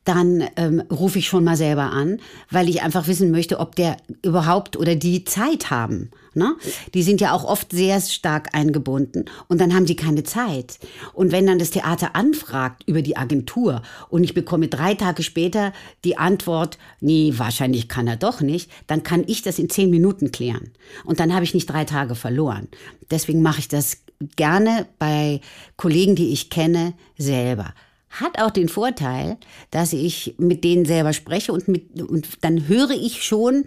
dann 0.04 0.44
ähm, 0.56 0.82
rufe 0.90 1.18
ich 1.18 1.28
schon 1.28 1.44
mal 1.44 1.56
selber 1.56 1.92
an, 1.92 2.18
weil 2.50 2.68
ich 2.68 2.82
einfach 2.82 3.06
wissen 3.06 3.30
möchte, 3.30 3.60
ob 3.60 3.76
der 3.76 3.96
überhaupt 4.22 4.76
oder 4.76 4.96
die 4.96 5.24
Zeit 5.24 5.70
haben. 5.70 6.10
Ne? 6.34 6.56
Die 6.94 7.02
sind 7.02 7.20
ja 7.20 7.32
auch 7.32 7.44
oft 7.44 7.72
sehr 7.72 8.00
stark 8.00 8.54
eingebunden 8.54 9.26
und 9.48 9.60
dann 9.60 9.74
haben 9.74 9.86
sie 9.86 9.96
keine 9.96 10.24
Zeit. 10.24 10.78
Und 11.12 11.30
wenn 11.30 11.46
dann 11.46 11.58
das 11.58 11.70
Theater 11.70 12.16
anfragt 12.16 12.84
über 12.86 13.02
die 13.02 13.16
Agentur 13.16 13.82
und 14.08 14.24
ich 14.24 14.34
bekomme 14.34 14.68
drei 14.68 14.94
Tage 14.94 15.22
später 15.22 15.72
die 16.04 16.16
Antwort, 16.16 16.78
nee, 17.00 17.34
wahrscheinlich 17.36 17.88
kann 17.88 18.08
er 18.08 18.16
doch 18.16 18.40
nicht, 18.40 18.70
dann 18.86 19.02
kann 19.02 19.24
ich 19.26 19.42
das 19.42 19.58
in 19.58 19.68
zehn 19.68 19.90
Minuten 19.90 20.32
klären. 20.32 20.70
Und 21.04 21.20
dann 21.20 21.34
habe 21.34 21.44
ich 21.44 21.54
nicht 21.54 21.66
drei 21.66 21.84
Tage 21.84 22.14
verloren. 22.14 22.68
Deswegen 23.10 23.42
mache 23.42 23.60
ich 23.60 23.68
das 23.68 23.98
gerne 24.36 24.86
bei 24.98 25.40
Kollegen, 25.76 26.16
die 26.16 26.32
ich 26.32 26.50
kenne, 26.50 26.94
selber. 27.18 27.74
Hat 28.12 28.40
auch 28.40 28.50
den 28.50 28.68
Vorteil, 28.68 29.36
dass 29.70 29.92
ich 29.92 30.34
mit 30.38 30.64
denen 30.64 30.84
selber 30.84 31.12
spreche 31.12 31.52
und, 31.52 31.68
mit, 31.68 32.00
und 32.00 32.28
dann 32.42 32.68
höre 32.68 32.90
ich 32.90 33.24
schon 33.24 33.64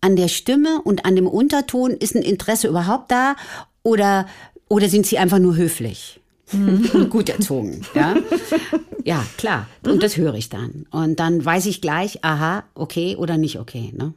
an 0.00 0.16
der 0.16 0.28
Stimme 0.28 0.82
und 0.82 1.04
an 1.04 1.16
dem 1.16 1.26
Unterton, 1.26 1.92
ist 1.92 2.14
ein 2.14 2.22
Interesse 2.22 2.68
überhaupt 2.68 3.10
da 3.10 3.36
oder, 3.82 4.26
oder 4.68 4.88
sind 4.88 5.06
sie 5.06 5.18
einfach 5.18 5.38
nur 5.38 5.56
höflich? 5.56 6.20
und 6.52 6.94
mhm. 6.94 7.10
gut 7.10 7.28
erzogen, 7.28 7.82
ja. 7.94 8.14
Ja, 9.04 9.24
klar. 9.36 9.68
Und 9.84 10.02
das 10.02 10.16
höre 10.16 10.34
ich 10.34 10.48
dann. 10.48 10.86
Und 10.90 11.20
dann 11.20 11.44
weiß 11.44 11.66
ich 11.66 11.80
gleich, 11.80 12.24
aha, 12.24 12.64
okay 12.74 13.14
oder 13.14 13.36
nicht 13.36 13.60
okay. 13.60 13.92
Ne? 13.96 14.14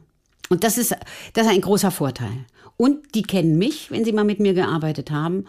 Und 0.48 0.64
das 0.64 0.78
ist, 0.78 0.96
das 1.32 1.46
ist 1.46 1.52
ein 1.52 1.60
großer 1.60 1.92
Vorteil. 1.92 2.44
Und 2.76 3.14
die 3.14 3.22
kennen 3.22 3.56
mich, 3.56 3.92
wenn 3.92 4.04
sie 4.04 4.10
mal 4.10 4.24
mit 4.24 4.40
mir 4.40 4.52
gearbeitet 4.52 5.12
haben. 5.12 5.44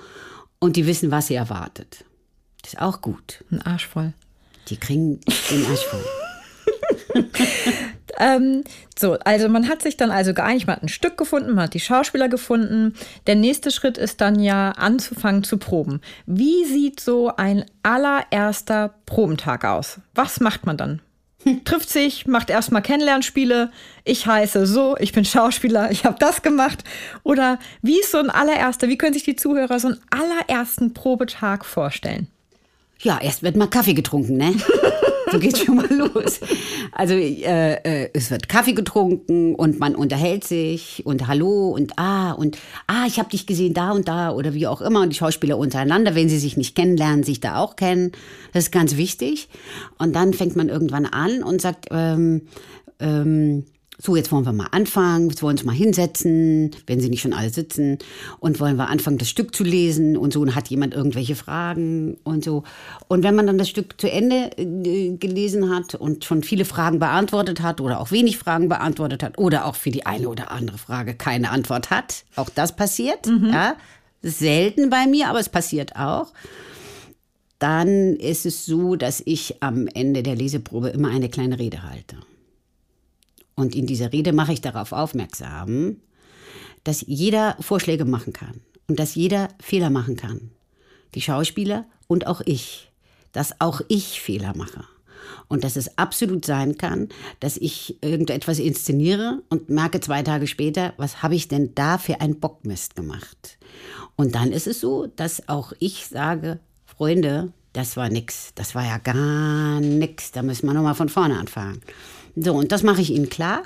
Und 0.59 0.75
die 0.75 0.85
wissen, 0.85 1.09
was 1.09 1.25
sie 1.25 1.33
erwartet. 1.33 2.05
Das 2.61 2.73
ist 2.73 2.81
auch 2.81 3.01
gut. 3.01 3.43
Ein 3.51 3.61
Arsch 3.61 3.87
voll. 3.87 4.13
Die 4.67 4.77
kriegen 4.77 5.19
den 5.49 5.65
Arsch 5.65 5.85
voll. 5.85 6.03
ähm, 8.19 8.63
so, 8.97 9.13
also 9.19 9.49
man 9.49 9.67
hat 9.67 9.81
sich 9.81 9.97
dann 9.97 10.11
also 10.11 10.33
geeinigt, 10.33 10.67
man 10.67 10.77
hat 10.77 10.83
ein 10.83 10.89
Stück 10.89 11.17
gefunden, 11.17 11.53
man 11.53 11.65
hat 11.65 11.73
die 11.73 11.79
Schauspieler 11.79 12.29
gefunden. 12.29 12.95
Der 13.27 13.35
nächste 13.35 13.71
Schritt 13.71 13.97
ist 13.97 14.21
dann 14.21 14.39
ja 14.39 14.71
anzufangen 14.71 15.43
zu 15.43 15.57
proben. 15.57 16.01
Wie 16.25 16.65
sieht 16.65 16.99
so 16.99 17.35
ein 17.35 17.65
allererster 17.83 18.93
Probentag 19.05 19.65
aus? 19.65 19.99
Was 20.15 20.39
macht 20.39 20.65
man 20.65 20.77
dann? 20.77 21.01
Trifft 21.65 21.89
sich, 21.89 22.27
macht 22.27 22.51
erstmal 22.51 22.83
Kennenlernspiele. 22.83 23.71
Ich 24.03 24.27
heiße 24.27 24.67
so, 24.67 24.95
ich 24.99 25.11
bin 25.11 25.25
Schauspieler, 25.25 25.89
ich 25.89 26.05
habe 26.05 26.17
das 26.19 26.43
gemacht. 26.43 26.83
Oder 27.23 27.57
wie 27.81 27.99
ist 27.99 28.11
so 28.11 28.19
ein 28.19 28.29
allererster, 28.29 28.89
wie 28.89 28.97
können 28.97 29.13
sich 29.13 29.23
die 29.23 29.35
Zuhörer 29.35 29.79
so 29.79 29.87
einen 29.87 29.99
allerersten 30.11 30.93
Probetag 30.93 31.65
vorstellen? 31.65 32.27
Ja, 33.03 33.19
erst 33.21 33.41
wird 33.43 33.55
mal 33.55 33.67
Kaffee 33.67 33.93
getrunken, 33.93 34.37
ne? 34.37 34.53
so 35.31 35.39
geht's 35.39 35.63
schon 35.63 35.77
mal 35.77 35.91
los. 35.91 36.39
Also 36.91 37.13
äh, 37.13 37.73
äh, 37.73 38.09
es 38.13 38.29
wird 38.29 38.47
Kaffee 38.49 38.73
getrunken 38.73 39.55
und 39.55 39.79
man 39.79 39.95
unterhält 39.95 40.43
sich 40.43 41.03
und 41.05 41.27
Hallo 41.27 41.69
und 41.69 41.97
ah 41.97 42.33
und 42.33 42.57
ah, 42.87 43.05
ich 43.07 43.17
habe 43.17 43.29
dich 43.29 43.47
gesehen 43.47 43.73
da 43.73 43.91
und 43.91 44.07
da 44.07 44.31
oder 44.31 44.53
wie 44.53 44.67
auch 44.67 44.81
immer 44.81 45.01
und 45.01 45.09
die 45.09 45.17
Schauspieler 45.17 45.57
untereinander, 45.57 46.15
wenn 46.15 46.29
sie 46.29 46.39
sich 46.39 46.57
nicht 46.57 46.75
kennenlernen, 46.75 47.23
sich 47.23 47.39
da 47.39 47.57
auch 47.57 47.75
kennen. 47.75 48.11
Das 48.53 48.65
ist 48.65 48.71
ganz 48.71 48.97
wichtig. 48.97 49.49
Und 49.97 50.15
dann 50.15 50.33
fängt 50.33 50.55
man 50.55 50.69
irgendwann 50.69 51.05
an 51.05 51.43
und 51.43 51.61
sagt, 51.61 51.87
ähm, 51.91 52.43
ähm, 52.99 53.65
so, 54.01 54.15
jetzt 54.15 54.31
wollen 54.31 54.45
wir 54.45 54.53
mal 54.53 54.67
anfangen, 54.71 55.29
jetzt 55.29 55.43
wollen 55.43 55.57
wir 55.57 55.61
uns 55.61 55.63
mal 55.63 55.75
hinsetzen, 55.75 56.71
wenn 56.87 56.99
sie 56.99 57.09
nicht 57.09 57.21
schon 57.21 57.33
alle 57.33 57.51
sitzen, 57.51 57.99
und 58.39 58.59
wollen 58.59 58.77
wir 58.77 58.89
anfangen, 58.89 59.19
das 59.19 59.29
Stück 59.29 59.55
zu 59.55 59.63
lesen 59.63 60.17
und 60.17 60.33
so, 60.33 60.41
und 60.41 60.55
hat 60.55 60.69
jemand 60.69 60.95
irgendwelche 60.95 61.35
Fragen 61.35 62.17
und 62.23 62.43
so. 62.43 62.63
Und 63.07 63.23
wenn 63.23 63.35
man 63.35 63.45
dann 63.45 63.59
das 63.59 63.69
Stück 63.69 64.01
zu 64.01 64.09
Ende 64.09 64.49
äh, 64.57 65.15
gelesen 65.17 65.69
hat 65.69 65.93
und 65.93 66.25
schon 66.25 66.41
viele 66.41 66.65
Fragen 66.65 66.97
beantwortet 66.97 67.61
hat 67.61 67.79
oder 67.79 67.99
auch 67.99 68.11
wenig 68.11 68.39
Fragen 68.39 68.69
beantwortet 68.69 69.21
hat 69.21 69.37
oder 69.37 69.65
auch 69.65 69.75
für 69.75 69.91
die 69.91 70.05
eine 70.05 70.29
oder 70.29 70.49
andere 70.49 70.79
Frage 70.79 71.13
keine 71.13 71.51
Antwort 71.51 71.91
hat, 71.91 72.23
auch 72.35 72.49
das 72.49 72.75
passiert, 72.75 73.27
mhm. 73.27 73.51
ja, 73.53 73.75
selten 74.23 74.89
bei 74.89 75.05
mir, 75.05 75.29
aber 75.29 75.39
es 75.39 75.49
passiert 75.49 75.95
auch 75.95 76.31
dann 77.59 78.15
ist 78.15 78.47
es 78.47 78.65
so, 78.65 78.95
dass 78.95 79.21
ich 79.23 79.61
am 79.61 79.85
Ende 79.85 80.23
der 80.23 80.35
Leseprobe 80.35 80.89
immer 80.89 81.09
eine 81.09 81.29
kleine 81.29 81.59
Rede 81.59 81.83
halte. 81.83 82.15
Und 83.61 83.75
in 83.75 83.85
dieser 83.85 84.11
Rede 84.11 84.33
mache 84.33 84.53
ich 84.53 84.61
darauf 84.61 84.91
aufmerksam, 84.91 85.97
dass 86.83 87.05
jeder 87.07 87.55
Vorschläge 87.59 88.05
machen 88.05 88.33
kann 88.33 88.61
und 88.87 88.97
dass 88.97 89.13
jeder 89.13 89.49
Fehler 89.59 89.91
machen 89.91 90.15
kann. 90.15 90.49
Die 91.13 91.21
Schauspieler 91.21 91.85
und 92.07 92.25
auch 92.25 92.41
ich. 92.43 92.91
Dass 93.33 93.61
auch 93.61 93.81
ich 93.87 94.19
Fehler 94.19 94.57
mache. 94.57 94.85
Und 95.47 95.63
dass 95.63 95.75
es 95.75 95.95
absolut 95.99 96.43
sein 96.43 96.79
kann, 96.79 97.09
dass 97.39 97.55
ich 97.55 98.01
irgendetwas 98.01 98.57
inszeniere 98.57 99.43
und 99.49 99.69
merke 99.69 99.99
zwei 99.99 100.23
Tage 100.23 100.47
später, 100.47 100.95
was 100.97 101.21
habe 101.21 101.35
ich 101.35 101.47
denn 101.47 101.75
da 101.75 101.99
für 101.99 102.19
einen 102.19 102.39
Bockmist 102.39 102.95
gemacht? 102.95 103.59
Und 104.15 104.33
dann 104.33 104.51
ist 104.51 104.65
es 104.65 104.81
so, 104.81 105.05
dass 105.05 105.47
auch 105.47 105.71
ich 105.77 106.07
sage, 106.07 106.59
Freunde, 106.87 107.53
das 107.73 107.95
war 107.95 108.09
nix, 108.09 108.55
das 108.55 108.73
war 108.73 108.85
ja 108.85 108.97
gar 108.97 109.79
nix, 109.79 110.31
da 110.31 110.41
müssen 110.41 110.65
wir 110.65 110.73
nochmal 110.73 110.95
von 110.95 111.09
vorne 111.09 111.37
anfangen. 111.37 111.81
So, 112.35 112.53
und 112.53 112.71
das 112.71 112.83
mache 112.83 113.01
ich 113.01 113.11
ihnen 113.11 113.29
klar. 113.29 113.63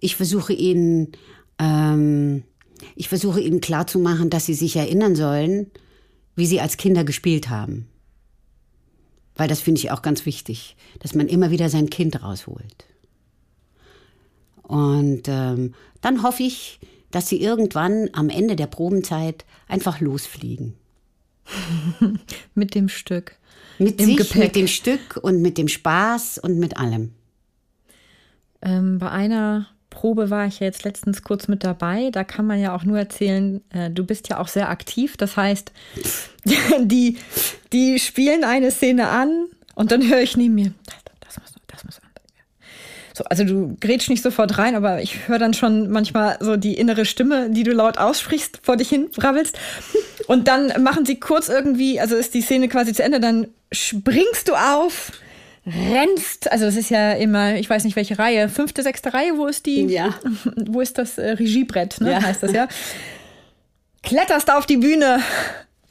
Ich 0.00 0.16
versuche 0.16 0.52
ihnen, 0.52 1.12
ähm, 1.58 2.42
ich 2.94 3.08
versuche 3.08 3.40
ihnen 3.40 3.60
klarzumachen, 3.60 4.30
dass 4.30 4.46
sie 4.46 4.54
sich 4.54 4.76
erinnern 4.76 5.16
sollen, 5.16 5.70
wie 6.34 6.46
sie 6.46 6.60
als 6.60 6.76
Kinder 6.76 7.04
gespielt 7.04 7.48
haben. 7.48 7.88
Weil 9.34 9.48
das 9.48 9.60
finde 9.60 9.80
ich 9.80 9.90
auch 9.90 10.02
ganz 10.02 10.26
wichtig, 10.26 10.76
dass 10.98 11.14
man 11.14 11.28
immer 11.28 11.50
wieder 11.50 11.68
sein 11.68 11.90
Kind 11.90 12.22
rausholt. 12.22 12.86
Und 14.62 15.22
ähm, 15.26 15.74
dann 16.00 16.22
hoffe 16.22 16.42
ich, 16.42 16.80
dass 17.10 17.28
sie 17.28 17.40
irgendwann 17.40 18.10
am 18.12 18.28
Ende 18.28 18.56
der 18.56 18.66
Probenzeit 18.66 19.44
einfach 19.68 20.00
losfliegen. 20.00 20.74
mit 22.54 22.74
dem 22.74 22.88
Stück. 22.88 23.36
Mit 23.78 24.00
Im 24.00 24.06
sich, 24.06 24.16
Gepäck. 24.16 24.36
mit 24.36 24.56
dem 24.56 24.68
Stück 24.68 25.18
und 25.22 25.40
mit 25.40 25.58
dem 25.58 25.68
Spaß 25.68 26.38
und 26.38 26.58
mit 26.58 26.76
allem. 26.76 27.12
Ähm, 28.62 28.98
bei 28.98 29.10
einer 29.10 29.66
Probe 29.90 30.30
war 30.30 30.46
ich 30.46 30.60
ja 30.60 30.66
jetzt 30.66 30.84
letztens 30.84 31.22
kurz 31.22 31.48
mit 31.48 31.64
dabei. 31.64 32.10
Da 32.10 32.24
kann 32.24 32.46
man 32.46 32.60
ja 32.60 32.74
auch 32.74 32.84
nur 32.84 32.98
erzählen, 32.98 33.62
äh, 33.70 33.90
du 33.90 34.04
bist 34.04 34.28
ja 34.28 34.38
auch 34.38 34.48
sehr 34.48 34.68
aktiv. 34.68 35.16
Das 35.16 35.36
heißt, 35.36 35.72
die, 36.80 37.18
die 37.72 37.98
spielen 37.98 38.44
eine 38.44 38.70
Szene 38.70 39.08
an 39.08 39.46
und 39.74 39.92
dann 39.92 40.08
höre 40.08 40.20
ich 40.20 40.36
neben 40.36 40.54
mir, 40.54 40.72
das, 40.86 40.96
das 41.20 41.38
muss, 41.38 41.52
das 41.66 41.84
muss 41.84 42.00
so, 43.16 43.24
also 43.24 43.44
du 43.44 43.76
grätsch 43.80 44.10
nicht 44.10 44.22
sofort 44.22 44.58
rein, 44.58 44.74
aber 44.74 45.00
ich 45.00 45.26
höre 45.26 45.38
dann 45.38 45.54
schon 45.54 45.90
manchmal 45.90 46.36
so 46.40 46.56
die 46.56 46.74
innere 46.74 47.06
Stimme, 47.06 47.48
die 47.48 47.62
du 47.62 47.72
laut 47.72 47.96
aussprichst, 47.96 48.60
vor 48.62 48.76
dich 48.76 48.90
hin 48.90 49.08
brabbelst. 49.16 49.58
Und 50.26 50.48
dann 50.48 50.82
machen 50.82 51.06
sie 51.06 51.18
kurz 51.18 51.48
irgendwie, 51.48 51.98
also 51.98 52.14
ist 52.14 52.34
die 52.34 52.42
Szene 52.42 52.68
quasi 52.68 52.92
zu 52.92 53.02
Ende, 53.02 53.18
dann 53.18 53.46
springst 53.72 54.48
du 54.48 54.52
auf, 54.52 55.12
rennst, 55.66 56.50
also 56.50 56.64
das 56.64 56.76
ist 56.76 56.90
ja 56.90 57.12
immer, 57.12 57.56
ich 57.56 57.68
weiß 57.68 57.84
nicht 57.84 57.96
welche 57.96 58.18
Reihe, 58.18 58.48
fünfte, 58.48 58.82
sechste 58.82 59.12
Reihe, 59.12 59.36
wo 59.36 59.46
ist 59.46 59.66
die? 59.66 59.84
Ja. 59.86 60.14
Wo 60.66 60.80
ist 60.80 60.98
das 60.98 61.18
äh, 61.18 61.30
Regiebrett, 61.30 62.00
ne, 62.00 62.12
ja. 62.12 62.22
heißt 62.22 62.42
das 62.42 62.52
ja. 62.52 62.68
Kletterst 64.02 64.50
auf 64.50 64.66
die 64.66 64.76
Bühne. 64.76 65.20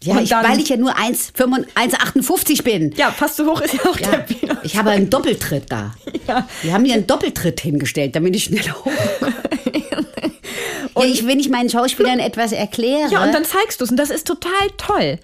Ja, 0.03 0.19
ich, 0.19 0.32
weil 0.32 0.59
ich 0.59 0.69
ja 0.69 0.78
nur 0.78 0.95
1,58 0.95 2.63
bin. 2.63 2.93
Ja, 2.95 3.11
fast 3.11 3.38
so 3.38 3.47
hoch 3.47 3.61
ist 3.61 3.73
ja 3.73 3.80
auch 3.89 3.99
ja, 3.99 4.11
der 4.11 4.17
Bühne. 4.19 4.57
Ich 4.63 4.78
habe 4.78 4.91
einen 4.91 5.09
Doppeltritt 5.09 5.65
da. 5.69 5.93
Ja. 6.28 6.47
Die 6.63 6.73
haben 6.73 6.82
mir 6.82 6.95
einen 6.95 7.05
Doppeltritt 7.05 7.59
hingestellt, 7.59 8.15
damit 8.15 8.36
ich 8.36 8.45
schneller 8.45 8.73
hoch. 8.84 8.91
Und 10.95 11.03
ja, 11.03 11.11
ich, 11.11 11.28
wenn 11.28 11.39
ich 11.39 11.49
meinen 11.49 11.69
Schauspielern 11.69 12.17
etwas 12.17 12.51
erkläre. 12.51 13.11
Ja, 13.11 13.23
und 13.23 13.32
dann 13.32 13.45
zeigst 13.45 13.80
du 13.80 13.86
es. 13.86 13.91
Und 13.91 13.97
das 13.97 14.09
ist 14.09 14.26
total 14.26 14.71
toll. 14.78 15.19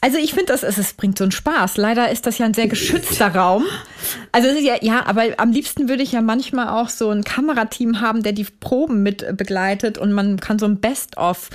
Also 0.00 0.16
ich 0.16 0.30
finde, 0.30 0.52
das 0.52 0.62
es 0.62 0.92
bringt 0.92 1.18
so 1.18 1.24
einen 1.24 1.32
Spaß. 1.32 1.76
Leider 1.76 2.10
ist 2.10 2.24
das 2.24 2.38
ja 2.38 2.46
ein 2.46 2.54
sehr 2.54 2.68
geschützter 2.68 3.34
Raum. 3.34 3.64
Also 4.30 4.48
ist 4.48 4.62
ja, 4.62 4.76
ja, 4.80 5.04
aber 5.06 5.24
am 5.38 5.50
liebsten 5.50 5.88
würde 5.88 6.04
ich 6.04 6.12
ja 6.12 6.22
manchmal 6.22 6.68
auch 6.68 6.88
so 6.88 7.10
ein 7.10 7.24
Kamerateam 7.24 8.00
haben, 8.00 8.22
der 8.22 8.32
die 8.32 8.44
Proben 8.44 9.02
mit 9.02 9.36
begleitet 9.36 9.98
und 9.98 10.12
man 10.12 10.38
kann 10.38 10.60
so 10.60 10.66
ein 10.66 10.78
Best-of 10.78 11.50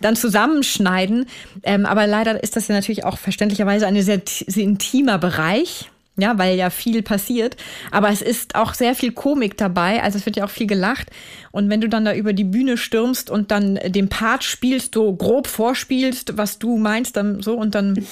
dann 0.00 0.14
zusammenschneiden. 0.14 1.26
Ähm, 1.64 1.86
aber 1.86 2.06
leider 2.06 2.40
ist 2.40 2.54
das 2.54 2.68
ja 2.68 2.76
natürlich 2.76 3.04
auch 3.04 3.18
verständlicherweise 3.18 3.86
ein 3.86 4.00
sehr, 4.00 4.22
sehr 4.24 4.64
intimer 4.64 5.18
Bereich 5.18 5.90
ja, 6.18 6.36
weil 6.38 6.56
ja 6.56 6.70
viel 6.70 7.02
passiert. 7.02 7.56
Aber 7.90 8.10
es 8.10 8.22
ist 8.22 8.54
auch 8.54 8.74
sehr 8.74 8.94
viel 8.94 9.12
Komik 9.12 9.56
dabei, 9.56 10.02
also 10.02 10.18
es 10.18 10.26
wird 10.26 10.36
ja 10.36 10.44
auch 10.44 10.50
viel 10.50 10.66
gelacht. 10.66 11.08
Und 11.50 11.70
wenn 11.70 11.80
du 11.80 11.88
dann 11.88 12.04
da 12.04 12.14
über 12.14 12.32
die 12.32 12.44
Bühne 12.44 12.76
stürmst 12.76 13.30
und 13.30 13.50
dann 13.50 13.76
den 13.76 14.08
Part 14.08 14.44
spielst, 14.44 14.94
so 14.94 15.14
grob 15.14 15.46
vorspielst, 15.46 16.36
was 16.36 16.58
du 16.58 16.76
meinst, 16.76 17.16
dann 17.16 17.42
so 17.42 17.54
und 17.54 17.74
dann. 17.74 18.06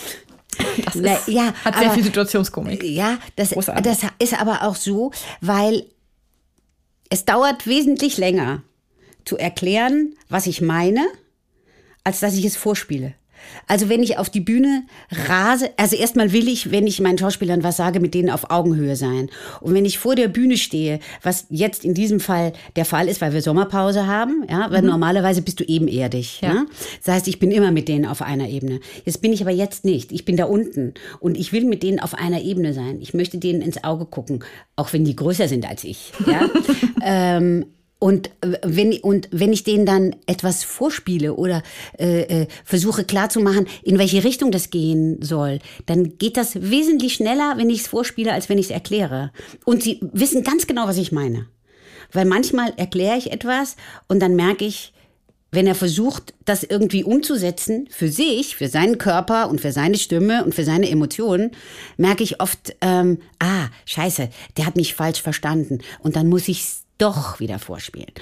Das 0.85 0.97
ist, 0.97 1.29
ja, 1.29 1.53
hat 1.65 1.77
sehr 1.77 1.87
aber, 1.87 1.95
viel 1.95 2.05
Situationskomik. 2.05 2.83
Ja, 2.83 3.19
das, 3.37 3.51
das 3.51 3.99
ist 4.19 4.41
aber 4.41 4.63
auch 4.63 4.77
so, 4.77 5.11
weil 5.43 5.85
es 7.11 7.25
dauert 7.25 7.67
wesentlich 7.67 8.17
länger 8.17 8.63
zu 9.27 9.37
erklären, 9.37 10.15
was 10.29 10.47
ich 10.47 10.61
meine, 10.63 11.07
als 12.05 12.21
dass 12.21 12.35
ich 12.35 12.45
es 12.45 12.57
vorspiele. 12.57 13.15
Also 13.66 13.89
wenn 13.89 14.03
ich 14.03 14.18
auf 14.18 14.30
die 14.30 14.41
Bühne 14.41 14.84
rase, 15.28 15.70
also 15.76 15.97
erstmal 15.97 16.32
will 16.32 16.49
ich, 16.49 16.70
wenn 16.70 16.87
ich 16.87 17.01
meinen 17.01 17.18
Schauspielern 17.18 17.62
was 17.62 17.76
sage, 17.76 18.01
mit 18.01 18.14
denen 18.14 18.30
auf 18.30 18.51
Augenhöhe 18.51 18.97
sein. 18.97 19.28
Und 19.61 19.74
wenn 19.74 19.84
ich 19.84 19.99
vor 19.99 20.14
der 20.14 20.28
Bühne 20.28 20.57
stehe, 20.57 21.01
was 21.22 21.47
jetzt 21.51 21.84
in 21.84 21.95
diesem 21.95 22.20
Fall 22.20 22.53
der 22.76 22.84
Fall 22.84 23.09
ist, 23.09 23.20
weil 23.20 23.32
wir 23.32 23.43
Sommerpause 23.43 24.07
haben, 24.07 24.45
ja, 24.49 24.70
weil 24.70 24.82
mhm. 24.82 24.89
normalerweise 24.89 25.43
bist 25.43 25.61
du 25.61 25.64
ebenerdig. 25.64 26.41
Ja. 26.41 26.55
ja. 26.55 26.66
Das 27.05 27.14
heißt, 27.14 27.28
ich 27.28 27.39
bin 27.39 27.51
immer 27.51 27.72
mit 27.72 27.89
denen 27.89 28.07
auf 28.07 28.22
einer 28.22 28.49
Ebene. 28.49 28.80
Jetzt 29.05 29.20
bin 29.22 29.32
ich 29.32 29.43
aber 29.43 29.53
jetzt 29.53 29.84
nicht. 29.84 30.12
Ich 30.12 30.24
bin 30.24 30.37
da 30.37 30.45
unten 30.45 30.95
und 31.20 31.37
ich 31.37 31.53
will 31.53 31.64
mit 31.64 31.82
denen 31.82 32.01
auf 32.01 32.14
einer 32.14 32.43
Ebene 32.43 32.72
sein. 32.72 32.99
Ich 33.01 33.14
möchte 33.14 33.39
denen 33.39 33.62
ins 33.62 33.82
Auge 33.84 34.07
gucken, 34.07 34.45
auch 34.76 34.93
wenn 34.93 35.05
die 35.05 35.16
größer 35.16 35.49
sind 35.49 35.68
als 35.68 35.84
ich. 35.84 36.12
Ja. 36.26 36.49
ähm, 37.05 37.66
Und 37.99 38.29
äh, 38.43 38.59
wenn, 38.63 38.93
und 39.01 39.29
wenn 39.33 39.53
ich 39.53 39.65
denen 39.65 39.87
dann 39.87 40.17
etwas 40.27 40.65
vorspiele 40.65 41.35
oder 41.35 41.63
äh, 41.99 42.43
äh, 42.43 42.47
versuche 42.65 43.05
klarzumachen, 43.05 43.67
in 43.83 43.99
welche 43.99 44.23
Richtung 44.23 44.51
das 44.51 44.71
gehen 44.71 45.23
soll, 45.23 45.61
dann 45.87 46.19
geht 46.19 46.37
das 46.37 46.61
wesentlich 46.71 47.15
schneller, 47.15 47.55
wenn 47.57 47.71
ich 47.71 47.81
es 47.81 47.87
vorspiele, 47.87 48.33
als 48.33 48.49
wenn 48.49 48.59
ich 48.59 48.67
es 48.67 48.71
erkläre. 48.71 49.33
Und 49.65 49.83
sie 49.83 50.01
wissen 50.13 50.45
ganz 50.45 50.67
genau, 50.67 50.87
was 50.87 50.99
ich 50.99 51.13
meine. 51.13 51.47
Weil 52.13 52.27
manchmal 52.27 52.73
erkläre 52.77 53.17
ich 53.17 53.33
etwas 53.33 53.77
und 54.09 54.21
dann 54.21 54.37
merke 54.37 54.65
ich, 54.65 54.93
wenn 55.53 55.67
er 55.67 55.75
versucht, 55.75 56.35
das 56.45 56.65
irgendwie 56.65 57.03
umzusetzen 57.03 57.89
für 57.91 58.09
sich, 58.09 58.57
für 58.57 58.69
seinen 58.69 58.99
Körper 58.99 59.49
und 59.49 59.61
für 59.61 59.73
seine 59.73 59.97
Stimme 59.97 60.45
und 60.45 60.55
für 60.55 60.65
seine 60.65 60.91
Emotionen, 60.91 61.53
merke 61.97 62.25
ich 62.25 62.41
oft, 62.41 62.77
ähm, 62.83 63.19
ah, 63.39 63.69
scheiße, 63.87 64.29
der 64.57 64.67
hat 64.67 64.77
mich 64.77 64.95
falsch 64.95 65.23
verstanden. 65.23 65.79
Und 66.01 66.17
dann 66.17 66.29
muss 66.29 66.49
ich 66.49 66.65
doch 66.99 67.41
wieder 67.41 67.59
vorspielen. 67.59 68.13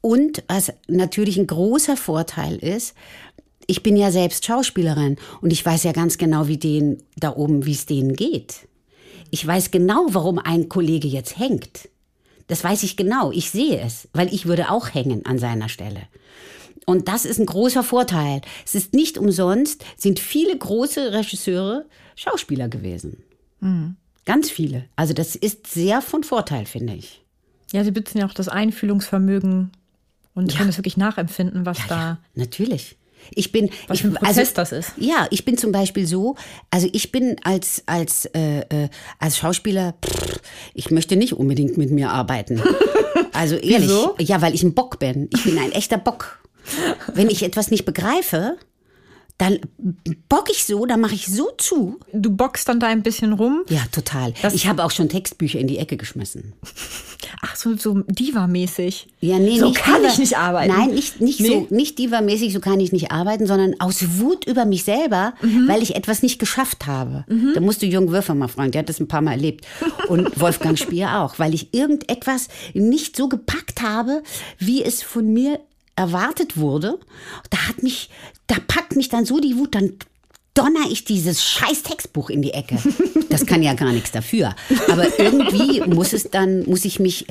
Und 0.00 0.42
was 0.48 0.72
natürlich 0.88 1.36
ein 1.36 1.46
großer 1.46 1.96
Vorteil 1.96 2.56
ist, 2.56 2.94
ich 3.66 3.82
bin 3.82 3.96
ja 3.96 4.10
selbst 4.10 4.44
Schauspielerin 4.44 5.16
und 5.40 5.52
ich 5.52 5.64
weiß 5.64 5.84
ja 5.84 5.92
ganz 5.92 6.18
genau, 6.18 6.48
wie 6.48 6.56
denen 6.56 7.02
da 7.16 7.36
oben, 7.36 7.66
wie 7.66 7.72
es 7.72 7.86
denen 7.86 8.16
geht. 8.16 8.68
Ich 9.30 9.46
weiß 9.46 9.70
genau, 9.70 10.06
warum 10.08 10.38
ein 10.38 10.68
Kollege 10.68 11.06
jetzt 11.06 11.38
hängt. 11.38 11.88
Das 12.48 12.64
weiß 12.64 12.82
ich 12.82 12.96
genau. 12.96 13.30
Ich 13.30 13.50
sehe 13.50 13.80
es, 13.80 14.08
weil 14.12 14.32
ich 14.34 14.46
würde 14.46 14.70
auch 14.70 14.92
hängen 14.92 15.24
an 15.24 15.38
seiner 15.38 15.68
Stelle. 15.68 16.00
Und 16.84 17.06
das 17.06 17.24
ist 17.24 17.38
ein 17.38 17.46
großer 17.46 17.84
Vorteil. 17.84 18.40
Es 18.64 18.74
ist 18.74 18.92
nicht 18.94 19.18
umsonst, 19.18 19.84
sind 19.96 20.18
viele 20.18 20.58
große 20.58 21.12
Regisseure 21.12 21.86
Schauspieler 22.16 22.68
gewesen. 22.68 23.22
Mhm. 23.60 23.96
Ganz 24.24 24.50
viele. 24.50 24.86
Also 24.96 25.14
das 25.14 25.36
ist 25.36 25.68
sehr 25.68 26.02
von 26.02 26.24
Vorteil, 26.24 26.66
finde 26.66 26.94
ich. 26.94 27.22
Ja, 27.72 27.84
sie 27.84 27.90
besitzen 27.90 28.18
ja 28.18 28.26
auch 28.26 28.34
das 28.34 28.48
Einfühlungsvermögen 28.48 29.70
und 30.34 30.52
ja. 30.52 30.58
können 30.58 30.70
es 30.70 30.78
wirklich 30.78 30.96
nachempfinden, 30.96 31.66
was 31.66 31.78
ja, 31.78 31.84
da. 31.88 31.96
Ja, 31.96 32.18
natürlich. 32.34 32.96
Ich 33.32 33.52
bin, 33.52 33.70
was 33.86 33.98
ich, 33.98 34.04
ein 34.04 34.14
Prozess 34.14 34.38
also, 34.38 34.52
das 34.54 34.72
ist. 34.72 34.92
Ja, 34.96 35.26
ich 35.30 35.44
bin 35.44 35.58
zum 35.58 35.72
Beispiel 35.72 36.06
so, 36.06 36.36
also 36.70 36.88
ich 36.92 37.12
bin 37.12 37.36
als 37.44 37.82
als 37.86 38.24
äh, 38.26 38.60
äh, 38.60 38.88
als 39.18 39.36
Schauspieler, 39.36 39.94
pff, 40.04 40.40
ich 40.74 40.90
möchte 40.90 41.16
nicht 41.16 41.34
unbedingt 41.34 41.76
mit 41.76 41.90
mir 41.90 42.10
arbeiten. 42.10 42.62
Also 43.32 43.54
ehrlich, 43.54 43.88
Wieso? 43.88 44.16
ja, 44.18 44.42
weil 44.42 44.54
ich 44.54 44.62
ein 44.64 44.74
Bock 44.74 44.98
bin. 44.98 45.30
Ich 45.32 45.44
bin 45.44 45.56
ein 45.56 45.72
echter 45.72 45.98
Bock. 45.98 46.40
Wenn 47.14 47.30
ich 47.30 47.42
etwas 47.42 47.70
nicht 47.70 47.84
begreife, 47.84 48.56
dann 49.40 49.58
bock 50.28 50.48
ich 50.50 50.64
so, 50.64 50.84
dann 50.84 51.00
mache 51.00 51.14
ich 51.14 51.26
so 51.26 51.48
zu. 51.56 51.98
Du 52.12 52.30
bockst 52.30 52.68
dann 52.68 52.78
da 52.78 52.88
ein 52.88 53.02
bisschen 53.02 53.32
rum? 53.32 53.62
Ja, 53.70 53.80
total. 53.90 54.34
Das 54.42 54.52
ich 54.54 54.66
habe 54.68 54.84
auch 54.84 54.90
schon 54.90 55.08
Textbücher 55.08 55.58
in 55.58 55.66
die 55.66 55.78
Ecke 55.78 55.96
geschmissen. 55.96 56.52
Ach, 57.42 57.56
so, 57.56 57.76
so 57.76 58.02
Diva-mäßig. 58.06 59.06
Ja, 59.20 59.38
nee, 59.38 59.58
so 59.58 59.68
nicht 59.68 59.78
kann 59.78 60.02
Diva. 60.02 60.12
ich 60.12 60.18
nicht 60.18 60.36
arbeiten. 60.36 60.72
Nein, 60.74 60.90
nicht, 60.90 61.20
nicht 61.20 61.40
Nee. 61.40 61.48
so, 61.48 61.74
nicht 61.74 61.98
Diva-mäßig, 61.98 62.52
so 62.52 62.60
kann 62.60 62.80
ich 62.80 62.92
nicht 62.92 63.10
arbeiten, 63.12 63.46
sondern 63.46 63.74
aus 63.80 64.18
Wut 64.18 64.46
über 64.46 64.64
mich 64.66 64.84
selber, 64.84 65.34
Mhm. 65.42 65.66
weil 65.68 65.82
ich 65.82 65.94
etwas 65.96 66.22
nicht 66.22 66.38
geschafft 66.38 66.86
habe. 66.86 67.24
Da 67.54 67.60
musst 67.60 67.80
du 67.82 67.86
Jürgen 67.86 68.10
Würfer 68.10 68.34
mal 68.34 68.48
fragen, 68.48 68.72
der 68.72 68.80
hat 68.80 68.88
das 68.88 69.00
ein 69.00 69.08
paar 69.08 69.20
Mal 69.22 69.32
erlebt. 69.32 69.66
Und 70.08 70.28
Wolfgang 70.40 70.78
Spier 70.78 71.18
auch, 71.20 71.38
weil 71.38 71.54
ich 71.54 71.72
irgendetwas 71.72 72.48
nicht 72.74 73.16
so 73.16 73.28
gepackt 73.28 73.82
habe, 73.82 74.22
wie 74.58 74.82
es 74.84 75.02
von 75.02 75.32
mir 75.32 75.60
erwartet 75.96 76.56
wurde. 76.56 76.98
Da 77.50 77.68
hat 77.68 77.82
mich, 77.82 78.10
da 78.46 78.56
packt 78.66 78.96
mich 78.96 79.08
dann 79.08 79.24
so 79.24 79.40
die 79.40 79.56
Wut, 79.56 79.74
dann 79.74 79.94
donner 80.54 80.90
ich 80.90 81.04
dieses 81.04 81.42
scheiß 81.42 81.82
Textbuch 81.82 82.30
in 82.30 82.42
die 82.42 82.52
Ecke. 82.52 82.78
Das 83.28 83.46
kann 83.46 83.62
ja 83.62 83.74
gar 83.74 83.92
nichts 83.92 84.10
dafür. 84.10 84.54
Aber 84.90 85.06
irgendwie 85.18 85.80
muss 85.80 86.12
es 86.12 86.24
dann, 86.30 86.64
muss 86.64 86.84
ich 86.84 86.98
mich, 86.98 87.26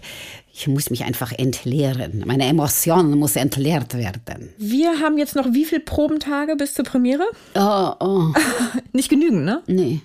ich 0.54 0.68
muss 0.68 0.90
mich 0.90 1.04
einfach 1.04 1.32
entleeren. 1.34 2.24
Meine 2.26 2.46
Emotionen 2.46 3.18
muss 3.18 3.36
entleert 3.36 3.94
werden. 3.94 4.50
Wir 4.58 5.00
haben 5.00 5.18
jetzt 5.18 5.36
noch 5.36 5.54
wie 5.54 5.66
viele 5.66 5.82
Probentage 5.82 6.56
bis 6.56 6.74
zur 6.74 6.86
Premiere? 6.86 7.26
Oh, 7.56 7.92
oh, 8.00 8.34
Nicht 8.94 9.10
genügend, 9.10 9.44
ne? 9.44 9.62
nee. 9.68 10.02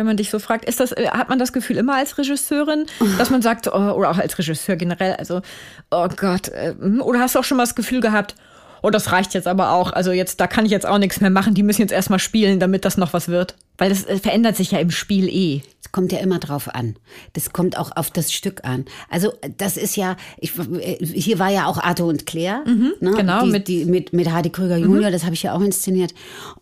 Wenn 0.00 0.06
man 0.06 0.16
dich 0.16 0.30
so 0.30 0.38
fragt, 0.38 0.64
ist 0.64 0.80
das, 0.80 0.92
äh, 0.92 1.08
hat 1.10 1.28
man 1.28 1.38
das 1.38 1.52
Gefühl 1.52 1.76
immer 1.76 1.94
als 1.96 2.16
Regisseurin, 2.16 2.86
dass 3.18 3.28
man 3.28 3.42
sagt, 3.42 3.66
oh, 3.68 3.92
oder 3.92 4.10
auch 4.10 4.16
als 4.18 4.38
Regisseur 4.38 4.76
generell, 4.76 5.12
also, 5.16 5.42
oh 5.90 6.08
Gott, 6.16 6.48
äh, 6.48 6.74
oder 7.00 7.20
hast 7.20 7.34
du 7.34 7.38
auch 7.38 7.44
schon 7.44 7.58
mal 7.58 7.64
das 7.64 7.74
Gefühl 7.74 8.00
gehabt, 8.00 8.34
oh, 8.82 8.88
das 8.88 9.12
reicht 9.12 9.34
jetzt 9.34 9.46
aber 9.46 9.72
auch, 9.72 9.92
also 9.92 10.10
jetzt, 10.10 10.40
da 10.40 10.46
kann 10.46 10.64
ich 10.64 10.70
jetzt 10.70 10.86
auch 10.86 10.96
nichts 10.96 11.20
mehr 11.20 11.28
machen, 11.28 11.52
die 11.52 11.62
müssen 11.62 11.82
jetzt 11.82 11.92
erstmal 11.92 12.18
spielen, 12.18 12.60
damit 12.60 12.86
das 12.86 12.96
noch 12.96 13.12
was 13.12 13.28
wird? 13.28 13.56
Weil 13.76 13.90
das 13.90 14.04
äh, 14.06 14.16
verändert 14.16 14.56
sich 14.56 14.70
ja 14.70 14.78
im 14.78 14.90
Spiel 14.90 15.28
eh. 15.28 15.60
Es 15.84 15.92
kommt 15.92 16.12
ja 16.12 16.18
immer 16.20 16.38
drauf 16.38 16.74
an. 16.74 16.96
Das 17.34 17.52
kommt 17.52 17.76
auch 17.76 17.94
auf 17.96 18.10
das 18.10 18.32
Stück 18.32 18.64
an. 18.64 18.84
Also 19.10 19.32
das 19.58 19.76
ist 19.76 19.96
ja, 19.96 20.16
ich, 20.38 20.52
äh, 20.58 21.04
hier 21.04 21.38
war 21.38 21.50
ja 21.50 21.66
auch 21.66 21.76
Arthur 21.76 22.06
und 22.08 22.24
Claire, 22.24 22.62
ne? 22.64 23.12
genau, 23.16 23.44
die, 23.44 23.50
mit- 23.50 23.68
die, 23.68 23.84
mit 23.84 24.12
mit 24.14 24.30
Hardy 24.30 24.48
Krüger 24.50 24.76
Junior, 24.78 25.10
das 25.10 25.24
habe 25.24 25.34
ich 25.34 25.42
ja 25.42 25.52
auch 25.52 25.60
inszeniert. 25.60 26.14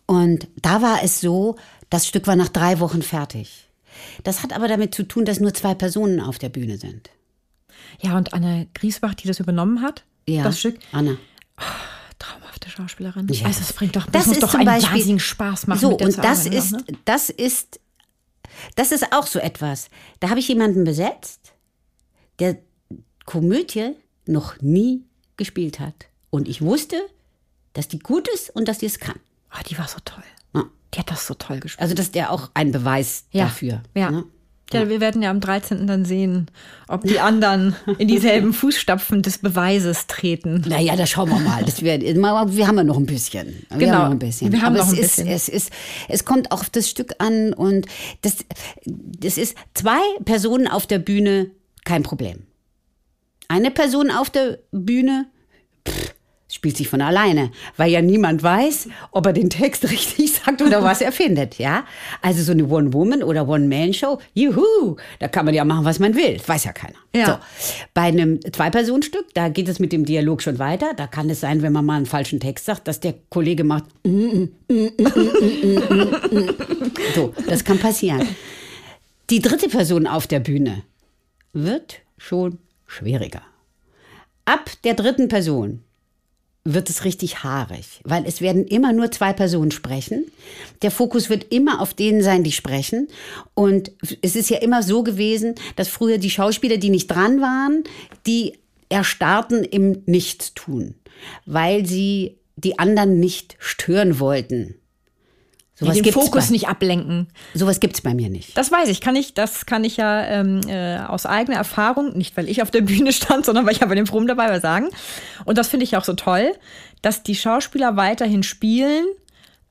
Und 0.05 0.47
da 0.61 0.81
war 0.81 0.99
es 1.03 1.21
so, 1.21 1.55
das 1.89 2.07
Stück 2.07 2.27
war 2.27 2.35
nach 2.35 2.49
drei 2.49 2.79
Wochen 2.79 3.01
fertig. 3.01 3.67
Das 4.23 4.43
hat 4.43 4.53
aber 4.53 4.67
damit 4.67 4.93
zu 4.93 5.03
tun, 5.03 5.25
dass 5.25 5.39
nur 5.39 5.53
zwei 5.53 5.73
Personen 5.73 6.19
auf 6.21 6.37
der 6.39 6.49
Bühne 6.49 6.77
sind. 6.77 7.09
Ja, 8.01 8.15
und 8.17 8.33
Anne 8.33 8.67
Griesbach, 8.73 9.15
die 9.15 9.27
das 9.27 9.39
übernommen 9.39 9.81
hat, 9.81 10.03
Ja, 10.27 10.43
das 10.43 10.59
Stück, 10.59 10.77
Anna. 10.91 11.17
traumhafte 12.19 12.69
Schauspielerin. 12.69 13.27
Ja. 13.29 13.47
Also 13.47 13.61
es 13.61 13.73
bringt 13.73 13.95
doch, 13.95 14.05
das, 14.05 14.11
Das 14.11 14.25
muss 14.27 14.35
ist 14.37 14.43
doch 14.43 14.51
zum 14.51 14.59
einen 14.61 14.67
Beispiel- 14.67 14.91
wahnsinnigen 14.91 15.19
Spaß 15.19 15.67
machen. 15.67 15.79
So, 15.79 15.97
und 15.97 16.17
das 16.17 16.45
ist, 16.45 16.75
auch, 16.75 16.79
ne? 16.79 16.85
das 17.05 17.29
ist, 17.29 17.79
das 18.75 18.91
ist 18.91 19.11
auch 19.11 19.25
so 19.25 19.39
etwas. 19.39 19.89
Da 20.19 20.29
habe 20.29 20.39
ich 20.39 20.47
jemanden 20.47 20.83
besetzt, 20.83 21.53
der 22.39 22.57
Komödie 23.25 23.95
noch 24.25 24.61
nie 24.61 25.03
gespielt 25.37 25.79
hat. 25.79 26.05
Und 26.29 26.47
ich 26.47 26.61
wusste, 26.61 26.97
dass 27.73 27.87
die 27.87 27.99
gut 27.99 28.27
ist 28.27 28.49
und 28.55 28.67
dass 28.67 28.77
die 28.79 28.85
es 28.85 28.99
kann. 28.99 29.19
Ah, 29.49 29.63
die 29.63 29.77
war 29.77 29.87
so 29.87 29.97
toll. 30.05 30.23
Die 30.93 30.99
hat 30.99 31.11
das 31.11 31.27
so 31.27 31.33
toll 31.35 31.59
gespielt. 31.59 31.81
Also 31.81 31.93
das 31.95 32.07
ist 32.07 32.15
ja 32.15 32.29
auch 32.29 32.49
ein 32.53 32.71
Beweis 32.71 33.25
Ja. 33.31 33.45
dafür. 33.45 33.81
Ja. 33.95 34.11
ne? 34.11 34.23
Ja, 34.71 34.87
wir 34.87 34.99
werden 35.01 35.23
ja 35.23 35.31
am 35.31 35.39
13. 35.39 35.87
dann 35.87 36.05
sehen, 36.05 36.45
ob 36.87 37.03
die 37.03 37.19
anderen 37.19 37.75
in 37.97 38.07
dieselben 38.07 38.53
Fußstapfen 38.53 39.23
des 39.23 39.39
Beweises 39.39 40.05
treten. 40.05 40.63
Naja, 40.67 40.95
da 40.95 41.07
schauen 41.07 41.29
wir 41.29 41.39
mal. 41.39 41.63
Das 41.65 41.81
wär, 41.81 41.99
wir 41.99 42.67
haben 42.67 42.77
ja 42.77 42.83
noch 42.83 42.97
ein 42.97 43.07
bisschen. 43.07 43.65
Wir 43.71 43.77
Genau. 43.79 43.93
haben 43.93 44.03
noch 44.03 44.11
ein 44.11 44.19
bisschen. 44.19 44.51
Wir 44.51 44.61
haben 44.61 44.75
Aber 44.75 44.85
noch 44.85 44.91
es 44.91 44.93
ein 44.93 44.99
ist, 45.03 45.15
bisschen. 45.15 45.27
Es, 45.27 45.49
ist, 45.49 45.71
es 46.07 46.23
kommt 46.23 46.51
auch 46.51 46.61
auf 46.61 46.69
das 46.69 46.87
Stück 46.87 47.15
an 47.17 47.53
und 47.53 47.87
das, 48.21 48.45
das 48.85 49.39
ist 49.39 49.57
zwei 49.73 50.01
Personen 50.25 50.67
auf 50.67 50.85
der 50.85 50.99
Bühne, 50.99 51.49
kein 51.83 52.03
Problem. 52.03 52.43
Eine 53.47 53.71
Person 53.71 54.11
auf 54.11 54.29
der 54.29 54.59
Bühne, 54.71 55.25
spielt 56.51 56.75
sich 56.77 56.89
von 56.89 57.01
alleine, 57.01 57.51
weil 57.77 57.91
ja 57.91 58.01
niemand 58.01 58.41
weiß, 58.41 58.89
ob 59.11 59.25
er 59.27 59.33
den 59.33 59.49
Text 59.49 59.83
richtig 59.91 60.33
sagt 60.33 60.61
oder 60.61 60.83
was 60.83 61.01
er 61.01 61.11
findet, 61.11 61.59
ja? 61.59 61.85
Also 62.21 62.43
so 62.43 62.51
eine 62.51 62.65
One-Woman- 62.65 63.23
oder 63.23 63.47
One-Man-Show, 63.47 64.19
juhu, 64.33 64.95
da 65.19 65.27
kann 65.27 65.45
man 65.45 65.53
ja 65.53 65.63
machen, 65.63 65.85
was 65.85 65.99
man 65.99 66.15
will, 66.15 66.39
weiß 66.45 66.65
ja 66.65 66.73
keiner. 66.73 66.97
Ja. 67.15 67.25
So. 67.25 67.37
Bei 67.93 68.01
einem 68.03 68.39
Zwei-Personen-Stück, 68.41 69.33
da 69.33 69.49
geht 69.49 69.69
es 69.69 69.79
mit 69.79 69.93
dem 69.93 70.05
Dialog 70.05 70.41
schon 70.41 70.59
weiter, 70.59 70.93
da 70.95 71.07
kann 71.07 71.29
es 71.29 71.39
sein, 71.39 71.61
wenn 71.61 71.73
man 71.73 71.85
mal 71.85 71.97
einen 71.97 72.05
falschen 72.05 72.39
Text 72.39 72.65
sagt, 72.65 72.87
dass 72.87 72.99
der 72.99 73.13
Kollege 73.29 73.63
macht, 73.63 73.85
so, 77.15 77.33
das 77.47 77.63
kann 77.63 77.77
passieren. 77.79 78.27
Die 79.29 79.41
dritte 79.41 79.69
Person 79.69 80.07
auf 80.07 80.25
der 80.25 80.39
Bühne 80.39 80.81
wird 81.53 81.99
schon 82.17 82.57
schwieriger. 82.87 83.41
Ab 84.45 84.71
der 84.83 84.95
dritten 84.95 85.27
Person 85.27 85.83
wird 86.65 86.89
es 86.89 87.05
richtig 87.05 87.43
haarig, 87.43 88.01
weil 88.03 88.25
es 88.25 88.41
werden 88.41 88.65
immer 88.65 88.93
nur 88.93 89.11
zwei 89.11 89.33
Personen 89.33 89.71
sprechen. 89.71 90.29
Der 90.81 90.91
Fokus 90.91 91.29
wird 91.29 91.51
immer 91.53 91.81
auf 91.81 91.93
denen 91.93 92.21
sein, 92.21 92.43
die 92.43 92.51
sprechen. 92.51 93.07
Und 93.53 93.91
es 94.21 94.35
ist 94.35 94.49
ja 94.49 94.57
immer 94.57 94.83
so 94.83 95.03
gewesen, 95.03 95.55
dass 95.75 95.87
früher 95.87 96.17
die 96.17 96.29
Schauspieler, 96.29 96.77
die 96.77 96.89
nicht 96.89 97.07
dran 97.07 97.41
waren, 97.41 97.83
die 98.27 98.57
erstarrten 98.89 99.63
im 99.63 100.03
Nichtstun, 100.05 100.95
weil 101.45 101.85
sie 101.85 102.37
die 102.55 102.77
anderen 102.77 103.19
nicht 103.19 103.55
stören 103.59 104.19
wollten. 104.19 104.75
Ja, 105.79 105.85
Sowas 105.85 105.95
den 105.95 106.03
gibt's 106.03 106.19
Fokus 106.25 106.45
bei, 106.47 106.51
nicht 106.51 106.67
ablenken. 106.67 107.27
sowas 107.53 107.79
gibt's 107.79 108.01
bei 108.01 108.13
mir 108.13 108.29
nicht. 108.29 108.57
Das 108.57 108.71
weiß 108.71 108.89
ich, 108.89 108.99
kann 109.01 109.15
ich, 109.15 109.33
das 109.33 109.65
kann 109.65 109.83
ich 109.85 109.95
ja 109.97 110.21
ähm, 110.25 110.59
äh, 110.67 110.97
aus 110.99 111.25
eigener 111.25 111.55
Erfahrung, 111.57 112.17
nicht 112.17 112.35
weil 112.35 112.49
ich 112.49 112.61
auf 112.61 112.69
der 112.71 112.81
Bühne 112.81 113.13
stand, 113.13 113.45
sondern 113.45 113.65
weil 113.65 113.73
ich 113.73 113.79
ja 113.79 113.87
bei 113.87 113.95
den 113.95 114.05
Proben 114.05 114.27
dabei 114.27 114.49
war, 114.49 114.59
sagen. 114.59 114.89
Und 115.45 115.57
das 115.57 115.69
finde 115.69 115.85
ich 115.85 115.95
auch 115.95 116.03
so 116.03 116.13
toll, 116.13 116.51
dass 117.01 117.23
die 117.23 117.35
Schauspieler 117.35 117.95
weiterhin 117.95 118.43
spielen, 118.43 119.05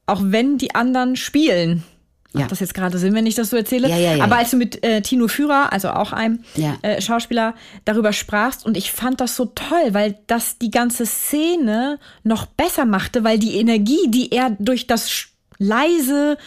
auch 0.06 0.20
wenn 0.22 0.56
die 0.56 0.74
anderen 0.74 1.14
spielen. 1.16 1.84
Macht 2.32 2.42
Ja. 2.42 2.48
das 2.48 2.60
jetzt 2.60 2.74
gerade 2.74 2.98
Sinn, 2.98 3.14
wenn 3.14 3.24
ich 3.26 3.34
das 3.34 3.50
so 3.50 3.56
erzähle? 3.56 3.88
Ja, 3.88 3.96
ja, 3.96 4.14
ja, 4.16 4.24
Aber 4.24 4.36
als 4.36 4.50
du 4.50 4.56
mit 4.58 4.82
äh, 4.84 5.00
Tino 5.02 5.28
Führer, 5.28 5.72
also 5.72 5.90
auch 5.90 6.12
einem 6.12 6.40
Ja. 6.56 6.76
äh, 6.82 7.00
Schauspieler, 7.02 7.54
darüber 7.86 8.12
sprachst 8.12 8.64
und 8.66 8.76
ich 8.76 8.92
fand 8.92 9.20
das 9.20 9.34
so 9.36 9.46
toll, 9.46 9.92
weil 9.92 10.18
das 10.26 10.58
die 10.58 10.70
ganze 10.70 11.06
Szene 11.06 11.98
noch 12.24 12.44
besser 12.46 12.84
machte, 12.84 13.24
weil 13.24 13.38
die 13.38 13.56
Energie, 13.56 14.08
die 14.08 14.30
er 14.32 14.50
durch 14.58 14.86
das 14.86 15.10
leise, 15.58 16.38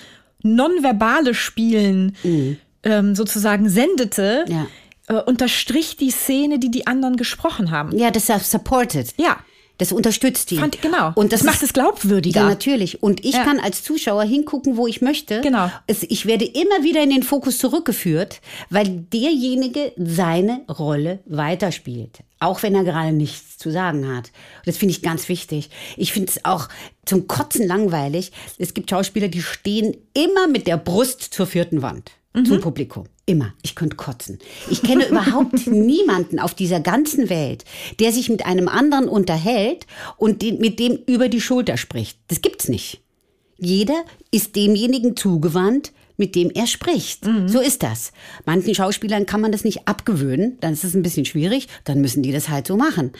nonverbale 0.44 1.34
Spielen 1.34 2.16
ähm, 2.84 3.16
sozusagen 3.16 3.70
sendete, 3.70 4.46
Mhm. 4.48 4.54
Ja. 4.54 4.68
äh, 5.08 5.22
unterstrich 5.24 5.98
die 5.98 6.10
Szene, 6.12 6.58
die 6.60 6.72
die 6.72 6.88
anderen 6.88 7.16
gesprochen 7.18 7.72
haben. 7.72 7.96
Ja, 7.98 8.12
das 8.12 8.30
ist 8.30 8.52
supported. 8.52 9.14
Ja. 9.18 9.38
Das 9.82 9.92
unterstützt 9.92 10.52
die. 10.52 10.58
Fand, 10.58 10.80
genau. 10.80 11.12
Und 11.16 11.34
das, 11.34 11.40
das 11.40 11.48
macht 11.48 11.64
es 11.64 11.74
glaubwürdiger. 11.74 12.42
Ja, 12.42 12.48
natürlich. 12.50 13.02
Und 13.02 13.26
ich 13.26 13.34
Ja. 13.34 13.44
kann 13.44 13.60
als 13.60 13.84
Zuschauer 13.84 14.22
hingucken, 14.26 14.78
wo 14.78 14.86
ich 14.86 15.02
möchte. 15.02 15.42
Genau. 15.42 15.72
Es, 15.88 16.04
ich 16.04 16.28
werde 16.28 16.46
immer 16.46 16.84
wieder 16.84 17.02
in 17.02 17.10
den 17.10 17.24
Fokus 17.24 17.58
zurückgeführt, 17.58 18.42
weil 18.70 18.88
derjenige 19.12 19.92
seine 19.98 20.62
Rolle 20.70 21.18
weiterspielt. 21.26 22.20
Auch 22.40 22.62
wenn 22.62 22.76
er 22.76 22.84
gerade 22.84 23.12
nichts 23.12 23.58
zu 23.58 23.72
sagen 23.72 24.08
hat. 24.08 24.28
Und 24.60 24.68
das 24.68 24.78
finde 24.78 24.92
ich 24.94 25.02
ganz 25.02 25.28
wichtig. 25.30 25.72
Ich 25.98 26.14
finde 26.14 26.30
es 26.30 26.46
auch 26.46 26.70
zum 27.04 27.26
Kotzen 27.28 27.66
langweilig. 27.68 28.32
Es 28.60 28.76
gibt 28.76 28.88
Schauspieler, 28.92 29.30
die 29.30 29.42
stehen 29.42 29.98
immer 30.14 30.46
mit 30.48 30.68
der 30.68 30.78
Brust 30.78 31.22
zur 31.24 31.48
vierten 31.48 31.82
Wand. 31.82 32.12
Zum 32.48 32.62
Publikum. 32.62 33.08
Immer. 33.32 33.54
Ich 33.62 33.76
könnte 33.76 33.96
kotzen. 33.96 34.40
Ich 34.70 34.82
kenne 34.82 35.08
überhaupt 35.08 35.66
niemanden 35.66 36.38
auf 36.38 36.54
dieser 36.54 36.82
ganzen 36.82 37.30
Welt, 37.30 37.64
der 38.02 38.12
sich 38.12 38.28
mit 38.28 38.46
einem 38.46 38.68
anderen 38.68 39.08
unterhält 39.08 39.88
und 40.18 40.42
den, 40.42 40.60
mit 40.60 40.80
dem 40.80 41.00
über 41.08 41.30
die 41.30 41.40
Schulter 41.40 41.78
spricht. 41.78 42.20
Das 42.28 42.42
gibt's 42.42 42.68
nicht. 42.68 43.00
Jeder 43.58 44.04
ist 44.32 44.58
demjenigen 44.58 45.16
zugewandt, 45.16 45.94
mit 46.18 46.36
dem 46.36 46.52
er 46.52 46.68
spricht. 46.68 47.26
So 47.48 47.60
ist 47.60 47.84
das. 47.84 48.12
Manchen 48.46 48.76
Schauspielern 48.76 49.26
kann 49.26 49.42
man 49.42 49.52
das 49.52 49.64
nicht 49.64 49.88
abgewöhnen, 49.88 50.58
dann 50.62 50.74
ist 50.74 50.84
es 50.84 50.94
ein 50.94 51.04
bisschen 51.04 51.26
schwierig, 51.26 51.68
dann 51.84 52.02
müssen 52.02 52.24
die 52.24 52.32
das 52.32 52.50
halt 52.50 52.68
so 52.68 52.78
machen. 52.78 53.12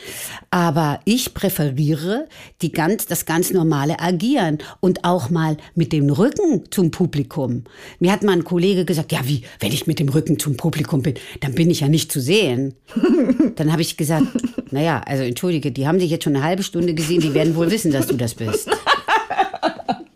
Aber 0.50 1.00
ich 1.06 1.34
präferiere 1.34 2.28
die 2.62 2.72
ganz, 2.72 3.06
das 3.06 3.26
ganz 3.26 3.52
normale 3.52 4.00
Agieren 4.00 4.60
und 4.80 5.04
auch 5.04 5.30
mal 5.30 5.58
mit 5.76 5.94
dem 5.94 6.10
Rücken 6.10 6.64
zum 6.72 6.92
Publikum. 6.92 7.64
Mir 8.00 8.12
hat 8.12 8.24
mal 8.24 8.34
ein 8.34 8.44
Kollege 8.44 8.86
gesagt, 8.86 9.12
ja 9.12 9.22
wie, 9.26 9.44
wenn 9.60 9.72
ich 9.72 9.88
mit 9.88 10.00
dem 10.00 10.10
Rücken 10.10 10.40
zum 10.40 10.58
Publikum 10.58 11.02
bin, 11.02 11.16
dann 11.40 11.56
bin 11.56 11.70
ich 11.70 11.82
ja 11.82 11.88
nicht 11.88 12.12
zu 12.12 12.20
sehen. 12.20 12.76
Dann 13.56 13.72
habe 13.72 13.82
ich 13.82 13.98
gesagt, 13.98 14.28
naja, 14.72 15.02
also 15.06 15.24
entschuldige, 15.24 15.72
die 15.72 15.88
haben 15.88 16.00
dich 16.00 16.10
jetzt 16.10 16.24
schon 16.24 16.36
eine 16.36 16.44
halbe 16.44 16.64
Stunde 16.64 16.94
gesehen, 16.94 17.22
die 17.22 17.34
werden 17.34 17.56
wohl 17.56 17.70
wissen, 17.70 17.92
dass 17.92 18.08
du 18.08 18.16
das 18.16 18.34
bist. 18.34 18.70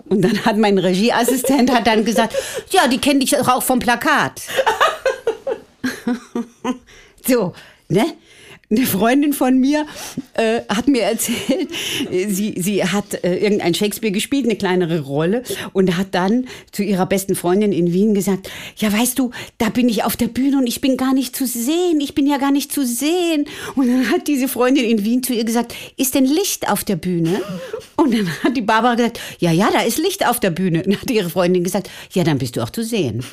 Und 0.08 0.22
dann 0.22 0.46
hat 0.46 0.58
mein 0.58 0.78
Regieassistent 0.78 1.72
hat 1.72 1.88
dann 1.88 2.06
gesagt, 2.06 2.36
ja, 2.70 2.88
die 2.88 3.00
kennen 3.00 3.20
dich 3.20 3.32
doch 3.32 3.48
auch 3.48 3.64
vom 3.64 3.80
Plakat. 3.80 4.42
so, 7.28 7.54
ne? 7.90 8.14
Eine 8.76 8.86
Freundin 8.86 9.32
von 9.32 9.58
mir 9.58 9.86
äh, 10.34 10.62
hat 10.68 10.88
mir 10.88 11.04
erzählt, 11.04 11.70
äh, 12.12 12.28
sie, 12.28 12.56
sie 12.58 12.84
hat 12.84 13.24
äh, 13.24 13.38
irgendein 13.38 13.74
Shakespeare 13.74 14.12
gespielt, 14.12 14.46
eine 14.46 14.58
kleinere 14.58 15.02
Rolle, 15.02 15.44
und 15.72 15.96
hat 15.96 16.08
dann 16.12 16.48
zu 16.72 16.84
ihrer 16.84 17.06
besten 17.06 17.36
Freundin 17.36 17.72
in 17.72 17.94
Wien 17.94 18.14
gesagt, 18.14 18.50
ja, 18.76 18.92
weißt 18.92 19.18
du, 19.18 19.32
da 19.58 19.70
bin 19.70 19.88
ich 19.88 20.04
auf 20.04 20.18
der 20.18 20.28
Bühne 20.28 20.58
und 20.58 20.68
ich 20.68 20.82
bin 20.82 20.98
gar 20.98 21.14
nicht 21.14 21.36
zu 21.36 21.48
sehen, 21.48 22.02
ich 22.02 22.16
bin 22.16 22.28
ja 22.28 22.38
gar 22.38 22.52
nicht 22.52 22.72
zu 22.74 22.86
sehen. 22.86 23.46
Und 23.76 23.88
dann 23.88 24.12
hat 24.12 24.28
diese 24.28 24.48
Freundin 24.48 24.84
in 24.84 25.06
Wien 25.06 25.24
zu 25.24 25.34
ihr 25.34 25.46
gesagt, 25.46 25.74
ist 25.96 26.16
denn 26.16 26.26
Licht 26.26 26.70
auf 26.70 26.84
der 26.84 26.98
Bühne? 26.98 27.42
Und 27.96 28.14
dann 28.14 28.30
hat 28.44 28.58
die 28.58 28.62
Barbara 28.62 28.96
gesagt, 28.96 29.22
ja, 29.40 29.52
ja, 29.52 29.70
da 29.72 29.82
ist 29.82 30.00
Licht 30.00 30.28
auf 30.28 30.42
der 30.42 30.52
Bühne. 30.52 30.84
Und 30.84 30.92
dann 30.92 31.02
hat 31.02 31.10
ihre 31.12 31.30
Freundin 31.30 31.64
gesagt, 31.64 31.90
ja, 32.12 32.26
dann 32.26 32.40
bist 32.40 32.58
du 32.58 32.62
auch 32.62 32.70
zu 32.70 32.84
sehen. 32.84 33.24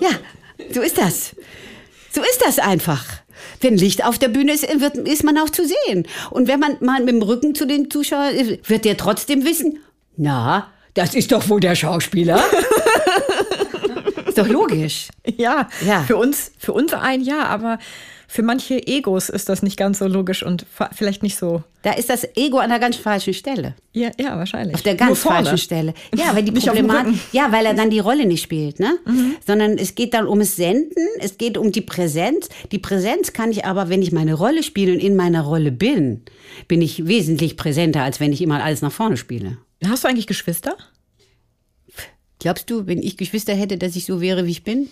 Ja, 0.00 0.10
so 0.72 0.82
ist 0.82 0.98
das. 0.98 1.34
So 2.12 2.22
ist 2.22 2.42
das 2.44 2.58
einfach. 2.58 3.19
Wenn 3.60 3.76
Licht 3.76 4.04
auf 4.04 4.18
der 4.18 4.28
Bühne 4.28 4.52
ist, 4.52 4.62
wird, 4.80 4.96
ist 4.96 5.24
man 5.24 5.36
auch 5.38 5.50
zu 5.50 5.62
sehen. 5.66 6.06
Und 6.30 6.48
wenn 6.48 6.60
man 6.60 6.76
mal 6.80 7.00
mit 7.00 7.10
dem 7.10 7.22
Rücken 7.22 7.54
zu 7.54 7.66
den 7.66 7.90
Zuschauern 7.90 8.34
ist, 8.34 8.68
wird 8.68 8.84
der 8.84 8.96
trotzdem 8.96 9.44
wissen, 9.44 9.78
na, 10.16 10.68
das 10.94 11.14
ist 11.14 11.30
doch 11.32 11.48
wohl 11.48 11.60
der 11.60 11.74
Schauspieler. 11.74 12.42
ist 14.26 14.38
doch 14.38 14.48
logisch. 14.48 15.08
Ja, 15.36 15.68
Ja. 15.86 16.02
Für 16.02 16.16
uns, 16.16 16.52
für 16.58 16.72
uns 16.72 16.92
ein 16.92 17.20
Ja, 17.22 17.44
aber 17.44 17.78
für 18.32 18.44
manche 18.44 18.86
Egos 18.86 19.28
ist 19.28 19.48
das 19.48 19.60
nicht 19.60 19.76
ganz 19.76 19.98
so 19.98 20.06
logisch 20.06 20.44
und 20.44 20.64
vielleicht 20.92 21.24
nicht 21.24 21.36
so. 21.36 21.64
Da 21.82 21.94
ist 21.94 22.10
das 22.10 22.24
Ego 22.36 22.58
an 22.58 22.70
der 22.70 22.78
ganz 22.78 22.94
falschen 22.94 23.34
Stelle. 23.34 23.74
Ja, 23.92 24.12
ja 24.20 24.38
wahrscheinlich. 24.38 24.76
Auf 24.76 24.82
der 24.82 24.94
ganz 24.94 25.18
falschen 25.18 25.58
Stelle. 25.58 25.94
Ja, 26.14 26.32
weil 26.32 26.44
die 26.44 26.52
Problematik, 26.60 27.16
ja, 27.32 27.50
weil 27.50 27.66
er 27.66 27.74
dann 27.74 27.90
die 27.90 27.98
Rolle 27.98 28.26
nicht 28.26 28.40
spielt, 28.40 28.78
ne? 28.78 28.96
Sondern 29.44 29.78
es 29.78 29.96
geht 29.96 30.14
dann 30.14 30.28
ums 30.28 30.54
Senden, 30.54 31.08
es 31.18 31.38
geht 31.38 31.58
um 31.58 31.72
die 31.72 31.80
Präsenz. 31.80 32.48
Die 32.70 32.78
Präsenz 32.78 33.32
kann 33.32 33.50
ich 33.50 33.64
aber, 33.64 33.88
wenn 33.88 34.00
ich 34.00 34.12
meine 34.12 34.34
Rolle 34.34 34.62
spiele 34.62 34.92
und 34.92 35.00
in 35.00 35.16
meiner 35.16 35.42
Rolle 35.42 35.72
bin, 35.72 36.22
bin 36.68 36.82
ich 36.82 37.08
wesentlich 37.08 37.56
präsenter, 37.56 38.04
als 38.04 38.20
wenn 38.20 38.32
ich 38.32 38.40
immer 38.40 38.62
alles 38.62 38.80
nach 38.80 38.92
vorne 38.92 39.16
spiele. 39.16 39.58
Hast 39.84 40.04
du 40.04 40.08
eigentlich 40.08 40.28
Geschwister? 40.28 40.76
Glaubst 42.38 42.70
du, 42.70 42.86
wenn 42.86 43.02
ich 43.02 43.16
Geschwister 43.16 43.54
hätte, 43.54 43.76
dass 43.76 43.96
ich 43.96 44.04
so 44.04 44.20
wäre, 44.20 44.46
wie 44.46 44.52
ich 44.52 44.62
bin? 44.62 44.88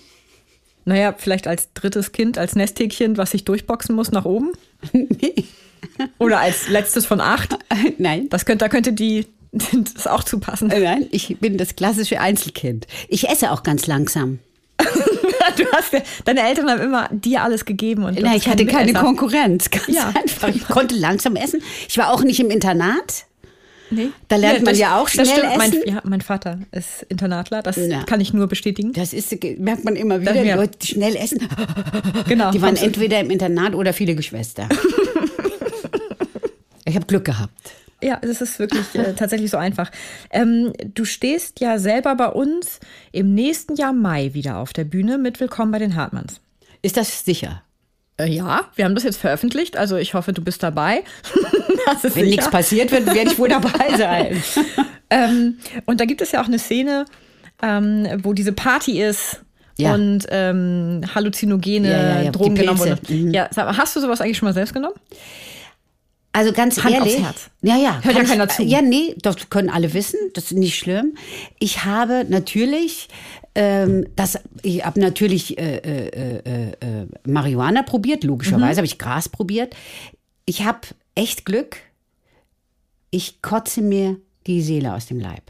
Naja, 0.89 1.15
vielleicht 1.17 1.47
als 1.47 1.73
drittes 1.75 2.13
Kind, 2.13 2.39
als 2.39 2.57
Nesthäkchen, 2.57 3.17
was 3.19 3.33
sich 3.33 3.45
durchboxen 3.45 3.95
muss 3.95 4.11
nach 4.11 4.25
oben? 4.25 4.53
nee. 4.93 5.45
Oder 6.19 6.41
als 6.41 6.69
letztes 6.69 7.07
von 7.07 7.21
acht? 7.21 7.57
Nein. 7.99 8.29
Das 8.31 8.45
könnte, 8.47 8.65
da 8.65 8.69
könnte 8.69 8.93
die 8.93 9.27
das 9.95 10.07
auch 10.07 10.25
zupassen. 10.25 10.69
Nein, 10.69 11.07
ich 11.11 11.37
bin 11.41 11.57
das 11.59 11.77
klassische 11.77 12.21
Einzelkind. 12.21 12.87
Ich 13.09 13.29
esse 13.29 13.51
auch 13.53 13.63
ganz 13.63 13.87
langsam. 13.87 14.39
Du 15.57 15.65
hast 15.73 15.93
deine 16.25 16.43
Eltern 16.47 16.71
haben 16.71 16.81
immer 16.81 17.09
dir 17.11 17.43
alles 17.43 17.65
gegeben 17.65 18.05
und 18.05 18.21
Nein, 18.21 18.37
ich 18.37 18.49
hatte 18.49 18.65
kein 18.67 18.87
keine. 18.87 18.93
Konkurrenz. 18.99 19.71
Ganz 19.71 19.89
Ja. 19.89 20.13
einfach. 20.15 20.49
Ich 20.49 20.67
konnte 20.69 20.95
langsam 20.95 21.35
essen. 21.37 21.63
Ich 21.89 21.99
war 21.99 22.13
auch 22.13 22.23
nicht 22.23 22.39
im 22.41 22.51
Internat. 22.51 23.25
Nee. 23.91 24.09
Da 24.29 24.37
lernt 24.37 24.59
man 24.65 24.73
das- 24.73 24.79
ja 24.79 25.01
auch 25.01 25.09
schnell 25.09 25.27
stimmt. 25.27 25.57
Mein, 25.57 25.73
essen. 25.73 25.83
ja, 25.87 26.01
mein 26.05 26.21
Vater 26.21 26.59
ist 26.73 27.03
Internatler, 27.09 27.63
das 27.63 27.77
Ja. 27.77 28.03
kann 28.05 28.21
ich 28.21 28.33
nur 28.35 28.47
bestätigen. 28.47 28.93
Das 28.93 29.13
ist, 29.13 29.35
merkt 29.59 29.85
man 29.85 29.97
immer 29.97 30.21
wieder, 30.21 30.35
Das- 30.35 30.47
ja. 30.47 30.57
Leute, 30.57 30.79
die 30.79 30.87
schnell 30.89 31.17
essen. 31.17 31.49
Genau. 32.29 32.51
Die 32.51 32.61
waren 32.61 32.77
entweder 32.77 33.21
im 33.21 33.31
Internat 33.31 33.75
oder 33.75 33.93
viele 33.93 34.15
Geschwister. 34.15 34.69
ich 36.85 36.95
habe 36.95 37.07
Glück 37.07 37.25
gehabt. 37.25 37.53
Ja, 38.01 38.19
es 38.23 38.41
ist 38.41 38.59
wirklich 38.61 38.95
äh, 38.95 39.15
tatsächlich 39.15 39.51
so 39.51 39.57
einfach. 39.57 39.91
Ähm, 40.31 40.73
du 40.95 41.05
stehst 41.05 41.59
ja 41.61 41.79
selber 41.79 42.15
bei 42.15 42.29
uns 42.29 42.79
im 43.11 43.35
nächsten 43.35 43.75
Jahr 43.75 43.93
Mai 43.93 44.35
wieder 44.35 44.59
auf 44.59 44.73
der 44.73 44.85
Bühne 44.85 45.19
mit 45.19 45.41
Willkommen 45.41 45.73
bei 45.73 45.81
den 45.81 45.97
Hartmanns. 45.97 46.41
Ist 46.81 46.97
das 46.97 47.25
sicher? 47.25 47.63
Äh, 48.19 48.29
ja, 48.29 48.65
wir 48.75 48.85
haben 48.85 48.95
das 48.95 49.05
jetzt 49.05 49.19
veröffentlicht, 49.19 49.77
also 49.77 49.97
ich 49.97 50.15
hoffe, 50.15 50.33
du 50.33 50.43
bist 50.43 50.63
dabei. 50.63 51.05
Wenn 52.03 52.11
sicher. 52.11 52.27
nichts 52.27 52.51
passiert 52.51 52.91
wird, 52.91 53.07
werde 53.07 53.31
ich 53.31 53.39
wohl 53.39 53.49
dabei 53.49 53.97
sein. 53.97 54.43
Ähm, 55.11 55.57
und 55.87 56.01
da 56.01 56.05
gibt 56.05 56.21
es 56.21 56.33
ja 56.33 56.43
auch 56.43 56.49
eine 56.49 56.59
Szene, 56.59 57.07
ähm, 57.63 58.07
wo 58.23 58.35
diese 58.35 58.53
Party 58.53 59.03
ist. 59.03 59.41
Ja. 59.79 59.95
Und 59.95 60.27
ähm, 60.29 61.01
halluzinogene 61.15 61.91
Ja, 61.91 62.03
ja, 62.03 62.23
ja, 62.25 62.31
Drogen 62.31 62.55
genommen 62.57 62.79
wurden. 62.79 63.33
Ja, 63.33 63.49
sag 63.51 63.65
mal, 63.65 63.79
hast 63.79 63.97
du 63.97 64.01
sowas 64.01 64.21
eigentlich 64.21 64.37
schon 64.37 64.47
mal 64.49 64.53
selbst 64.53 64.75
genommen? 64.75 64.97
Also 66.33 66.53
ganz 66.53 66.83
Hand 66.85 66.95
ehrlich. 66.95 67.15
aufs 67.15 67.25
Herz. 67.25 67.51
Ja, 67.63 67.77
ja. 67.77 68.01
Hört 68.03 68.17
ja 68.17 68.25
keiner 68.25 68.45
ich, 68.45 68.51
zu. 68.51 68.63
Ja, 68.63 68.83
nee, 68.83 69.15
das 69.23 69.49
können 69.51 69.71
alle 69.71 69.95
wissen. 69.95 70.19
Das 70.35 70.45
ist 70.45 70.59
nicht 70.59 70.77
schlimm. 70.77 71.17
Ich 71.59 71.85
habe 71.85 72.27
natürlich, 72.29 73.09
ähm, 73.59 74.07
das, 74.17 74.39
ich 74.63 74.85
habe 74.85 75.01
natürlich 75.01 75.59
äh, 75.59 75.77
äh, 75.79 76.39
äh, 76.39 76.71
äh, 77.03 77.07
Marihuana 77.27 77.83
probiert, 77.83 78.25
logischerweise 78.25 78.75
Mhm. 78.75 78.77
habe 78.77 78.87
ich 78.87 78.99
Gras 78.99 79.29
probiert. 79.29 79.75
Ich 80.47 80.65
habe 80.65 80.81
echt 81.15 81.45
Glück. 81.45 81.77
Ich 83.11 83.43
kotze 83.43 83.83
mir 83.83 84.17
die 84.47 84.63
Seele 84.63 84.95
aus 84.95 85.07
dem 85.07 85.19
Leib. 85.21 85.43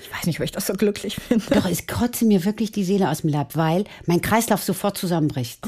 Ich 0.00 0.12
weiß 0.16 0.26
nicht, 0.26 0.38
ob 0.38 0.44
ich 0.44 0.52
das 0.52 0.66
so 0.66 0.74
glücklich 0.74 1.16
finde. 1.16 1.44
Doch, 1.54 1.66
es 1.68 1.86
kotze 1.86 2.24
mir 2.24 2.44
wirklich 2.44 2.70
die 2.72 2.84
Seele 2.84 3.10
aus 3.10 3.22
dem 3.22 3.30
Leib, 3.30 3.56
weil 3.56 3.84
mein 4.06 4.20
Kreislauf 4.20 4.62
sofort 4.62 4.96
zusammenbricht. 4.96 5.60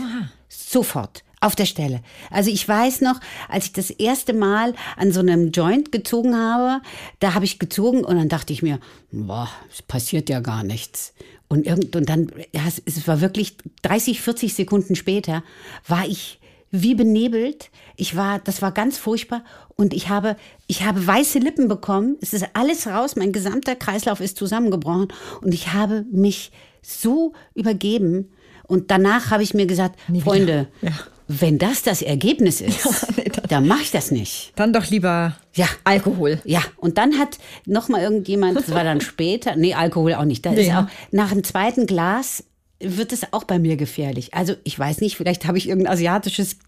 Sofort. 0.48 1.24
Auf 1.42 1.56
der 1.56 1.64
Stelle. 1.64 2.02
Also 2.30 2.50
ich 2.50 2.68
weiß 2.68 3.00
noch, 3.00 3.18
als 3.48 3.64
ich 3.66 3.72
das 3.72 3.88
erste 3.90 4.34
Mal 4.34 4.74
an 4.98 5.11
so 5.11 5.20
einem 5.20 5.52
Joint 5.52 5.90
gezogen 5.90 6.36
habe, 6.36 6.82
da 7.18 7.32
habe 7.34 7.46
ich 7.46 7.58
gezogen 7.58 8.04
und 8.04 8.16
dann 8.18 8.28
dachte 8.28 8.52
ich 8.52 8.62
mir, 8.62 8.78
boah, 9.11 9.48
es 9.72 9.80
passiert 9.80 10.28
ja 10.28 10.40
gar 10.40 10.62
nichts. 10.64 11.14
Und, 11.53 11.66
irgend, 11.66 11.96
und 11.96 12.09
dann, 12.09 12.30
ja, 12.53 12.62
es, 12.86 13.09
war 13.09 13.20
wirklich 13.20 13.57
30, 13.82 14.20
40 14.20 14.55
Sekunden 14.55 14.94
später, 14.94 15.42
war 15.86 16.07
ich 16.07 16.38
wie 16.70 16.94
benebelt. 16.94 17.70
Ich 17.96 18.14
war, 18.14 18.38
das 18.38 18.62
war 18.62 18.70
ganz 18.70 18.96
furchtbar. 18.96 19.42
Und 19.74 19.92
ich 19.92 20.09
habe, 20.09 20.36
ich 20.68 20.84
habe 20.84 21.05
weiße 21.05 21.40
Lippen 21.40 21.66
bekommen. 21.66 22.16
Es 22.20 22.32
ist 22.32 22.46
alles 22.53 22.86
raus. 22.86 23.16
Mein 23.16 23.32
gesamter 23.32 23.74
Kreislauf 23.74 24.20
ist 24.20 24.36
zusammengebrochen. 24.36 25.09
Und 25.42 25.53
ich 25.53 25.72
habe 25.72 26.07
mich 26.12 26.53
so 26.82 27.32
übergeben. 27.55 28.30
Und 28.68 28.92
danach 28.92 29.32
habe 29.32 29.42
ich 29.42 29.53
mir 29.53 29.66
gesagt. 29.66 29.98
Freunde, 30.22 30.68
Ja. 30.82 30.92
Wenn 31.32 31.58
das 31.58 31.82
das 31.82 32.02
Ergebnis 32.02 32.60
ist, 32.60 33.06
nee, 33.16 33.24
das- 33.32 33.44
dann 33.48 33.66
mache 33.68 33.82
ich 33.82 33.90
das 33.92 34.10
nicht. 34.10 34.52
Dann 34.56 34.72
doch 34.72 34.86
lieber 34.90 35.36
Ja. 35.54 35.66
Alkohol. 35.84 36.40
Ja, 36.44 36.60
und 36.76 36.98
dann 36.98 37.18
hat 37.18 37.38
noch 37.66 37.88
mal 37.88 38.00
irgendjemand, 38.02 38.56
das 38.56 38.70
war 38.72 38.82
dann 38.84 39.00
später, 39.00 39.54
nee, 39.56 39.74
Alkohol 39.74 40.14
auch 40.14 40.24
nicht, 40.24 40.44
da 40.44 40.50
ist 40.52 40.66
Nee. 40.66 40.74
auch 40.74 40.86
nach 41.12 41.30
dem 41.30 41.44
zweiten 41.44 41.86
Glas 41.86 42.42
wird 42.80 43.12
es 43.12 43.32
auch 43.32 43.44
bei 43.44 43.58
mir 43.58 43.76
gefährlich. 43.76 44.32
Also 44.32 44.54
ich 44.64 44.78
weiß 44.78 45.02
nicht, 45.02 45.16
vielleicht 45.16 45.46
habe 45.46 45.58
ich 45.58 45.68
irgendein 45.68 45.92
asiatisches 45.92 46.58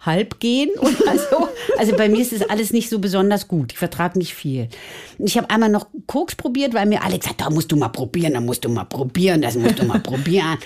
Halbgehen 0.00 0.70
oder 0.78 1.18
so. 1.18 1.48
Also 1.78 1.96
bei 1.96 2.08
mir 2.10 2.20
ist 2.20 2.32
es 2.32 2.42
alles 2.42 2.72
nicht 2.72 2.90
so 2.90 2.98
besonders 2.98 3.48
gut. 3.48 3.72
Ich 3.72 3.78
vertrage 3.78 4.18
nicht 4.18 4.34
viel. 4.34 4.68
Ich 5.18 5.38
habe 5.38 5.48
einmal 5.48 5.70
noch 5.70 5.86
Koks 6.06 6.34
probiert, 6.34 6.74
weil 6.74 6.86
mir 6.86 7.02
alle 7.02 7.18
gesagt 7.18 7.40
da 7.40 7.48
musst 7.48 7.72
du 7.72 7.76
mal 7.76 7.88
probieren, 7.88 8.34
da 8.34 8.40
musst 8.40 8.64
du 8.64 8.68
mal 8.68 8.84
probieren, 8.84 9.40
das 9.40 9.56
musst 9.56 9.78
du 9.78 9.84
mal 9.84 10.00
probieren. 10.02 10.58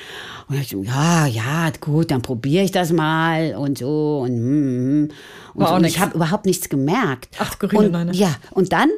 Und 0.48 0.60
ich 0.60 0.68
so, 0.68 0.82
ja, 0.82 1.26
ja, 1.26 1.70
gut, 1.80 2.10
dann 2.10 2.22
probiere 2.22 2.64
ich 2.64 2.72
das 2.72 2.92
mal 2.92 3.54
und 3.56 3.78
so 3.78 4.20
und, 4.24 4.34
mm, 4.34 5.10
und, 5.54 5.60
War 5.60 5.68
so. 5.68 5.74
und 5.74 5.84
ich 5.84 6.00
habe 6.00 6.16
überhaupt 6.16 6.46
nichts 6.46 6.68
gemerkt. 6.68 7.36
Ach, 7.38 7.52
skurrile 7.52 7.96
und. 7.98 8.14
Ja, 8.14 8.34
und 8.50 8.72
dann 8.72 8.90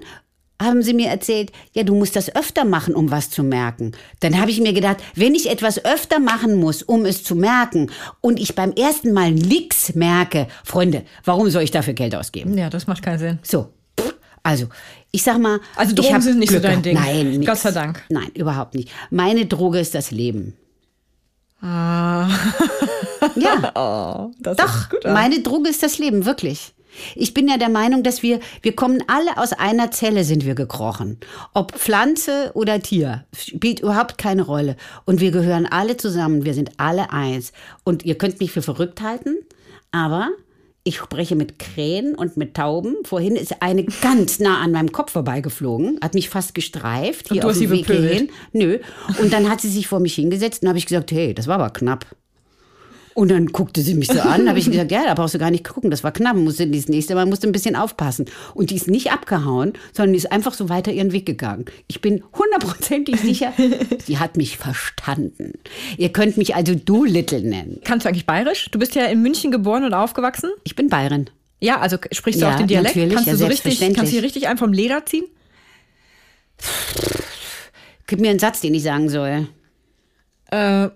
haben 0.61 0.83
sie 0.83 0.95
mir 0.95 1.09
erzählt, 1.09 1.53
ja, 1.73 1.85
du 1.85 1.95
musst 1.95 2.17
das 2.17 2.35
öfter 2.35 2.65
machen, 2.65 2.95
um 2.95 3.11
was 3.11 3.31
zu 3.31 3.43
merken. 3.43 3.93
Dann 4.21 4.41
habe 4.41 4.51
ich 4.51 4.61
mir 4.61 4.73
gedacht, 4.73 4.99
wenn 5.15 5.35
ich 5.35 5.51
etwas 5.51 5.85
öfter 5.85 6.19
machen 6.19 6.57
muss, 6.57 6.83
um 6.83 7.05
es 7.05 7.23
zu 7.23 7.35
merken, 7.35 7.91
und 8.21 8.41
ich 8.41 8.55
beim 8.55 8.73
ersten 8.73 9.13
Mal 9.13 9.31
nix 9.33 9.95
merke, 9.95 10.49
Freunde, 10.65 11.05
warum 11.25 11.49
soll 11.51 11.63
ich 11.63 11.71
dafür 11.71 11.95
Geld 11.95 12.15
ausgeben? 12.15 12.57
Ja, 12.59 12.71
das 12.71 12.87
macht 12.87 13.03
keinen 13.03 13.19
Sinn. 13.19 13.39
So, 13.43 13.73
also, 14.43 14.67
ich 15.11 15.23
sag 15.23 15.39
mal. 15.39 15.61
Also 15.77 15.95
Drogen 15.95 16.21
sind 16.21 16.39
nicht 16.39 16.51
so 16.51 16.59
Glück 16.59 16.63
dein 16.63 16.83
gehabt. 16.83 16.87
Ding. 16.87 16.95
Nein, 16.95 17.39
nix. 17.39 17.47
Gott 17.47 17.59
sei 17.59 17.71
Dank. 17.71 18.03
Nein, 18.09 18.31
überhaupt 18.35 18.75
nicht. 18.75 18.91
Meine 19.11 19.47
Droge 19.47 19.79
ist 19.79 19.95
das 19.95 20.11
Leben. 20.11 20.57
Ah. 21.61 22.29
Ja. 23.37 23.73
Oh, 23.75 24.31
das 24.39 24.57
Doch, 24.57 24.89
meine 25.05 25.41
Droge 25.41 25.69
ist 25.69 25.83
das 25.83 25.99
Leben, 25.99 26.25
wirklich. 26.25 26.73
Ich 27.15 27.35
bin 27.35 27.49
ja 27.49 27.57
der 27.57 27.69
Meinung, 27.69 28.03
dass 28.03 28.23
wir, 28.23 28.41
wir 28.63 28.75
kommen 28.75 29.03
alle 29.07 29.37
aus 29.39 29.53
einer 29.53 29.91
Zelle 29.91 30.25
sind 30.25 30.45
wir 30.45 30.55
gekrochen. 30.55 31.19
Ob 31.55 31.73
Pflanze 31.73 32.53
oder 32.55 32.81
Tier, 32.81 33.25
spielt 33.37 33.81
überhaupt 33.81 34.19
keine 34.19 34.43
Rolle. 34.43 34.77
Und 35.05 35.21
wir 35.21 35.31
gehören 35.31 35.67
alle 35.67 35.97
zusammen, 35.97 36.45
wir 36.45 36.55
sind 36.55 36.73
alle 36.77 37.13
eins. 37.13 37.53
Und 37.85 38.05
ihr 38.05 38.17
könnt 38.17 38.41
mich 38.41 38.53
für 38.53 38.63
verrückt 38.63 39.01
halten, 39.01 39.37
aber 39.91 40.31
ich 40.85 40.97
spreche 40.97 41.37
mit 41.37 41.59
Krähen 41.59 42.15
und 42.15 42.39
mit 42.39 42.55
Tauben. 42.55 42.97
Vorhin 43.05 43.37
ist 43.37 43.61
eine 43.61 43.85
ganz 43.85 44.39
nah 44.39 44.63
an 44.63 44.73
meinem 44.73 44.91
Kopf 44.91 45.13
vorbeigeflogen, 45.13 45.99
hat 46.03 46.15
mich 46.15 46.31
fast 46.31 46.55
gestreift, 46.55 47.29
hier 47.29 47.43
du 47.43 47.49
auf 47.49 47.53
hast 47.53 47.61
dem 47.61 47.69
sie 47.69 47.89
Weg. 47.89 48.33
Nö. 48.53 48.79
Und 49.21 49.33
dann 49.33 49.51
hat 49.51 49.61
sie 49.61 49.69
sich 49.69 49.87
vor 49.87 50.01
mich 50.01 50.15
hingesetzt 50.15 50.63
und 50.63 50.69
habe 50.69 50.79
ich 50.79 50.87
gesagt, 50.87 51.13
hey, 51.13 51.35
das 51.35 51.47
war 51.47 51.57
aber 51.57 51.71
knapp. 51.71 52.07
Und 53.19 53.33
dann 53.33 53.49
guckte 53.49 53.83
sie 53.83 53.95
mich 53.95 54.07
so 54.07 54.21
an, 54.21 54.49
habe 54.49 54.61
ich 54.61 54.67
gesagt, 54.71 54.93
ja, 54.93 55.03
da 55.05 55.15
brauchst 55.15 55.35
du 55.35 55.41
gar 55.41 55.51
nicht 55.51 55.65
gucken, 55.65 55.91
das 55.91 56.05
war 56.05 56.13
knapp, 56.13 56.37
musste 56.37 56.69
das 56.69 56.87
nächste 56.87 57.17
Mal 57.17 57.27
musste 57.27 57.49
ein 57.49 57.53
bisschen 57.53 57.75
aufpassen. 57.75 58.27
Und 58.55 58.71
die 58.71 58.77
ist 58.77 58.87
nicht 58.87 59.11
abgehauen, 59.11 59.73
sondern 59.93 60.13
die 60.13 60.19
ist 60.19 60.31
einfach 60.31 60.55
so 60.55 60.69
weiter 60.69 60.93
ihren 60.93 61.11
Weg 61.11 61.27
gegangen. 61.27 61.65
Ich 61.89 62.01
bin 62.01 62.23
hundertprozentig 62.33 63.19
sicher, 63.21 63.53
sie 64.07 64.19
hat 64.21 64.37
mich 64.37 64.57
verstanden. 64.57 65.55
Ihr 65.97 66.11
könnt 66.11 66.37
mich 66.37 66.55
also 66.55 66.77
du 66.77 67.05
Little 67.05 67.43
nennen. 67.43 67.81
Kannst 67.83 68.07
du 68.07 68.09
eigentlich 68.09 68.25
bayerisch? 68.25 68.69
Du 68.71 68.79
bist 68.79 68.95
ja 68.95 69.07
in 69.07 69.21
München 69.21 69.51
geboren 69.51 69.83
und 69.83 69.95
aufgewachsen. 69.95 70.51
Ich 70.63 70.77
bin 70.77 70.89
Bayern. 70.89 71.29
Ja, 71.59 71.81
also 71.81 71.97
sprichst 72.13 72.41
du 72.41 72.47
Ja, 72.47 72.53
auch 72.53 72.57
den 72.57 72.69
Dialekt? 72.69 72.95
natürlich, 72.95 73.15
kannst 73.15 73.27
ja, 73.27 73.33
du 73.33 73.39
so 73.41 73.47
richtig, 73.47 73.81
kannst 73.81 74.13
du 74.13 74.15
hier 74.15 74.23
richtig 74.23 74.47
einen 74.47 74.59
vom 74.59 74.73
Leder 74.73 75.05
ziehen? 75.07 75.25
Gib 78.07 78.21
mir 78.21 78.31
einen 78.31 78.39
Satz, 78.39 78.61
den 78.61 78.75
ich 78.75 78.85
sagen 78.85 79.09
soll. 79.09 79.49
Äh, 80.53 80.89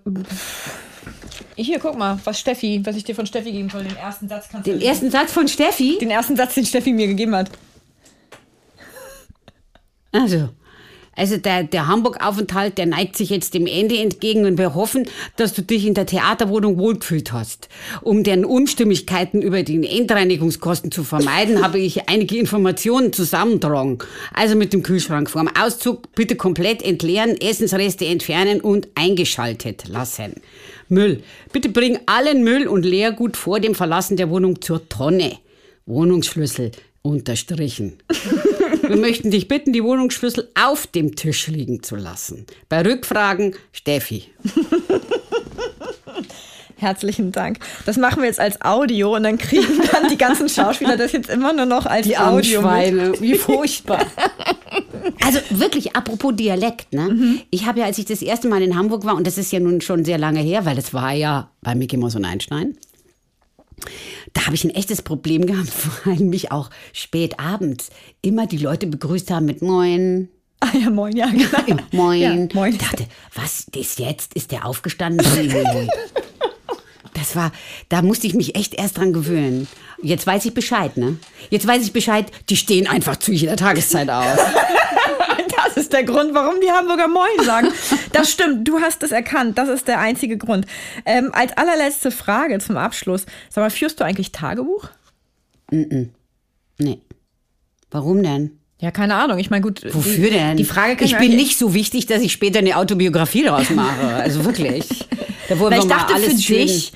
hier, 1.62 1.78
guck 1.78 1.96
mal, 1.96 2.18
was 2.24 2.38
Steffi, 2.40 2.80
was 2.84 2.96
ich 2.96 3.04
dir 3.04 3.14
von 3.14 3.26
Steffi 3.26 3.52
geben 3.52 3.70
soll. 3.70 3.84
Den 3.84 3.96
ersten 3.96 4.28
Satz 4.28 4.48
kannst 4.50 4.66
Den 4.66 4.80
du. 4.80 4.84
ersten 4.84 5.10
Satz 5.10 5.32
von 5.32 5.48
Steffi. 5.48 5.98
den 6.00 6.10
ersten 6.10 6.36
Satz, 6.36 6.54
den 6.54 6.66
Steffi 6.66 6.92
mir 6.92 7.06
gegeben 7.06 7.34
hat. 7.34 7.50
Also, 10.12 10.50
also 11.14 11.36
der, 11.36 11.64
der 11.64 11.86
Hamburg-Aufenthalt, 11.88 12.78
der 12.78 12.86
neigt 12.86 13.16
sich 13.16 13.30
jetzt 13.30 13.52
dem 13.54 13.66
Ende 13.66 13.98
entgegen 13.98 14.46
und 14.46 14.56
wir 14.58 14.74
hoffen, 14.74 15.06
dass 15.36 15.52
du 15.52 15.62
dich 15.62 15.86
in 15.86 15.94
der 15.94 16.06
Theaterwohnung 16.06 16.78
wohlgefühlt 16.78 17.32
hast. 17.32 17.68
Um 18.00 18.22
deren 18.24 18.44
Unstimmigkeiten 18.46 19.42
über 19.42 19.62
die 19.62 19.86
Endreinigungskosten 19.86 20.90
zu 20.90 21.04
vermeiden, 21.04 21.62
habe 21.64 21.78
ich 21.78 22.08
einige 22.08 22.36
Informationen 22.38 23.12
zusammentragen. 23.12 23.98
Also 24.32 24.54
mit 24.56 24.72
dem 24.72 24.82
Kühlschrank 24.82 25.28
vorm 25.30 25.48
Auszug 25.58 26.14
bitte 26.14 26.36
komplett 26.36 26.82
entleeren, 26.82 27.38
Essensreste 27.40 28.06
entfernen 28.06 28.60
und 28.60 28.88
eingeschaltet 28.94 29.88
lassen. 29.88 30.34
Müll. 30.92 31.22
Bitte 31.52 31.70
bring 31.70 31.98
allen 32.06 32.44
Müll 32.44 32.68
und 32.68 32.84
Leergut 32.84 33.36
vor 33.36 33.58
dem 33.58 33.74
Verlassen 33.74 34.16
der 34.16 34.30
Wohnung 34.30 34.60
zur 34.60 34.88
Tonne. 34.88 35.38
Wohnungsschlüssel 35.86 36.70
unterstrichen. 37.02 37.94
Wir 38.82 38.96
möchten 38.96 39.30
dich 39.30 39.48
bitten, 39.48 39.72
die 39.72 39.82
Wohnungsschlüssel 39.82 40.50
auf 40.54 40.86
dem 40.86 41.16
Tisch 41.16 41.48
liegen 41.48 41.82
zu 41.82 41.96
lassen. 41.96 42.46
Bei 42.68 42.82
Rückfragen, 42.82 43.54
Steffi. 43.72 44.24
Herzlichen 46.82 47.32
Dank. 47.32 47.58
Das 47.86 47.96
machen 47.96 48.22
wir 48.22 48.28
jetzt 48.28 48.40
als 48.40 48.60
Audio 48.60 49.14
und 49.14 49.22
dann 49.22 49.38
kriegen 49.38 49.80
dann 49.92 50.08
die 50.08 50.18
ganzen 50.18 50.48
Schauspieler 50.48 50.96
das 50.96 51.12
jetzt 51.12 51.30
immer 51.30 51.52
nur 51.52 51.64
noch 51.66 51.86
als 51.86 52.06
Die 52.06 52.18
Audio. 52.18 52.60
mit. 52.60 52.62
Schweine, 52.62 53.12
wie 53.20 53.34
furchtbar. 53.34 54.04
Also 55.22 55.40
wirklich, 55.50 55.96
apropos 55.96 56.34
Dialekt, 56.34 56.92
ne? 56.94 57.38
Ich 57.50 57.66
habe 57.66 57.80
ja, 57.80 57.86
als 57.86 57.98
ich 57.98 58.06
das 58.06 58.22
erste 58.22 58.48
Mal 58.48 58.62
in 58.62 58.76
Hamburg 58.76 59.04
war, 59.04 59.16
und 59.16 59.26
das 59.26 59.36
ist 59.36 59.52
ja 59.52 59.60
nun 59.60 59.80
schon 59.80 60.04
sehr 60.04 60.16
lange 60.16 60.40
her, 60.40 60.64
weil 60.64 60.76
das 60.76 60.94
war 60.94 61.12
ja 61.12 61.50
bei 61.60 61.74
Mickey 61.74 61.96
Mouse 61.96 62.14
und 62.14 62.24
Einstein, 62.24 62.76
da 64.32 64.46
habe 64.46 64.54
ich 64.54 64.64
ein 64.64 64.70
echtes 64.70 65.02
Problem 65.02 65.46
gehabt, 65.46 65.70
weil 66.04 66.16
mich 66.16 66.52
auch 66.52 66.70
spät 66.92 67.38
abends 67.38 67.90
immer 68.22 68.46
die 68.46 68.58
Leute 68.58 68.86
begrüßt 68.86 69.30
haben 69.30 69.44
mit 69.44 69.60
Moin, 69.60 70.28
Ah 70.60 70.76
ja, 70.80 70.90
moin, 70.90 71.16
ja, 71.16 71.26
genau. 71.26 71.82
Moin. 71.90 72.20
Ja, 72.20 72.48
moin. 72.54 72.72
Ich 72.72 72.78
dachte, 72.78 73.06
was 73.34 73.66
ist 73.74 73.98
jetzt? 73.98 74.34
Ist 74.34 74.52
der 74.52 74.64
aufgestanden? 74.64 75.26
Das 77.14 77.36
war, 77.36 77.52
da 77.88 78.02
musste 78.02 78.26
ich 78.26 78.34
mich 78.34 78.54
echt 78.56 78.74
erst 78.74 78.98
dran 78.98 79.12
gewöhnen. 79.12 79.68
Jetzt 80.02 80.26
weiß 80.26 80.44
ich 80.46 80.54
Bescheid, 80.54 80.96
ne? 80.96 81.18
Jetzt 81.50 81.66
weiß 81.66 81.82
ich 81.82 81.92
Bescheid, 81.92 82.26
die 82.48 82.56
stehen 82.56 82.86
einfach 82.86 83.16
zu 83.16 83.32
jeder 83.32 83.56
Tageszeit 83.56 84.08
auf. 84.10 84.38
Das 85.74 85.76
ist 85.84 85.92
der 85.92 86.04
Grund, 86.04 86.34
warum 86.34 86.56
die 86.60 86.70
Hamburger 86.70 87.08
Moin 87.08 87.46
sagen. 87.46 87.68
Das 88.12 88.30
stimmt, 88.30 88.68
du 88.68 88.80
hast 88.80 89.02
es 89.02 89.10
erkannt. 89.10 89.56
Das 89.56 89.68
ist 89.68 89.88
der 89.88 90.00
einzige 90.00 90.36
Grund. 90.36 90.66
Ähm, 91.06 91.30
als 91.32 91.56
allerletzte 91.56 92.10
Frage 92.10 92.58
zum 92.58 92.76
Abschluss. 92.76 93.24
Sag 93.48 93.62
mal, 93.62 93.70
führst 93.70 93.98
du 94.00 94.04
eigentlich 94.04 94.32
Tagebuch? 94.32 94.90
Nee. 95.70 96.98
Warum 97.90 98.22
denn? 98.22 98.58
Ja, 98.80 98.90
keine 98.90 99.14
Ahnung. 99.14 99.38
Ich 99.38 99.48
meine, 99.48 99.62
gut. 99.62 99.82
Wofür 99.94 100.28
die, 100.28 100.36
denn? 100.36 100.56
Die 100.56 100.64
Frage 100.64 100.96
kann 100.96 101.06
ich 101.06 101.12
ja 101.12 101.18
bin 101.18 101.36
nicht 101.36 101.58
so 101.58 101.72
wichtig, 101.72 102.06
dass 102.06 102.20
ich 102.20 102.32
später 102.32 102.58
eine 102.58 102.76
Autobiografie 102.76 103.44
daraus 103.44 103.70
mache. 103.70 104.08
Also 104.08 104.44
wirklich. 104.44 104.86
Da 105.52 105.58
wollen 105.58 105.70
Na, 105.72 105.76
wir 105.78 105.82
ich 105.82 105.88
dachte 105.88 106.14
alles 106.14 106.44
für 106.44 106.54
dich. 106.54 106.92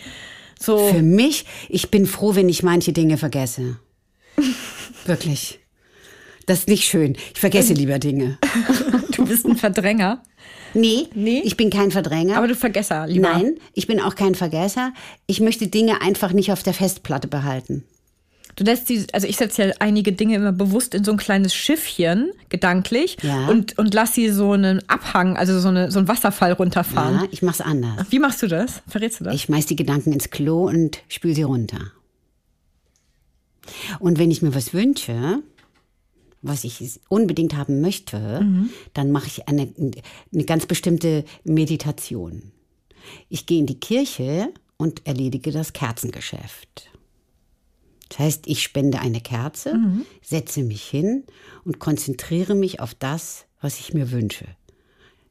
So. 0.58 0.88
Für 0.88 1.02
mich, 1.02 1.44
ich 1.68 1.90
bin 1.90 2.06
froh, 2.06 2.34
wenn 2.34 2.48
ich 2.48 2.62
manche 2.62 2.92
Dinge 2.92 3.18
vergesse. 3.18 3.76
Wirklich. 5.04 5.60
Das 6.46 6.60
ist 6.60 6.68
nicht 6.68 6.84
schön. 6.84 7.16
Ich 7.34 7.40
vergesse 7.40 7.72
lieber 7.74 7.98
Dinge. 7.98 8.38
Du 9.16 9.24
bist 9.24 9.46
ein 9.46 9.56
Verdränger. 9.56 10.22
Nee, 10.74 11.08
Nee? 11.14 11.40
ich 11.42 11.56
bin 11.56 11.70
kein 11.70 11.90
Verdränger. 11.90 12.36
Aber 12.36 12.48
du 12.48 12.54
Vergesser, 12.54 13.06
lieber. 13.06 13.30
Nein, 13.32 13.54
ich 13.72 13.86
bin 13.86 13.98
auch 13.98 14.14
kein 14.14 14.34
Vergesser. 14.34 14.92
Ich 15.26 15.40
möchte 15.40 15.68
Dinge 15.68 16.02
einfach 16.02 16.32
nicht 16.32 16.52
auf 16.52 16.62
der 16.62 16.74
Festplatte 16.74 17.26
behalten. 17.26 17.82
Du 18.56 18.64
lässt 18.64 18.88
die, 18.88 19.06
also 19.12 19.26
ich 19.26 19.36
setze 19.36 19.66
ja 19.66 19.74
einige 19.80 20.12
Dinge 20.12 20.34
immer 20.36 20.50
bewusst 20.52 20.94
in 20.94 21.04
so 21.04 21.10
ein 21.12 21.18
kleines 21.18 21.54
Schiffchen, 21.54 22.32
gedanklich, 22.48 23.18
Ja. 23.22 23.48
und, 23.48 23.76
und 23.78 23.92
lass 23.92 24.14
sie 24.14 24.30
so 24.30 24.52
einen 24.52 24.86
Abhang, 24.88 25.36
also 25.36 25.60
so, 25.60 25.68
eine, 25.68 25.90
so 25.90 25.98
einen 25.98 26.08
Wasserfall 26.08 26.52
runterfahren. 26.52 27.16
Ja, 27.16 27.28
ich 27.30 27.42
mach's 27.42 27.60
anders. 27.60 28.06
Wie 28.10 28.18
machst 28.18 28.42
du 28.42 28.46
das? 28.48 28.82
Verrätst 28.88 29.20
du 29.20 29.24
das? 29.24 29.34
Ich 29.34 29.42
schmeiß 29.42 29.66
die 29.66 29.76
Gedanken 29.76 30.12
ins 30.12 30.30
Klo 30.30 30.66
und 30.68 31.00
spül 31.08 31.34
sie 31.34 31.42
runter. 31.42 31.92
Und 33.98 34.18
wenn 34.18 34.30
ich 34.30 34.42
mir 34.42 34.54
was 34.54 34.72
wünsche, 34.72 35.42
was 36.40 36.64
ich 36.64 37.00
unbedingt 37.08 37.56
haben 37.56 37.80
möchte, 37.80 38.46
dann 38.94 39.10
mache 39.10 39.26
ich 39.26 39.48
eine, 39.48 39.68
eine 40.32 40.44
ganz 40.44 40.66
bestimmte 40.66 41.24
Meditation. 41.44 42.52
Ich 43.28 43.46
gehe 43.46 43.58
in 43.58 43.66
die 43.66 43.80
Kirche 43.80 44.48
und 44.76 45.06
erledige 45.06 45.50
das 45.52 45.72
Kerzengeschäft. 45.72 46.88
Das 48.08 48.18
heißt, 48.20 48.46
ich 48.46 48.62
spende 48.62 49.00
eine 49.00 49.20
Kerze, 49.20 49.78
setze 50.22 50.62
mich 50.62 50.82
hin 50.84 51.24
und 51.64 51.78
konzentriere 51.80 52.54
mich 52.54 52.80
auf 52.80 52.94
das, 52.94 53.46
was 53.60 53.80
ich 53.80 53.94
mir 53.94 54.12
wünsche. 54.12 54.44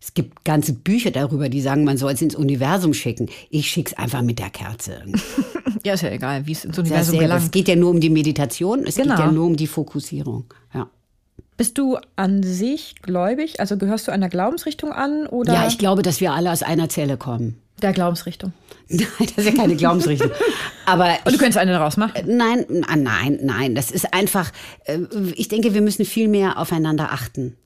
Es 0.02 0.14
gibt 0.14 0.44
ganze 0.46 0.74
Bücher 0.74 1.10
darüber, 1.10 1.50
die 1.50 1.62
sagen, 1.62 1.84
man 1.84 1.98
soll 1.98 2.12
es 2.12 2.22
ins 2.22 2.36
Universum 2.36 2.94
schicken. 2.94 3.30
Ich 3.50 3.70
schick's 3.70 3.94
einfach 3.94 4.22
mit 4.22 4.40
der 4.40 4.50
Kerze. 4.50 5.04
Ja, 5.84 5.94
ist 5.94 6.02
ja 6.02 6.10
egal, 6.10 6.48
wie 6.48 6.52
es 6.54 6.66
ins 6.66 6.78
Das 6.78 6.84
Universum. 6.88 7.16
Es 7.16 7.22
gelangt. 7.22 7.52
geht 7.52 7.68
ja 7.68 7.76
nur 7.76 7.92
um 7.92 8.00
die 8.00 8.10
Meditation, 8.10 8.86
es 8.88 8.96
Genau. 8.96 9.16
geht 9.16 9.26
ja 9.26 9.32
nur 9.32 9.46
um 9.46 9.56
die 9.56 9.68
Fokussierung. 9.68 10.46
Ja. 10.74 10.90
Bist 11.58 11.78
du 11.78 11.98
an 12.16 12.42
sich 12.42 12.96
gläubig? 13.04 13.60
Also 13.60 13.78
gehörst 13.78 14.08
du 14.08 14.12
einer 14.12 14.28
Glaubensrichtung 14.30 14.92
an? 14.92 15.28
Oder? 15.28 15.54
ja, 15.54 15.68
ich 15.68 15.78
glaube, 15.78 16.02
dass 16.02 16.22
wir 16.22 16.34
alle 16.34 16.52
aus 16.52 16.64
einer 16.64 16.90
Zelle 16.90 17.18
kommen. 17.18 17.60
der 17.84 17.94
Glaubensrichtung. 17.94 18.52
Nein, 18.90 19.08
das 19.20 19.46
ist 19.46 19.46
ja 19.46 19.52
keine 19.52 19.76
Glaubensrichtung. 19.76 20.32
Aber 20.86 21.18
Und 21.26 21.34
du 21.34 21.38
könntest 21.38 21.58
eine 21.58 21.72
daraus 21.72 21.98
machen. 21.98 22.14
Nein, 22.28 22.66
ah, 22.88 22.96
nein, 22.96 23.40
nein. 23.42 23.74
Das 23.74 23.90
ist 23.90 24.14
einfach, 24.14 24.52
äh, 24.86 25.00
ich 25.36 25.48
denke, 25.48 25.74
wir 25.74 25.82
müssen 25.82 26.06
viel 26.06 26.28
mehr 26.28 26.60
aufeinander 26.60 27.12
achten. 27.12 27.58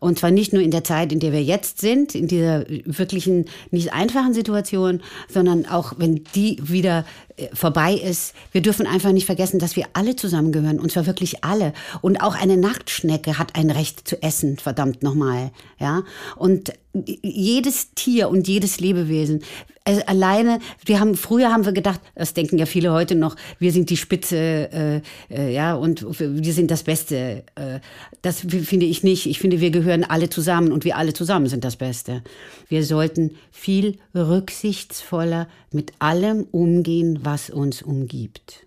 Und 0.00 0.18
zwar 0.18 0.30
nicht 0.30 0.52
nur 0.52 0.62
in 0.62 0.70
der 0.70 0.84
Zeit, 0.84 1.12
in 1.12 1.20
der 1.20 1.32
wir 1.32 1.42
jetzt 1.42 1.80
sind, 1.80 2.14
in 2.14 2.28
dieser 2.28 2.64
wirklichen, 2.68 3.46
nicht 3.70 3.92
einfachen 3.92 4.32
Situation, 4.32 5.02
sondern 5.28 5.66
auch, 5.66 5.94
wenn 5.98 6.24
die 6.34 6.58
wieder 6.62 7.04
äh, 7.36 7.48
vorbei 7.52 7.94
ist. 7.94 8.34
Wir 8.52 8.62
dürfen 8.62 8.86
einfach 8.86 9.12
nicht 9.12 9.26
vergessen, 9.26 9.58
dass 9.58 9.76
wir 9.76 9.86
alle 9.92 10.16
zusammengehören. 10.16 10.78
Und 10.78 10.92
zwar 10.92 11.06
wirklich 11.06 11.44
alle. 11.44 11.72
Und 12.00 12.22
auch 12.22 12.34
eine 12.34 12.56
Nacktschnecke 12.56 13.38
hat 13.38 13.56
ein 13.56 13.70
Recht 13.70 14.06
zu 14.08 14.22
essen, 14.22 14.58
verdammt 14.58 15.02
nochmal. 15.02 15.50
Ja. 15.78 16.04
Und 16.36 16.72
jedes 16.94 17.94
Tier 17.94 18.28
und 18.28 18.48
jedes 18.48 18.80
Lebewesen 18.80 19.42
also 19.88 20.02
alleine, 20.04 20.58
wir 20.84 21.00
haben 21.00 21.16
früher 21.16 21.50
haben 21.50 21.64
wir 21.64 21.72
gedacht, 21.72 22.00
das 22.14 22.34
denken 22.34 22.58
ja 22.58 22.66
viele 22.66 22.92
heute 22.92 23.14
noch, 23.14 23.36
wir 23.58 23.72
sind 23.72 23.88
die 23.88 23.96
Spitze, 23.96 24.36
äh, 24.36 25.00
äh, 25.30 25.52
ja, 25.52 25.74
und 25.74 26.04
wir 26.20 26.52
sind 26.52 26.70
das 26.70 26.82
Beste. 26.82 27.44
Äh, 27.54 27.80
das 28.20 28.40
finde 28.40 28.84
ich 28.84 29.02
nicht. 29.02 29.24
Ich 29.24 29.38
finde, 29.38 29.60
wir 29.60 29.70
gehören 29.70 30.04
alle 30.04 30.28
zusammen 30.28 30.72
und 30.72 30.84
wir 30.84 30.96
alle 30.96 31.14
zusammen 31.14 31.46
sind 31.46 31.64
das 31.64 31.76
Beste. 31.76 32.22
Wir 32.68 32.84
sollten 32.84 33.36
viel 33.50 33.96
rücksichtsvoller 34.14 35.48
mit 35.72 35.92
allem 36.00 36.46
umgehen, 36.50 37.20
was 37.22 37.48
uns 37.48 37.80
umgibt. 37.80 38.66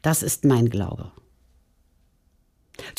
Das 0.00 0.22
ist 0.22 0.46
mein 0.46 0.70
Glaube. 0.70 1.12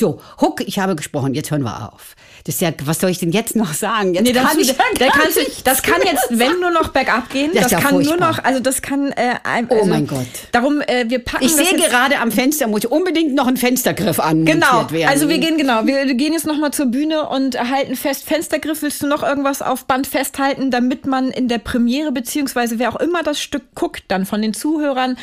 So, 0.00 0.20
Huck, 0.40 0.60
ich 0.66 0.78
habe 0.78 0.96
gesprochen, 0.96 1.34
jetzt 1.34 1.50
hören 1.50 1.62
wir 1.62 1.92
auf. 1.92 2.14
Das 2.44 2.56
ist 2.56 2.60
ja, 2.60 2.72
was 2.84 3.00
soll 3.00 3.08
ich 3.08 3.18
denn 3.18 3.32
jetzt 3.32 3.56
noch 3.56 3.72
sagen? 3.72 4.12
Jetzt 4.12 4.24
Nee, 4.24 4.32
das, 4.32 4.44
kann 4.50 4.58
ich 4.60 4.76
gar 4.98 5.08
kannst 5.08 5.36
du, 5.38 5.40
das 5.64 5.82
kann 5.82 6.02
jetzt, 6.04 6.26
wenn 6.30 6.60
nur 6.60 6.70
noch 6.70 6.88
bergab 6.88 7.30
gehen. 7.30 7.52
Das 7.54 7.64
Das, 7.64 7.72
ja 7.72 7.80
kann 7.80 7.94
nur 7.94 8.04
furchtbar. 8.04 8.28
noch, 8.32 8.44
also 8.44 8.60
das 8.60 8.82
kann. 8.82 9.12
Äh, 9.12 9.36
Oh 9.70 9.74
also, 9.74 9.86
mein 9.86 10.06
Gott. 10.06 10.26
Darum, 10.52 10.80
äh, 10.82 11.04
wir 11.08 11.20
packen 11.20 11.44
Ich 11.44 11.54
sehe 11.54 11.74
gerade 11.76 12.18
am 12.18 12.30
Fenster, 12.30 12.66
muss 12.66 12.84
unbedingt 12.84 13.34
noch 13.34 13.46
ein 13.46 13.56
Fenstergriff 13.56 14.20
anmontiert 14.20 14.60
Genau, 14.60 14.90
werden. 14.90 15.08
also 15.08 15.28
wir 15.28 15.38
gehen 15.38 15.56
genau, 15.56 15.86
wir 15.86 16.12
gehen 16.14 16.32
jetzt 16.32 16.46
nochmal 16.46 16.72
zur 16.72 16.86
Bühne 16.86 17.28
und 17.28 17.58
halten 17.58 17.96
fest, 17.96 18.24
Fenstergriff, 18.24 18.82
willst 18.82 19.02
du 19.02 19.06
noch 19.06 19.22
irgendwas 19.22 19.62
auf 19.62 19.86
Band 19.86 20.06
festhalten, 20.06 20.70
damit 20.70 21.06
man 21.06 21.30
in 21.30 21.48
der 21.48 21.58
Premiere, 21.58 22.12
beziehungsweise 22.12 22.78
wer 22.78 22.90
auch 22.94 23.00
immer 23.00 23.22
das 23.22 23.40
Stück 23.40 23.74
guckt, 23.74 24.04
dann 24.08 24.26
von 24.26 24.42
den 24.42 24.52
Zuhörern 24.54 25.16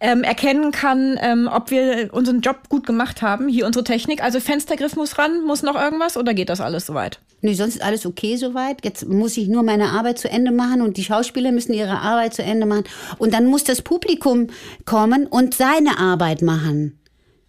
ähm, 0.00 0.22
erkennen 0.24 0.72
kann, 0.72 1.18
ähm, 1.22 1.48
ob 1.50 1.70
wir 1.70 2.10
unseren 2.12 2.40
Job 2.40 2.68
gut 2.68 2.86
gemacht 2.86 3.22
haben, 3.22 3.48
hier 3.48 3.66
unsere 3.66 3.84
Technik. 3.84 4.05
Also 4.18 4.40
Fenstergriff 4.40 4.96
muss 4.96 5.18
ran, 5.18 5.44
muss 5.44 5.62
noch 5.62 5.74
irgendwas 5.74 6.16
oder 6.16 6.34
geht 6.34 6.48
das 6.48 6.60
alles 6.60 6.86
soweit? 6.86 7.20
Nee, 7.42 7.54
sonst 7.54 7.76
ist 7.76 7.82
alles 7.82 8.06
okay 8.06 8.36
soweit. 8.36 8.84
Jetzt 8.84 9.06
muss 9.06 9.36
ich 9.36 9.48
nur 9.48 9.62
meine 9.62 9.90
Arbeit 9.90 10.18
zu 10.18 10.28
Ende 10.28 10.52
machen 10.52 10.80
und 10.82 10.96
die 10.96 11.04
Schauspieler 11.04 11.52
müssen 11.52 11.74
ihre 11.74 11.98
Arbeit 11.98 12.34
zu 12.34 12.42
Ende 12.42 12.66
machen. 12.66 12.84
Und 13.18 13.34
dann 13.34 13.46
muss 13.46 13.64
das 13.64 13.82
Publikum 13.82 14.48
kommen 14.84 15.26
und 15.26 15.54
seine 15.54 15.98
Arbeit 15.98 16.42
machen. 16.42 16.98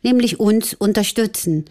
Nämlich 0.04 0.40
uns 0.40 0.74
unterstützen. 0.74 1.66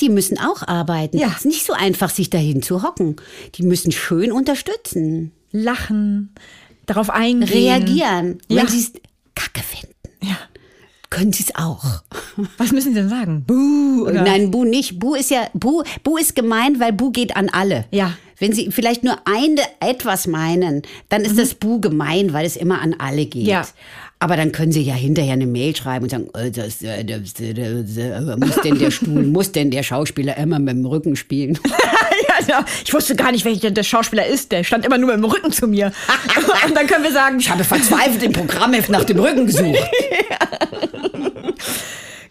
Die 0.00 0.08
müssen 0.08 0.38
auch 0.38 0.66
arbeiten. 0.66 1.18
Ja. 1.18 1.28
Es 1.28 1.38
ist 1.38 1.46
nicht 1.46 1.64
so 1.64 1.72
einfach, 1.72 2.10
sich 2.10 2.30
dahin 2.30 2.62
zu 2.62 2.82
hocken. 2.82 3.16
Die 3.54 3.62
müssen 3.62 3.92
schön 3.92 4.32
unterstützen. 4.32 5.32
Lachen, 5.52 6.34
darauf 6.86 7.10
eingehen. 7.10 7.48
Reagieren. 7.48 8.38
Ja. 8.48 8.62
Wenn 8.62 8.68
sie 8.68 8.80
es 8.80 8.92
kacke 9.34 9.60
finden, 9.62 9.94
Ja. 10.22 10.36
Können 11.10 11.32
sie 11.32 11.42
es 11.42 11.54
auch. 11.56 11.84
Was 12.58 12.72
müssen 12.72 12.94
Sie 12.94 13.00
denn 13.00 13.08
sagen? 13.08 13.44
Buh, 13.44 14.06
oder? 14.06 14.22
Nein, 14.22 14.50
Bu 14.50 14.64
nicht. 14.64 14.98
Bu 14.98 15.14
ist 15.14 15.30
ja, 15.30 15.48
Bu, 15.52 15.82
Bu 16.02 16.16
ist 16.16 16.34
gemein, 16.34 16.80
weil 16.80 16.92
Bu 16.92 17.10
geht 17.10 17.36
an 17.36 17.48
alle. 17.48 17.84
Ja. 17.90 18.16
Wenn 18.38 18.52
Sie 18.52 18.70
vielleicht 18.70 19.04
nur 19.04 19.18
eine 19.26 19.60
etwas 19.80 20.26
meinen, 20.26 20.82
dann 21.10 21.22
ist 21.22 21.36
das 21.36 21.54
Bu 21.54 21.80
gemein, 21.80 22.32
weil 22.32 22.46
es 22.46 22.56
immer 22.56 22.80
an 22.80 22.94
alle 22.98 23.26
geht. 23.26 23.42
Mhm. 23.42 23.48
Ja. 23.48 23.66
Aber 24.18 24.36
dann 24.36 24.52
können 24.52 24.70
Sie 24.70 24.82
ja 24.82 24.94
hinterher 24.94 25.32
eine 25.32 25.46
Mail 25.46 25.74
schreiben 25.74 26.04
und 26.04 26.10
sagen, 26.10 26.28
äh, 26.34 26.50
das, 26.50 26.82
äh, 26.82 27.04
das, 27.04 27.40
äh, 27.40 27.54
das, 27.54 28.38
muss 28.38 28.60
denn 28.62 28.78
der 28.78 28.90
Stuhl, 28.90 29.22
muss 29.26 29.52
denn 29.52 29.70
der 29.70 29.82
Schauspieler 29.82 30.36
immer 30.36 30.58
mit 30.58 30.76
dem 30.76 30.86
Rücken 30.86 31.16
spielen? 31.16 31.58
ja. 32.48 32.64
Ich 32.84 32.92
wusste 32.92 33.16
gar 33.16 33.32
nicht, 33.32 33.44
welcher 33.44 33.70
der 33.70 33.82
Schauspieler 33.82 34.26
ist. 34.26 34.52
Der 34.52 34.64
stand 34.64 34.84
immer 34.84 34.98
nur 34.98 35.08
mit 35.08 35.18
dem 35.18 35.24
Rücken 35.24 35.52
zu 35.52 35.66
mir. 35.66 35.92
Und 36.66 36.76
dann 36.76 36.86
können 36.86 37.04
wir 37.04 37.12
sagen, 37.12 37.40
Ich 37.40 37.50
habe 37.50 37.64
verzweifelt 37.64 38.22
im 38.22 38.32
Programmheft 38.32 38.90
nach 38.90 39.04
dem 39.04 39.18
Rücken 39.18 39.46
gesucht. 39.46 39.78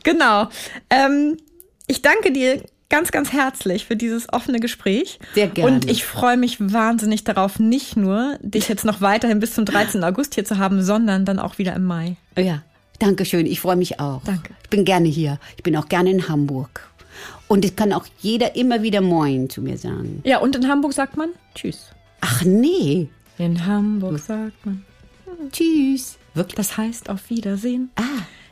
genau. 0.04 0.50
Ähm, 0.90 1.38
ich 1.88 2.02
danke 2.02 2.32
dir 2.32 2.62
ganz, 2.90 3.12
ganz 3.12 3.32
herzlich 3.32 3.86
für 3.86 3.96
dieses 3.96 4.32
offene 4.34 4.60
Gespräch. 4.60 5.20
Sehr 5.36 5.48
gerne. 5.48 5.72
Und 5.72 5.90
ich 5.90 6.04
freue 6.04 6.38
mich 6.38 6.58
wahnsinnig 6.60 7.24
darauf, 7.24 7.60
nicht 7.60 7.96
nur 7.96 8.38
dich 8.42 8.68
jetzt 8.68 8.86
noch 8.86 9.02
weiterhin 9.02 9.40
bis 9.40 9.54
zum 9.54 9.66
13. 9.66 10.04
August 10.04 10.36
hier 10.36 10.46
zu 10.46 10.58
haben, 10.58 10.84
sondern 10.84 11.26
dann 11.26 11.40
auch 11.40 11.58
wieder 11.58 11.76
im 11.76 11.86
Mai. 11.86 12.18
Ja, 12.38 12.64
danke 12.98 13.26
schön. 13.26 13.46
Ich 13.46 13.62
freue 13.62 13.76
mich 13.76 14.00
auch. 14.00 14.22
Danke. 14.26 14.54
Ich 14.64 14.70
bin 14.70 14.86
gerne 14.86 15.08
hier. 15.08 15.40
Ich 15.56 15.64
bin 15.64 15.78
auch 15.78 15.88
gerne 15.88 16.12
in 16.12 16.28
Hamburg. 16.28 16.89
Und 17.50 17.66
es 17.66 17.76
kann 17.76 17.92
auch 17.92 18.06
jeder 18.22 18.56
immer 18.56 18.82
wieder 18.84 19.02
Moin 19.02 19.50
zu 19.50 19.62
mir 19.62 19.78
sagen. 19.78 20.22
Ja, 20.24 20.38
und 20.38 20.56
in 20.56 20.68
Hamburg 20.70 20.94
sagt 20.94 21.18
man 21.18 21.30
Tschüss. 21.56 21.88
Ach 22.22 22.44
nee. 22.46 23.10
In 23.38 23.66
Hamburg 23.66 24.20
sagt 24.20 24.66
man. 24.66 24.86
Tschüss. 25.52 26.18
Wirklich? 26.36 26.56
Das 26.56 26.78
heißt 26.78 27.10
auf 27.10 27.30
Wiedersehen. 27.30 27.90
Ah, 27.96 28.04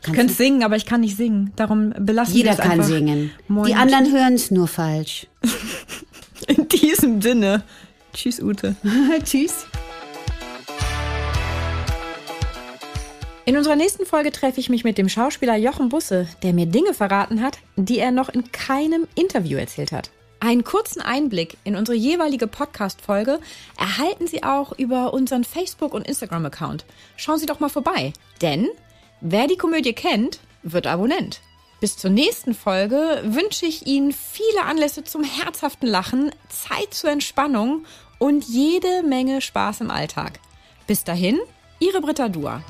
Ich 0.06 0.12
könnte 0.14 0.34
singen, 0.34 0.64
aber 0.64 0.76
ich 0.76 0.86
kann 0.86 1.02
nicht 1.02 1.16
singen. 1.16 1.54
Darum 1.56 1.94
belassen 2.00 2.34
wir 2.34 2.40
Jeder 2.40 2.52
es 2.52 2.58
kann 2.58 2.82
singen. 2.84 3.32
Moin. 3.48 3.68
Die 3.68 3.76
anderen 3.76 4.12
hören 4.12 4.34
es 4.34 4.52
nur 4.52 4.68
falsch. 4.68 5.28
In 6.48 6.68
diesem 6.68 7.22
Sinne. 7.22 7.64
Tschüss, 8.14 8.42
Ute. 8.42 8.76
Tschüss. 9.24 9.66
In 13.48 13.56
unserer 13.56 13.78
nächsten 13.78 14.06
Folge 14.06 14.34
treffe 14.34 14.60
ich 14.60 14.68
mich 14.68 14.84
mit 14.84 14.98
dem 14.98 15.08
Schauspieler 15.08 15.56
Jochen 15.56 15.88
Busse, 15.88 16.28
der 16.44 16.52
mir 16.52 16.66
Dinge 16.66 16.94
verraten 16.94 17.42
hat, 17.42 17.60
die 17.78 17.98
er 17.98 18.12
noch 18.12 18.28
in 18.28 18.52
keinem 18.52 19.08
Interview 19.16 19.58
erzählt 19.58 19.94
hat. 19.94 20.12
Einen 20.42 20.66
kurzen 20.66 21.00
Einblick 21.00 21.56
in 21.64 21.78
unsere 21.78 21.98
jeweilige 21.98 22.48
Podcast-Folge 22.48 23.40
erhalten 23.80 24.28
Sie 24.28 24.44
auch 24.44 24.78
über 24.78 25.14
unseren 25.14 25.46
Facebook- 25.46 25.94
und 25.94 26.06
Instagram-Account. 26.06 26.84
Schauen 27.16 27.40
Sie 27.40 27.46
doch 27.46 27.62
mal 27.62 27.70
vorbei, 27.70 28.12
denn 28.42 28.68
wer 29.22 29.48
die 29.48 29.56
Komödie 29.56 29.94
kennt, 29.94 30.42
wird 30.64 30.86
Abonnent. 30.86 31.40
Bis 31.80 31.96
zur 31.96 32.12
nächsten 32.12 32.54
Folge 32.54 33.22
wünsche 33.24 33.66
ich 33.66 33.88
Ihnen 33.88 34.12
viele 34.12 34.66
Anlässe 34.66 35.06
zum 35.06 35.24
herzhaften 35.24 35.88
Lachen, 35.88 36.32
Zeit 36.50 36.94
zur 36.94 37.12
Entspannung 37.12 37.86
und 38.20 38.44
jede 38.44 39.04
Menge 39.04 39.40
Spaß 39.40 39.80
im 39.80 39.90
Alltag. 39.90 40.42
Bis 40.86 41.06
dahin, 41.06 41.40
Ihre 41.80 42.02
Britta 42.02 42.28
Dua. 42.28 42.62